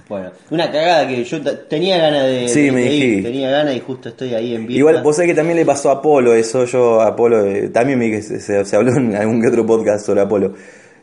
Bueno, 0.09 0.31
una 0.51 0.71
cagada 0.71 1.07
que 1.09 1.25
yo 1.25 1.41
tenía 1.69 1.99
ganas 1.99 2.25
de, 2.25 2.49
Sí, 2.49 2.63
de- 2.67 2.73
me 2.73 2.81
de 2.83 2.95
ir, 2.95 3.23
tenía 3.23 3.51
ganas 3.51 3.75
y 3.75 3.81
justo 3.81 4.11
estoy 4.11 4.35
ahí 4.35 4.55
en 4.55 4.67
vivo. 4.67 4.79
Igual, 4.79 5.03
vos 5.03 5.17
sabés 5.17 5.31
que 5.31 5.35
también 5.35 5.57
le 5.59 5.65
pasó 5.65 5.91
a 5.91 5.95
Apolo 5.95 6.35
eso, 6.35 6.65
yo 6.67 7.01
a 7.01 7.09
Apolo, 7.09 7.45
eh, 7.45 7.69
también 7.71 7.99
vi 7.99 8.11
que 8.11 8.23
se, 8.23 8.65
se- 8.65 8.77
habló 8.77 8.93
en 8.97 9.15
algún 9.17 9.41
que 9.41 9.49
otro 9.49 9.65
podcast 9.67 10.05
sobre 10.05 10.21
Apolo, 10.21 10.55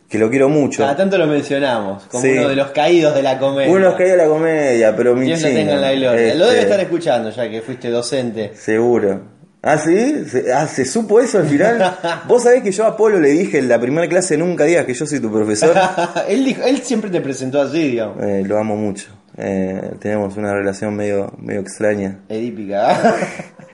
que 0.07 0.17
lo 0.19 0.29
quiero 0.29 0.49
mucho. 0.49 0.83
Cada 0.83 0.95
tanto 0.95 1.17
lo 1.17 1.25
mencionamos, 1.27 2.03
como 2.05 2.23
Sí. 2.23 2.29
uno 2.37 2.47
de 2.49 2.55
los 2.55 2.67
caídos 2.71 3.15
de 3.15 3.23
la 3.23 3.39
comedia. 3.39 3.71
Uno 3.71 3.79
nos 3.85 3.95
caía 3.95 4.11
de 4.11 4.17
la 4.17 4.27
comedia, 4.27 4.95
pero 4.95 5.15
mi 5.15 5.25
Dios 5.25 5.41
lo 5.41 5.47
chino, 5.47 5.59
tenga 5.59 5.73
en 5.73 5.81
la 5.81 5.91
gloria. 5.93 6.35
Lo 6.35 6.45
debe 6.45 6.59
este, 6.59 6.61
estar 6.61 6.79
escuchando 6.79 7.29
ya 7.31 7.49
que 7.49 7.61
fuiste 7.61 7.89
docente. 7.89 8.51
Seguro. 8.55 9.21
¿Ah, 9.67 9.79
sí? 9.79 10.25
¿Se, 10.29 10.53
ah, 10.53 10.67
¿se 10.67 10.85
supo 10.85 11.19
eso 11.19 11.39
al 11.39 11.47
final? 11.47 11.97
Vos 12.27 12.43
sabés 12.43 12.61
que 12.61 12.71
yo 12.71 12.85
a 12.85 12.89
Apolo 12.89 13.19
le 13.19 13.29
dije 13.29 13.57
en 13.57 13.67
la 13.67 13.79
primera 13.79 14.07
clase, 14.07 14.37
nunca 14.37 14.63
digas 14.63 14.85
que 14.85 14.93
yo 14.93 15.07
soy 15.07 15.19
tu 15.19 15.31
profesor. 15.31 15.75
él, 16.29 16.45
dijo, 16.45 16.61
él 16.61 16.83
siempre 16.83 17.09
te 17.09 17.19
presentó 17.19 17.59
así, 17.59 17.81
digamos. 17.89 18.23
Eh, 18.23 18.43
lo 18.45 18.59
amo 18.59 18.75
mucho. 18.75 19.07
Eh, 19.35 19.93
tenemos 19.99 20.37
una 20.37 20.53
relación 20.53 20.95
medio, 20.95 21.33
medio 21.39 21.61
extraña. 21.61 22.19
Edípica. 22.29 23.15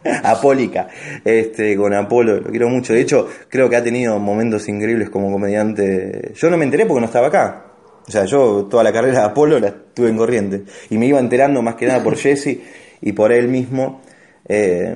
Apólica. 0.24 0.88
Este, 1.26 1.76
con 1.76 1.94
Apolo, 1.94 2.40
lo 2.40 2.50
quiero 2.50 2.70
mucho. 2.70 2.94
De 2.94 3.02
hecho, 3.02 3.28
creo 3.50 3.70
que 3.70 3.76
ha 3.76 3.84
tenido 3.84 4.18
momentos 4.18 4.70
increíbles 4.70 5.10
como 5.10 5.30
comediante. 5.30 6.32
Yo 6.36 6.50
no 6.50 6.56
me 6.56 6.64
enteré 6.64 6.86
porque 6.86 7.02
no 7.02 7.08
estaba 7.08 7.28
acá. 7.28 7.66
O 8.08 8.10
sea, 8.10 8.24
yo 8.24 8.66
toda 8.72 8.82
la 8.82 8.94
carrera 8.94 9.20
de 9.20 9.26
Apolo 9.26 9.60
la 9.60 9.74
tuve 9.94 10.08
en 10.08 10.16
corriente. 10.16 10.64
Y 10.90 10.98
me 10.98 11.06
iba 11.06 11.20
enterando 11.20 11.62
más 11.62 11.76
que 11.76 11.86
nada 11.86 12.02
por 12.02 12.16
Jesse 12.16 12.60
y 13.02 13.12
por 13.12 13.34
él 13.34 13.50
mismo. 13.50 14.02
eh, 14.48 14.96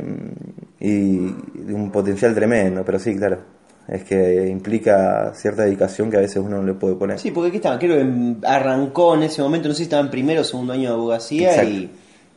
y 0.87 1.71
un 1.73 1.89
potencial 1.91 2.33
tremendo. 2.35 2.83
Pero 2.85 2.99
sí, 2.99 3.15
claro. 3.15 3.39
Es 3.87 4.03
que 4.03 4.47
implica 4.47 5.31
cierta 5.35 5.63
dedicación 5.63 6.09
que 6.09 6.17
a 6.17 6.21
veces 6.21 6.37
uno 6.37 6.57
no 6.57 6.63
le 6.63 6.73
puede 6.73 6.95
poner. 6.95 7.19
sí, 7.19 7.29
porque 7.31 7.49
aquí 7.49 7.57
estaba, 7.57 7.77
creo 7.77 7.97
que 7.97 8.35
arrancó 8.47 9.13
en 9.15 9.23
ese 9.23 9.43
momento, 9.43 9.67
no 9.67 9.73
sé 9.75 9.79
si 9.79 9.83
estaba 9.83 10.01
en 10.01 10.09
primero 10.09 10.41
o 10.41 10.43
segundo 10.43 10.73
año 10.73 10.89
de 10.89 10.95
abogacía 10.95 11.63
y, 11.63 11.91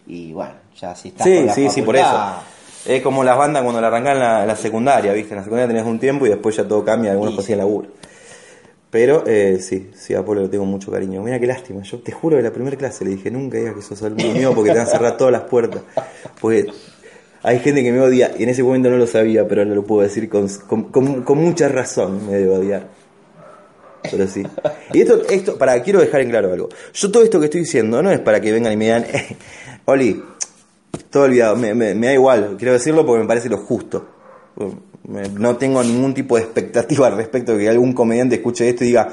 y 0.07 0.33
bueno, 0.35 0.53
ya 0.79 0.95
si 0.95 1.09
estás 1.09 1.27
Sí, 1.27 1.37
con 1.37 1.47
la 1.47 1.55
sí, 1.55 1.71
sí, 1.71 1.81
por 1.83 1.97
eso. 1.97 2.35
Es 2.87 3.03
como 3.03 3.25
las 3.25 3.37
bandas 3.39 3.63
cuando 3.63 3.81
la 3.81 3.87
arrancan 3.89 4.17
en 4.17 4.47
la, 4.47 4.57
secundaria, 4.57 5.13
¿viste? 5.15 5.33
En 5.33 5.39
la 5.39 5.45
secundaria 5.45 5.69
tenés 5.75 5.87
un 5.87 5.99
tiempo 5.99 6.27
y 6.27 6.29
después 6.29 6.55
ya 6.55 6.69
todo 6.69 6.85
cambia, 6.85 7.13
algunos 7.13 7.33
Sí, 7.33 7.37
consiguen 7.37 7.57
sí. 7.61 7.65
laburo. 7.67 7.89
Pero 8.91 9.25
eh, 9.27 9.59
sí, 9.61 9.91
sí, 9.95 10.15
a 10.15 10.21
Apolo 10.21 10.43
le 10.43 10.49
tengo 10.49 10.65
mucho 10.65 10.91
cariño. 10.91 11.23
Mira 11.23 11.39
qué 11.39 11.47
lástima, 11.47 11.83
yo 11.83 11.99
te 11.99 12.13
juro 12.13 12.37
que 12.37 12.43
la 12.43 12.53
primera 12.53 12.77
clase 12.77 13.05
le 13.05 13.11
dije, 13.13 13.31
nunca 13.31 13.59
digas 13.59 13.75
que 13.75 13.83
sos 13.83 14.03
alumno 14.03 14.33
mío 14.33 14.53
porque 14.55 14.71
te 14.71 14.79
van 14.79 14.87
a 14.87 14.91
cerrar 14.91 15.17
todas 15.17 15.33
las 15.33 15.43
puertas. 15.43 15.83
Porque 16.41 16.67
hay 17.43 17.59
gente 17.61 17.83
que 17.83 17.93
me 17.93 18.01
odia 18.01 18.33
y 18.39 18.43
en 18.43 18.49
ese 18.49 18.63
momento 18.63 18.91
no 18.91 18.97
lo 18.97 19.07
sabía, 19.07 19.47
pero 19.49 19.63
ahora 19.63 19.75
lo 19.75 19.85
puedo 19.85 20.03
decir 20.03 20.29
con, 20.29 20.49
con, 20.67 20.85
con- 20.85 21.23
con 21.23 21.39
mucha 21.39 21.69
razón, 21.69 22.27
me 22.27 22.35
debe 22.35 22.51
odiar. 22.57 22.89
Pero 24.11 24.27
sí. 24.27 24.43
Y 24.93 25.01
esto, 25.03 25.23
esto, 25.29 25.59
para, 25.59 25.83
quiero 25.83 26.01
dejar 26.01 26.21
en 26.23 26.31
claro 26.31 26.53
algo. 26.53 26.69
Yo 26.95 27.11
todo 27.11 27.23
esto 27.23 27.39
que 27.41 27.47
estoy 27.47 27.61
diciendo 27.61 28.03
no 28.03 28.11
es 28.11 28.21
para 28.21 28.41
que 28.41 28.51
vengan 28.53 28.73
y 28.73 28.77
me 28.77 28.85
digan, 28.87 29.05
eh, 29.05 29.37
Oli, 29.85 30.23
todo 31.11 31.25
olvidado, 31.25 31.57
me, 31.57 31.75
me- 31.75 31.95
me 31.95 32.07
da 32.09 32.13
igual, 32.15 32.55
quiero 32.59 32.73
decirlo 32.73 33.05
porque 33.05 33.23
me 33.23 33.29
parece 33.29 33.49
lo 33.49 33.59
justo. 33.59 34.09
No 35.39 35.57
tengo 35.57 35.83
ningún 35.83 36.13
tipo 36.15 36.37
de 36.37 36.43
expectativa 36.43 37.07
al 37.07 37.17
respecto 37.17 37.53
de 37.57 37.61
que 37.65 37.69
algún 37.69 37.93
comediante 37.93 38.37
escuche 38.37 38.69
esto 38.69 38.85
y 38.85 38.89
diga, 38.89 39.09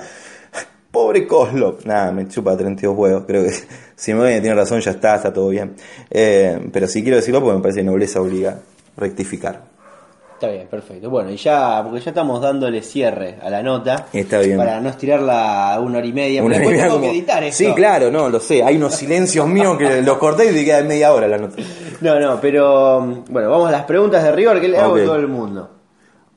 pobre 0.95 1.27
Coslo. 1.27 1.77
Nada, 1.85 2.11
me 2.11 2.27
chupa 2.27 2.57
32 2.57 2.97
huevos. 2.97 3.23
Creo 3.27 3.43
que 3.43 3.51
si 3.95 4.13
me 4.13 4.21
odia 4.21 4.41
tiene 4.41 4.55
razón, 4.55 4.79
ya 4.79 4.91
está, 4.91 5.15
está 5.15 5.31
todo 5.31 5.49
bien. 5.49 5.75
Eh, 6.09 6.69
pero 6.71 6.87
sí 6.87 7.01
quiero 7.03 7.17
decirlo 7.17 7.41
porque 7.41 7.57
me 7.57 7.61
parece 7.61 7.81
que 7.81 7.85
nobleza 7.85 8.19
obliga 8.21 8.51
a 8.51 9.01
rectificar. 9.01 9.75
Está 10.33 10.49
bien, 10.49 10.67
perfecto. 10.67 11.09
Bueno, 11.09 11.31
y 11.31 11.37
ya, 11.37 11.81
porque 11.81 12.01
ya 12.01 12.11
estamos 12.11 12.41
dándole 12.41 12.81
cierre 12.81 13.37
a 13.41 13.49
la 13.49 13.63
nota. 13.63 14.07
Está 14.11 14.39
bien. 14.39 14.57
Para 14.57 14.81
no 14.81 14.89
estirarla 14.89 15.73
a 15.75 15.79
una 15.79 15.99
hora 15.99 16.07
y 16.07 16.11
media. 16.13 16.43
Una 16.43 16.57
idea 16.57 16.83
tengo 16.83 16.95
como- 16.95 17.05
que 17.05 17.11
editar 17.11 17.41
esto. 17.43 17.63
Sí, 17.63 17.73
claro, 17.73 18.11
no, 18.11 18.27
lo 18.29 18.39
sé. 18.41 18.61
Hay 18.61 18.75
unos 18.75 18.95
silencios 18.95 19.47
míos 19.47 19.77
que 19.77 20.01
los 20.03 20.17
corté 20.17 20.51
y 20.51 20.53
te 20.53 20.65
queda 20.65 20.81
media 20.83 21.13
hora 21.13 21.27
la 21.29 21.37
nota. 21.37 21.55
No, 22.01 22.19
no, 22.19 22.41
pero 22.41 22.99
bueno, 23.29 23.49
vamos 23.49 23.69
a 23.69 23.71
las 23.71 23.83
preguntas 23.85 24.23
de 24.25 24.31
rigor 24.33 24.59
que 24.59 24.67
le 24.67 24.77
hago 24.77 24.93
Ok. 24.95 24.99
a 24.99 25.03
todo 25.05 25.15
el 25.15 25.27
mundo. 25.29 25.69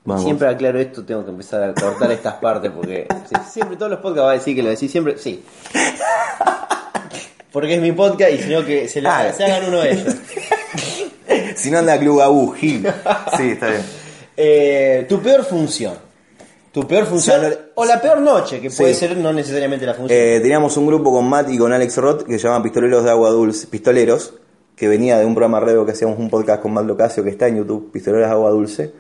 Vamos. 0.09 0.24
Siempre 0.24 0.48
aclaro 0.48 0.78
esto, 0.78 1.04
tengo 1.04 1.24
que 1.24 1.30
empezar 1.30 1.62
a 1.62 1.74
cortar 1.74 2.11
estas 2.12 2.34
partes 2.34 2.70
porque 2.70 3.06
siempre 3.50 3.76
todos 3.76 3.90
los 3.90 4.00
podcasts 4.00 4.26
va 4.26 4.30
a 4.30 4.34
decir 4.34 4.54
que 4.56 4.62
lo 4.62 4.70
decís 4.70 4.90
siempre, 4.90 5.18
sí. 5.18 5.42
Porque 7.52 7.74
es 7.74 7.80
mi 7.80 7.92
podcast 7.92 8.32
y 8.32 8.38
si 8.38 8.50
no 8.52 8.64
que 8.64 8.88
se, 8.88 9.00
lo- 9.00 9.11
Ah. 9.11 9.32
se 9.34 9.44
hagan 9.44 9.68
uno 9.68 9.80
de 9.80 9.92
ellos. 9.92 10.14
Si 11.56 11.70
no 11.70 11.78
anda 11.78 11.98
Club 11.98 12.20
Abu, 12.20 12.52
Gil. 12.52 12.86
Sí, 13.36 13.50
está 13.50 13.68
bien. 13.68 13.82
Eh, 14.36 15.06
tu 15.09 15.20
peor 15.20 15.44
función. 15.44 15.94
Tu 16.72 16.86
peor 16.86 17.04
función 17.06 17.42
o 17.74 17.84
la 17.84 18.00
peor 18.00 18.20
noche, 18.20 18.61
que 18.61 18.70
puede 18.70 18.94
Sí. 18.94 19.00
ser 19.00 19.16
no 19.16 19.32
necesariamente 19.32 19.84
la 19.84 19.94
función. 19.94 20.16
Eh, 20.18 20.38
teníamos 20.40 20.76
un 20.76 20.86
grupo 20.86 21.12
con 21.12 21.28
Matt 21.28 21.50
y 21.50 21.59
con 21.59 21.72
Alex 21.72 21.96
Roth 21.96 22.22
que 22.22 22.38
se 22.38 22.46
llama 22.46 22.62
Pistoleros 22.62 23.02
de 23.04 23.11
Agua 23.11 23.30
Dulce, 23.30 23.66
Pistoleros, 23.66 24.34
que 24.76 24.86
venía 24.88 25.18
de 25.18 25.26
un 25.26 25.34
programa 25.34 25.59
radio 25.61 25.84
que 25.84 25.92
hacíamos 25.92 26.18
un 26.18 26.30
podcast 26.30 26.62
con 26.62 26.72
Matt 26.72 26.86
Locasio 26.86 27.24
que 27.24 27.30
está 27.30 27.48
en 27.48 27.56
YouTube, 27.59 27.90
Pistoleros 27.92 28.28
de 28.28 28.32
Agua 28.32 28.50
Dulce. 28.50 28.92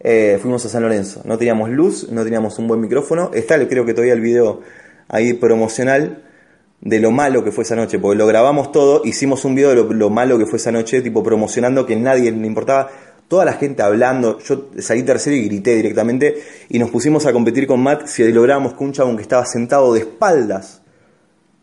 Eh, 0.00 0.38
fuimos 0.40 0.64
a 0.64 0.68
San 0.68 0.82
Lorenzo. 0.82 1.22
No 1.24 1.38
teníamos 1.38 1.70
luz, 1.70 2.08
no 2.10 2.24
teníamos 2.24 2.58
un 2.58 2.68
buen 2.68 2.80
micrófono. 2.80 3.30
Está, 3.34 3.58
creo 3.68 3.84
que 3.84 3.94
todavía 3.94 4.14
el 4.14 4.20
video 4.20 4.60
ahí 5.08 5.32
promocional 5.34 6.22
de 6.80 7.00
lo 7.00 7.10
malo 7.10 7.42
que 7.42 7.50
fue 7.50 7.64
esa 7.64 7.76
noche, 7.76 7.98
porque 7.98 8.16
lo 8.16 8.26
grabamos 8.26 8.70
todo, 8.70 9.02
hicimos 9.04 9.44
un 9.44 9.54
video 9.54 9.70
de 9.70 9.76
lo, 9.76 9.92
lo 9.92 10.10
malo 10.10 10.38
que 10.38 10.46
fue 10.46 10.58
esa 10.58 10.70
noche, 10.70 11.02
tipo 11.02 11.22
promocionando 11.22 11.84
que 11.86 11.96
nadie 11.96 12.30
le 12.30 12.46
importaba, 12.46 12.90
toda 13.26 13.44
la 13.44 13.54
gente 13.54 13.82
hablando, 13.82 14.38
yo 14.38 14.68
salí 14.78 15.02
tercero 15.02 15.36
y 15.36 15.44
grité 15.44 15.74
directamente, 15.74 16.42
y 16.68 16.78
nos 16.78 16.90
pusimos 16.90 17.26
a 17.26 17.32
competir 17.32 17.66
con 17.66 17.80
Matt 17.80 18.06
si 18.06 18.30
lográbamos 18.32 18.74
que 18.74 18.84
un 18.84 18.92
chabón 18.92 19.16
que 19.16 19.22
estaba 19.22 19.44
sentado 19.44 19.92
de 19.92 20.00
espaldas, 20.00 20.82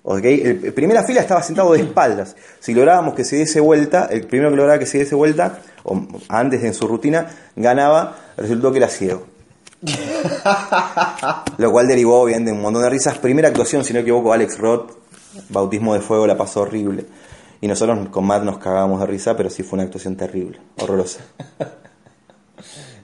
¿ok? 0.05 0.23
El, 0.23 0.73
primera 0.73 1.03
fila 1.03 1.19
estaba 1.21 1.43
sentado 1.43 1.73
de 1.73 1.81
espaldas, 1.81 2.35
si 2.59 2.73
lográbamos 2.73 3.13
que 3.15 3.23
se 3.25 3.35
diese 3.35 3.59
vuelta, 3.59 4.07
el 4.09 4.25
primero 4.27 4.49
que 4.51 4.55
lograba 4.57 4.79
que 4.79 4.85
se 4.85 4.99
diese 4.99 5.15
vuelta, 5.15 5.59
o 5.83 5.99
antes 6.29 6.63
en 6.63 6.73
su 6.73 6.87
rutina, 6.87 7.27
ganaba, 7.55 8.15
resultó 8.37 8.71
que 8.71 8.77
era 8.77 8.87
ciego. 8.87 9.25
Lo 11.57 11.71
cual 11.71 11.87
derivó 11.87 12.21
obviamente 12.21 12.51
un 12.51 12.61
montón 12.61 12.81
de 12.83 12.89
risas. 12.89 13.17
Primera 13.19 13.49
actuación, 13.49 13.83
si 13.83 13.93
no 13.93 13.97
me 13.97 14.01
equivoco, 14.01 14.33
Alex 14.33 14.57
Roth, 14.57 14.91
Bautismo 15.49 15.93
de 15.93 15.99
Fuego, 16.01 16.25
la 16.25 16.37
pasó 16.37 16.61
horrible. 16.61 17.05
Y 17.61 17.67
nosotros 17.67 18.09
con 18.09 18.25
Matt 18.25 18.43
nos 18.43 18.57
cagábamos 18.57 18.99
de 18.99 19.05
risa, 19.07 19.35
pero 19.37 19.49
sí 19.49 19.63
fue 19.63 19.77
una 19.77 19.83
actuación 19.83 20.15
terrible, 20.15 20.59
horrorosa. 20.81 21.19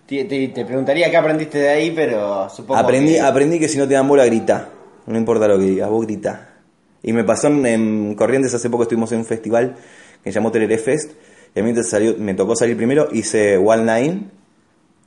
Te, 0.05 0.25
te- 0.25 0.49
te 0.49 0.65
preguntaría 0.65 1.09
qué 1.09 1.15
aprendiste 1.15 1.57
de 1.57 1.69
ahí, 1.69 1.91
pero 1.95 2.49
supongo 2.49 2.77
Aprendí, 2.81 3.13
que... 3.13 3.21
aprendí 3.21 3.59
que 3.59 3.69
si 3.69 3.77
no 3.77 3.87
te 3.87 3.93
dan 3.93 4.09
bola, 4.09 4.25
grita. 4.25 4.67
No 5.07 5.17
importa 5.17 5.47
lo 5.47 5.57
que 5.57 5.63
digas, 5.63 5.89
vos 5.89 6.05
grita. 6.05 6.49
Y 7.03 7.13
me 7.13 7.23
pasó 7.23 7.47
en, 7.47 7.65
en 7.65 8.15
Corrientes 8.15 8.53
hace 8.53 8.69
poco, 8.69 8.83
estuvimos 8.83 9.11
en 9.11 9.19
un 9.19 9.25
festival 9.25 9.75
que 10.23 10.31
se 10.31 10.35
llamó 10.35 10.51
Tereré 10.51 10.77
Fest. 10.77 11.11
Y 11.55 11.59
a 11.59 11.63
mí 11.63 11.73
salió, 11.83 12.15
me 12.17 12.33
tocó 12.33 12.55
salir 12.55 12.77
primero, 12.77 13.09
hice 13.11 13.57
One 13.57 13.83
Line, 14.01 14.21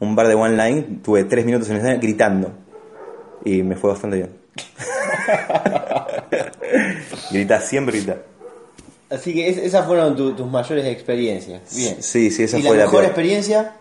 un 0.01 0.15
bar 0.17 0.29
de 0.29 0.35
One 0.35 0.57
Line, 0.57 1.01
tuve 1.03 1.25
tres 1.25 1.45
minutos 1.47 1.69
en 1.69 1.75
el 1.77 1.81
escenario 1.81 2.03
gritando. 2.03 2.53
Y 3.45 3.63
me 3.63 3.77
fue 3.77 3.91
bastante 3.91 4.17
bien. 4.17 4.31
grita, 7.31 7.61
siempre 7.61 7.99
grita. 7.99 8.19
Así 9.11 9.35
que 9.35 9.49
es- 9.49 9.59
esas 9.59 9.87
fueron 9.87 10.17
tu- 10.17 10.35
tus 10.35 10.51
mayores 10.51 10.85
experiencias. 10.87 11.63
Bien. 11.77 12.03
Sí, 12.03 12.31
sí, 12.31 12.45
esa 12.45 12.59
¿Y 12.59 12.63
fue 12.63 12.77
la 12.77 12.85
mejor 12.85 13.05
experiencia? 13.05 13.77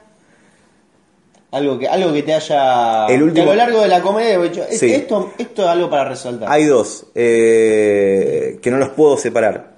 Algo 1.53 1.77
que, 1.77 1.87
algo 1.87 2.11
que 2.11 2.23
te 2.23 2.33
haya... 2.33 3.05
El 3.07 3.23
último- 3.23 3.45
que 3.45 3.51
a 3.51 3.53
lo 3.53 3.55
largo 3.55 3.81
de 3.81 3.87
la 3.87 4.01
comedia, 4.01 4.39
es- 4.69 4.79
Sí. 4.79 4.91
esto, 4.93 5.31
esto 5.37 5.61
es 5.61 5.67
algo 5.67 5.89
para 5.89 6.09
resaltar. 6.09 6.51
Hay 6.51 6.65
dos 6.65 7.05
eh, 7.13 8.59
que 8.61 8.71
no 8.71 8.77
los 8.77 8.89
puedo 8.89 9.17
separar. 9.17 9.73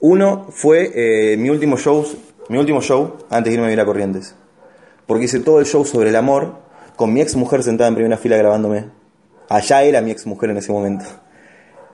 Uno 0.00 0.46
fue 0.50 0.92
eh, 0.94 1.36
mi 1.36 1.50
último 1.50 1.76
show, 1.78 2.06
mi 2.48 2.58
último 2.58 2.80
show 2.80 3.16
antes 3.28 3.50
de 3.50 3.54
irme 3.54 3.64
a 3.66 3.68
vivir 3.68 3.80
a 3.80 3.84
Corrientes. 3.84 4.34
Porque 5.06 5.24
hice 5.24 5.40
todo 5.40 5.58
el 5.58 5.66
show 5.66 5.84
sobre 5.84 6.10
el 6.10 6.16
amor 6.16 6.54
con 6.96 7.12
mi 7.12 7.20
ex 7.20 7.34
mujer 7.36 7.62
sentada 7.62 7.88
en 7.88 7.94
primera 7.96 8.16
fila 8.16 8.36
grabándome. 8.36 8.86
Allá 9.48 9.82
era 9.82 10.00
mi 10.00 10.10
ex 10.12 10.26
mujer 10.26 10.50
en 10.50 10.58
ese 10.58 10.70
momento. 10.72 11.04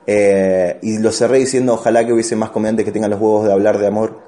Eh, 0.06 0.78
y 0.82 0.98
lo 0.98 1.10
cerré 1.12 1.38
diciendo 1.38 1.74
ojalá 1.74 2.04
que 2.04 2.12
hubiese 2.12 2.36
más 2.36 2.50
comediantes 2.50 2.84
que 2.84 2.92
tengan 2.92 3.10
los 3.10 3.20
huevos 3.20 3.46
de 3.46 3.52
hablar 3.52 3.78
de 3.78 3.86
amor 3.86 4.18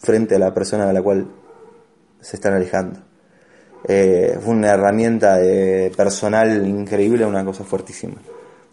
frente 0.00 0.34
a 0.34 0.38
la 0.38 0.52
persona 0.52 0.90
a 0.90 0.92
la 0.92 1.00
cual 1.00 1.26
se 2.20 2.36
están 2.36 2.54
alejando. 2.54 3.00
Eh, 3.88 4.38
fue 4.42 4.54
una 4.54 4.72
herramienta 4.72 5.36
de 5.36 5.92
personal 5.96 6.66
increíble, 6.66 7.24
una 7.24 7.44
cosa 7.44 7.62
fuertísima. 7.62 8.16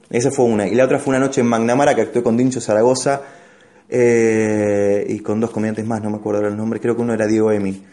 Esa 0.10 0.32
fue 0.32 0.46
una. 0.46 0.68
Y 0.68 0.76
la 0.76 0.86
otra 0.86 1.00
fue 1.00 1.12
una 1.16 1.20
noche 1.20 1.42
en 1.42 1.48
Magnamara 1.48 1.94
que 1.94 2.02
actué 2.02 2.24
con 2.24 2.36
Dincho 2.36 2.60
Zaragoza 2.60 3.22
eh, 3.90 5.06
y 5.08 5.20
con 5.20 5.40
dos 5.40 5.52
comediantes 5.52 5.86
más, 5.86 6.02
no 6.02 6.10
me 6.10 6.18
acuerdo 6.18 6.48
el 6.48 6.58
nombre, 6.58 6.80
creo 6.80 6.96
que 6.96 7.02
uno 7.02 7.14
era 7.14 7.28
Diego 7.28 7.52
Emi. 7.52 7.84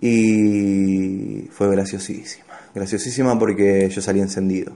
Y 0.00 1.48
fue 1.50 1.70
graciosísima. 1.70 2.46
Graciosísima 2.74 3.38
porque 3.38 3.88
yo 3.88 4.00
salí 4.00 4.20
encendido. 4.20 4.72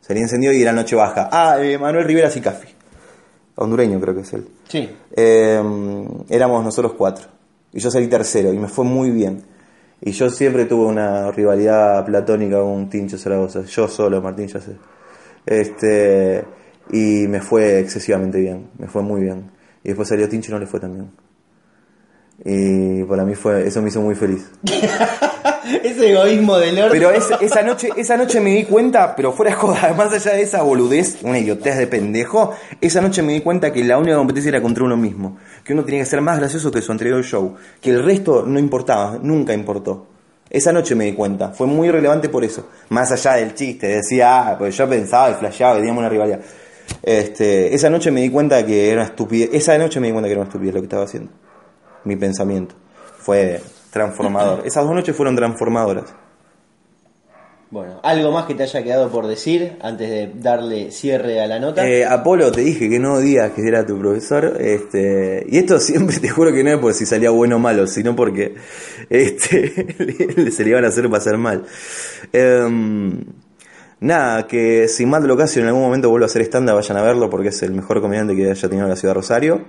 Salí 0.00 0.20
encendido 0.20 0.52
y 0.52 0.62
era 0.62 0.72
noche 0.72 0.96
baja. 0.96 1.28
Ah, 1.30 1.56
eh, 1.60 1.78
Manuel 1.78 2.04
Rivera 2.04 2.30
Sicafi. 2.30 2.68
Hondureño 3.56 4.00
creo 4.00 4.14
que 4.14 4.22
es 4.22 4.32
él. 4.32 4.48
Sí. 4.68 4.88
Eh, 5.14 5.62
éramos 6.28 6.64
nosotros 6.64 6.94
cuatro. 6.96 7.28
Y 7.72 7.80
yo 7.80 7.90
salí 7.90 8.08
tercero 8.08 8.52
y 8.52 8.58
me 8.58 8.68
fue 8.68 8.84
muy 8.84 9.10
bien. 9.10 9.42
Y 10.02 10.12
yo 10.12 10.30
siempre 10.30 10.64
tuve 10.64 10.86
una 10.86 11.30
rivalidad 11.30 12.04
platónica 12.04 12.56
con 12.58 12.68
un 12.68 12.88
Tincho 12.88 13.18
Zaragoza. 13.18 13.62
Yo 13.64 13.86
solo, 13.86 14.22
Martín, 14.22 14.46
ya 14.46 14.60
sé. 14.60 14.76
Este, 15.44 16.44
y 16.90 17.26
me 17.28 17.40
fue 17.40 17.80
excesivamente 17.80 18.38
bien. 18.40 18.70
Me 18.78 18.86
fue 18.86 19.02
muy 19.02 19.22
bien. 19.22 19.50
Y 19.84 19.88
después 19.88 20.08
salió 20.08 20.28
Tincho 20.28 20.50
y 20.50 20.54
no 20.54 20.58
le 20.58 20.66
fue 20.66 20.80
tan 20.80 20.94
bien. 20.94 21.10
Y 22.44 23.04
para 23.04 23.24
mí 23.24 23.34
fue, 23.34 23.66
eso 23.66 23.82
me 23.82 23.88
hizo 23.88 24.00
muy 24.00 24.14
feliz. 24.14 24.50
Ese 25.82 26.10
egoísmo 26.10 26.58
del 26.58 26.78
orden. 26.78 26.90
Pero 26.90 27.10
es- 27.10 27.28
esa 27.40 27.62
noche, 27.62 27.88
esa 27.96 28.16
noche 28.16 28.40
me 28.40 28.50
di 28.50 28.64
cuenta, 28.64 29.14
pero 29.16 29.32
fuera 29.32 29.54
joda, 29.54 29.94
más 29.96 30.12
allá 30.12 30.32
de 30.36 30.42
esa 30.42 30.62
boludez, 30.62 31.18
una 31.22 31.38
idiotez 31.38 31.76
de 31.78 31.86
pendejo, 31.86 32.54
esa 32.80 33.00
noche 33.00 33.22
me 33.22 33.32
di 33.34 33.40
cuenta 33.40 33.72
que 33.72 33.84
la 33.84 33.98
única 33.98 34.16
competencia 34.16 34.48
era 34.50 34.62
contra 34.62 34.84
uno 34.84 34.96
mismo. 34.96 35.38
Que 35.64 35.72
uno 35.72 35.84
tenía 35.84 36.00
que 36.00 36.06
ser 36.06 36.20
más 36.20 36.38
gracioso 36.38 36.70
que 36.70 36.82
su 36.82 36.92
anterior 36.92 37.22
show. 37.24 37.54
Que 37.80 37.90
el 37.90 38.02
resto 38.04 38.44
no 38.46 38.58
importaba, 38.58 39.18
nunca 39.22 39.52
importó. 39.52 40.06
Esa 40.48 40.72
noche 40.72 40.94
me 40.96 41.04
di 41.04 41.12
cuenta, 41.12 41.50
fue 41.50 41.66
muy 41.68 41.90
relevante 41.90 42.28
por 42.28 42.42
eso. 42.44 42.68
Más 42.88 43.12
allá 43.12 43.34
del 43.34 43.54
chiste, 43.54 43.86
decía, 43.86 44.48
ah, 44.48 44.58
pues 44.58 44.76
yo 44.76 44.88
pensaba 44.88 45.30
y 45.30 45.34
flasheaba 45.34 45.74
y 45.74 45.78
teníamos 45.78 46.00
una 46.00 46.08
rivalidad. 46.08 46.40
Este, 47.02 47.72
esa 47.72 47.88
noche 47.88 48.10
me 48.10 48.20
di 48.20 48.30
cuenta 48.30 48.66
que 48.66 48.88
era 48.90 49.02
una 49.02 49.10
estupidez, 49.10 49.50
esa 49.52 49.78
noche 49.78 50.00
me 50.00 50.08
di 50.08 50.12
cuenta 50.12 50.26
que 50.26 50.32
era 50.32 50.40
una 50.40 50.48
estupidez 50.48 50.74
lo 50.74 50.80
que 50.80 50.86
estaba 50.86 51.04
haciendo. 51.04 51.30
Mi 52.04 52.16
pensamiento. 52.16 52.74
Fue 53.18 53.60
transformador. 53.90 54.62
Esas 54.66 54.84
dos 54.84 54.94
noches 54.94 55.16
fueron 55.16 55.36
transformadoras. 55.36 56.14
Bueno, 57.70 58.00
algo 58.02 58.32
más 58.32 58.46
que 58.46 58.56
te 58.56 58.64
haya 58.64 58.82
quedado 58.82 59.10
por 59.10 59.28
decir 59.28 59.76
antes 59.80 60.10
de 60.10 60.32
darle 60.34 60.90
cierre 60.90 61.40
a 61.40 61.46
la 61.46 61.60
nota. 61.60 61.88
Eh, 61.88 62.04
Apolo, 62.04 62.50
te 62.50 62.62
dije 62.62 62.90
que 62.90 62.98
no 62.98 63.20
digas 63.20 63.52
que 63.52 63.62
era 63.64 63.86
tu 63.86 63.96
profesor. 63.96 64.56
Este, 64.58 65.46
y 65.48 65.58
esto 65.58 65.78
siempre 65.78 66.18
te 66.18 66.28
juro 66.28 66.52
que 66.52 66.64
no 66.64 66.70
es 66.70 66.78
por 66.78 66.94
si 66.94 67.06
salía 67.06 67.30
bueno 67.30 67.56
o 67.56 67.58
malo, 67.60 67.86
sino 67.86 68.16
porque 68.16 68.56
este, 69.08 70.50
se 70.50 70.64
le 70.64 70.70
iban 70.70 70.84
a 70.84 70.88
hacer 70.88 71.08
pasar 71.08 71.38
mal. 71.38 71.64
Em, 72.32 73.24
nada, 74.00 74.48
que 74.48 74.88
si 74.88 75.06
Matt 75.06 75.22
Locasio 75.22 75.62
en 75.62 75.68
algún 75.68 75.82
momento 75.82 76.10
vuelve 76.10 76.24
a 76.24 76.26
hacer 76.26 76.42
stand 76.42 76.68
vayan 76.72 76.96
a 76.96 77.02
verlo 77.02 77.30
porque 77.30 77.50
es 77.50 77.62
el 77.62 77.70
mejor 77.70 78.00
comediante 78.00 78.34
que 78.34 78.50
haya 78.50 78.68
tenido 78.68 78.88
la 78.88 78.96
ciudad 78.96 79.14
de 79.14 79.20
Rosario. 79.20 79.64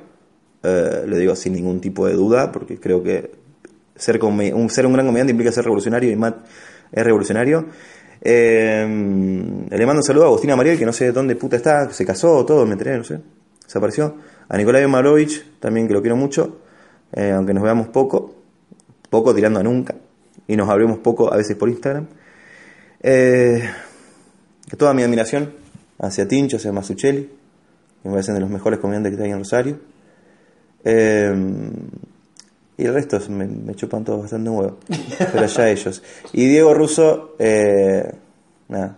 Eh, 0.63 1.03
lo 1.05 1.17
digo 1.17 1.35
sin 1.35 1.53
ningún 1.53 1.79
tipo 1.79 2.07
de 2.07 2.13
duda, 2.13 2.51
porque 2.51 2.79
creo 2.79 3.03
que 3.03 3.40
ser, 4.01 4.19
un, 4.23 4.67
gran 4.93 5.05
comediante 5.05 5.31
implica 5.31 5.51
ser 5.51 5.63
revolucionario 5.65 6.09
y 6.11 6.15
Matt 6.15 6.45
es 6.91 7.03
revolucionario. 7.03 7.67
Eh, 8.19 8.83
le 9.69 9.85
mando 9.85 9.99
un 9.99 10.03
saludo 10.03 10.23
a 10.23 10.27
Agustina 10.27 10.55
Mariel, 10.55 10.77
que 10.77 10.85
no 10.85 10.93
sé 10.93 11.11
dónde 11.11 11.35
puta 11.35 11.55
está, 11.55 11.91
se 11.91 12.03
casó, 12.03 12.43
todo, 12.45 12.65
me 12.65 12.73
enteré, 12.73 12.97
no 12.97 13.03
sé, 13.03 13.19
desapareció. 13.63 14.15
A 14.49 14.57
Nicolai 14.57 14.87
Marovich, 14.87 15.59
también 15.59 15.87
que 15.87 15.93
lo 15.93 16.01
quiero 16.01 16.15
mucho, 16.15 16.61
eh, 17.13 17.31
aunque 17.31 17.53
nos 17.53 17.63
veamos 17.63 17.89
poco, 17.89 18.35
poco 19.09 19.35
tirando 19.35 19.59
a 19.59 19.63
nunca, 19.63 19.95
y 20.47 20.55
nos 20.55 20.67
hablemos 20.67 20.97
poco 20.99 21.31
a 21.31 21.37
veces 21.37 21.55
por 21.55 21.69
Instagram. 21.69 22.07
Eh, 23.01 23.63
toda 24.77 24.93
mi 24.95 25.03
admiración 25.03 25.53
hacia 25.99 26.27
Tincho, 26.27 26.57
hacia 26.57 26.71
Masuchelli, 26.71 27.29
que 28.01 28.09
me 28.09 28.11
parecen 28.11 28.33
de 28.33 28.41
los 28.41 28.49
mejores 28.49 28.79
comediantes 28.79 29.15
que 29.15 29.23
hay 29.23 29.31
en 29.31 29.37
Rosario. 29.37 29.79
Eh, 30.83 31.33
y 32.77 32.85
el 32.85 32.93
resto 32.93 33.19
me, 33.29 33.75
chupan 33.75 34.03
todos 34.03 34.21
bastante 34.21 34.49
un 34.49 34.57
huevo. 34.57 34.77
Pero 35.17 35.45
ya 35.45 35.69
ellos. 35.69 36.01
Y 36.33 36.47
Diego 36.47 36.73
Russo, 36.73 37.35
eh, 37.37 38.11
nada. 38.69 38.97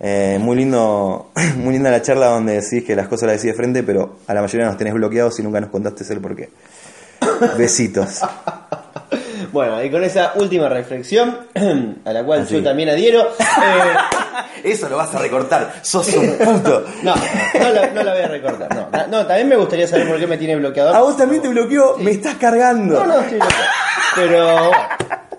Eh, 0.00 0.38
muy 0.40 0.56
lindo, 0.56 1.30
muy 1.56 1.74
linda 1.74 1.90
la 1.90 2.02
charla 2.02 2.26
donde 2.26 2.60
decís 2.60 2.84
que 2.84 2.96
las 2.96 3.08
cosas 3.08 3.28
las 3.28 3.36
decís 3.36 3.52
de 3.52 3.56
frente, 3.56 3.82
pero 3.82 4.18
a 4.26 4.34
la 4.34 4.42
mayoría 4.42 4.66
nos 4.66 4.76
tenés 4.76 4.94
bloqueados 4.94 5.38
y 5.38 5.42
nunca 5.42 5.60
nos 5.60 5.70
contaste 5.70 6.12
el 6.12 6.20
por 6.20 6.34
qué. 6.36 6.50
Besitos. 7.56 8.20
Bueno, 9.54 9.82
y 9.84 9.88
con 9.90 10.02
esa 10.02 10.32
última 10.34 10.68
reflexión, 10.68 11.46
a 12.04 12.12
la 12.12 12.24
cual 12.24 12.40
Así. 12.42 12.54
yo 12.56 12.62
también 12.64 12.88
adhiero, 12.90 13.22
eh, 13.22 13.94
Eso 14.64 14.88
lo 14.88 14.96
vas 14.96 15.14
a 15.14 15.18
recortar. 15.20 15.74
Sos 15.82 16.08
un 16.14 16.30
puto. 16.38 16.84
no, 17.02 17.14
no 17.94 18.02
la 18.02 18.12
voy 18.14 18.22
a 18.22 18.28
recortar. 18.28 18.74
No, 18.74 19.06
no, 19.08 19.26
también 19.26 19.48
me 19.48 19.56
gustaría 19.56 19.86
saber 19.86 20.08
por 20.08 20.18
qué 20.18 20.26
me 20.26 20.36
tiene 20.38 20.56
bloqueado. 20.56 20.92
A 20.94 21.00
vos 21.02 21.16
también 21.16 21.40
te 21.42 21.48
bloqueó. 21.48 21.96
Me 21.98 22.10
estás 22.10 22.34
cargando. 22.34 22.94
No, 22.98 23.06
no, 23.06 23.20
estoy 23.20 23.38
loco. 23.38 23.50
Pero 24.16 24.44
bueno, 24.68 24.70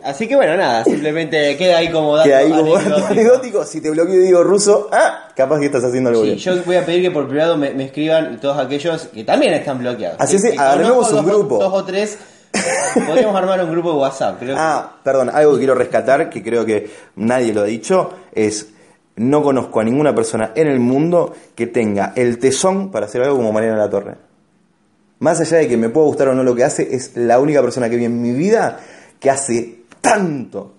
así 0.04 0.28
que 0.28 0.36
bueno, 0.36 0.56
nada, 0.56 0.84
simplemente 0.86 1.58
queda 1.58 1.78
ahí 1.80 1.90
como 1.92 2.16
dato 2.16 2.30
Que 2.30 2.36
ahí 2.36 2.50
como 2.52 2.76
anecdótico. 2.76 3.08
anecdótico, 3.12 3.66
si 3.66 3.82
te 3.82 3.90
bloqueo 3.90 4.22
Diego 4.22 4.44
Russo, 4.44 4.90
ah, 4.94 5.28
capaz 5.36 5.60
que 5.60 5.66
estás 5.66 5.84
haciendo 5.84 6.10
algo 6.12 6.22
Sí, 6.22 6.28
bien. 6.28 6.40
yo 6.40 6.64
voy 6.64 6.76
a 6.78 6.86
pedir 6.86 7.02
que 7.02 7.12
por 7.12 7.28
privado 7.28 7.58
me, 7.58 7.72
me 7.72 7.86
escriban 7.86 8.40
todos 8.40 8.58
aquellos 8.60 9.08
que 9.14 9.24
también 9.24 9.54
están 9.54 9.80
bloqueados. 9.80 10.18
Así 10.22 10.36
es, 10.38 10.58
armemos 10.60 11.10
un 11.12 11.16
dos 11.18 11.26
grupo. 11.26 11.58
Dos 11.58 11.74
o 11.74 11.84
tres. 11.84 12.18
Podríamos 13.08 13.36
armar 13.36 13.64
un 13.64 13.72
grupo 13.72 13.92
de 13.92 13.98
WhatsApp, 13.98 14.40
creo. 14.40 14.56
Ah, 14.58 14.98
perdón, 15.04 15.30
algo 15.34 15.54
que 15.54 15.60
quiero 15.60 15.76
rescatar, 15.76 16.30
que 16.30 16.42
creo 16.42 16.66
que 16.66 16.90
nadie 17.16 17.54
lo 17.54 17.62
ha 17.62 17.66
dicho, 17.66 18.14
es 18.34 18.70
no 19.18 19.44
conozco 19.44 19.80
a 19.80 19.84
ninguna 19.84 20.14
persona 20.14 20.52
en 20.56 20.68
el 20.68 20.80
mundo 20.80 21.34
que 21.56 21.68
tenga 21.68 22.14
el 22.16 22.38
tesón 22.38 22.92
para 22.92 23.06
hacer 23.06 23.22
algo 23.24 23.38
como 23.38 23.52
Mariana 23.52 23.78
La 23.78 23.90
Torre. 23.90 24.16
Más 25.20 25.40
allá 25.40 25.58
de 25.58 25.68
que 25.68 25.78
me 25.78 25.90
pueda 25.90 26.08
gustar 26.08 26.28
o 26.28 26.36
no 26.36 26.44
lo 26.44 26.56
que 26.56 26.64
hace, 26.64 26.94
es 26.96 27.16
la 27.16 27.40
única 27.40 27.62
persona 27.62 27.90
que 27.90 27.96
vi 27.96 28.06
en 28.06 28.22
mi 28.22 28.32
vida 28.32 28.80
que 29.20 29.30
hace 29.30 29.84
tanto, 30.02 30.74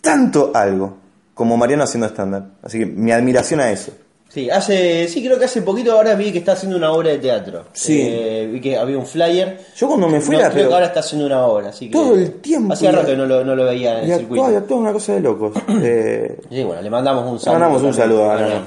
tanto 0.00 0.52
algo 0.54 0.96
como 1.34 1.56
Mariano 1.56 1.84
haciendo 1.84 2.06
estándar. 2.06 2.46
Así 2.62 2.78
que 2.78 2.86
mi 2.86 3.10
admiración 3.10 3.60
a 3.60 3.70
eso. 3.70 3.92
Sí, 4.36 4.50
hace, 4.50 5.08
sí, 5.08 5.24
creo 5.24 5.38
que 5.38 5.46
hace 5.46 5.62
poquito 5.62 5.92
ahora 5.92 6.14
vi 6.14 6.30
que 6.30 6.40
está 6.40 6.52
haciendo 6.52 6.76
una 6.76 6.92
obra 6.92 7.08
de 7.08 7.16
teatro. 7.16 7.64
Sí. 7.72 8.02
Eh, 8.06 8.46
vi 8.52 8.60
que 8.60 8.76
había 8.76 8.98
un 8.98 9.06
flyer. 9.06 9.58
Yo 9.74 9.86
cuando 9.88 10.08
me 10.08 10.20
fui 10.20 10.34
No, 10.36 10.42
la 10.42 10.50
creo 10.50 10.68
que 10.68 10.74
ahora 10.74 10.86
está 10.88 11.00
haciendo 11.00 11.24
una 11.24 11.46
obra, 11.46 11.70
así 11.70 11.86
que 11.86 11.92
Todo 11.94 12.14
el 12.14 12.32
tiempo. 12.42 12.74
Hacía 12.74 12.92
rato 12.92 13.06
que 13.06 13.16
no 13.16 13.24
lo, 13.24 13.42
no 13.42 13.56
lo 13.56 13.64
veía 13.64 14.02
en 14.02 14.08
y 14.08 14.12
el 14.12 14.18
circuito. 14.18 14.52
y 14.52 14.54
actuaba 14.56 14.82
una 14.82 14.92
cosa 14.92 15.14
de 15.14 15.20
locos. 15.20 15.52
Eh, 15.82 16.36
Sí, 16.50 16.62
bueno, 16.64 16.82
le 16.82 16.90
mandamos 16.90 17.24
un 17.32 17.40
saludo. 17.40 17.60
mandamos 17.60 17.82
un 17.82 17.94
saludo 17.94 18.30
a 18.30 18.34
Ana. 18.36 18.62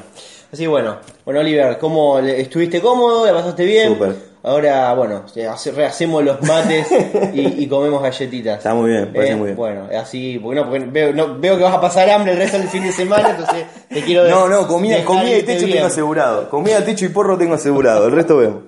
Así 0.51 0.65
bueno, 0.65 0.97
bueno 1.23 1.41
Oliver, 1.41 1.77
¿cómo 1.77 2.19
le- 2.19 2.41
estuviste 2.41 2.81
cómodo? 2.81 3.23
¿La 3.27 3.33
pasaste 3.33 3.63
bien? 3.63 3.89
Súper. 3.93 4.15
Ahora, 4.41 4.93
bueno, 4.93 5.23
hace- 5.51 5.71
rehacemos 5.71 6.23
los 6.23 6.41
mates 6.43 6.87
y, 7.33 7.63
y 7.63 7.67
comemos 7.67 8.01
galletitas. 8.01 8.59
Está 8.59 8.73
muy 8.73 8.89
bien, 8.91 9.11
parece 9.13 9.33
Eh, 9.33 9.35
muy 9.35 9.45
bien. 9.47 9.57
Bueno, 9.57 9.87
así, 9.99 10.39
porque 10.41 10.59
no, 10.61 10.69
porque 10.69 10.85
veo, 10.85 11.11
no- 11.13 11.37
veo 11.37 11.57
que 11.57 11.63
vas 11.63 11.73
a 11.75 11.81
pasar 11.81 12.09
hambre 12.09 12.31
el 12.31 12.37
resto 12.37 12.57
del 12.57 12.69
fin 12.69 12.83
de 12.83 12.91
semana, 12.93 13.31
entonces 13.31 13.65
te 13.89 14.01
quiero 14.01 14.29
No, 14.29 14.47
no, 14.47 14.65
comida, 14.65 15.03
comida 15.03 15.37
y 15.37 15.43
techo 15.43 15.65
bien. 15.65 15.73
tengo 15.77 15.87
asegurado. 15.87 16.49
Comida, 16.49 16.83
techo 16.85 17.03
y 17.05 17.09
porro 17.09 17.37
tengo 17.37 17.55
asegurado. 17.55 18.05
El 18.07 18.13
resto 18.13 18.37
vemos. 18.37 18.59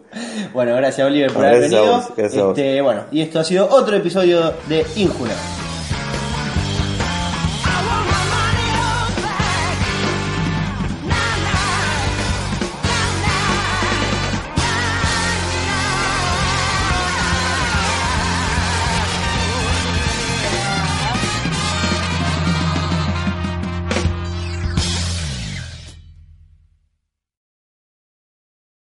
Bueno, 0.54 0.76
gracias 0.76 1.08
Oliver 1.08 1.32
por 1.32 1.46
haber 1.46 1.60
gracias 1.60 1.80
a 1.80 1.82
venido. 1.84 1.98
vos, 2.02 2.12
gracias 2.18 2.42
a 2.44 2.46
vos. 2.48 2.58
Este, 2.58 2.82
bueno, 2.82 3.02
y 3.12 3.22
esto 3.22 3.40
ha 3.40 3.44
sido 3.46 3.70
otro 3.70 3.96
episodio 3.96 4.54
de 4.68 4.86
Injuna. 4.98 5.32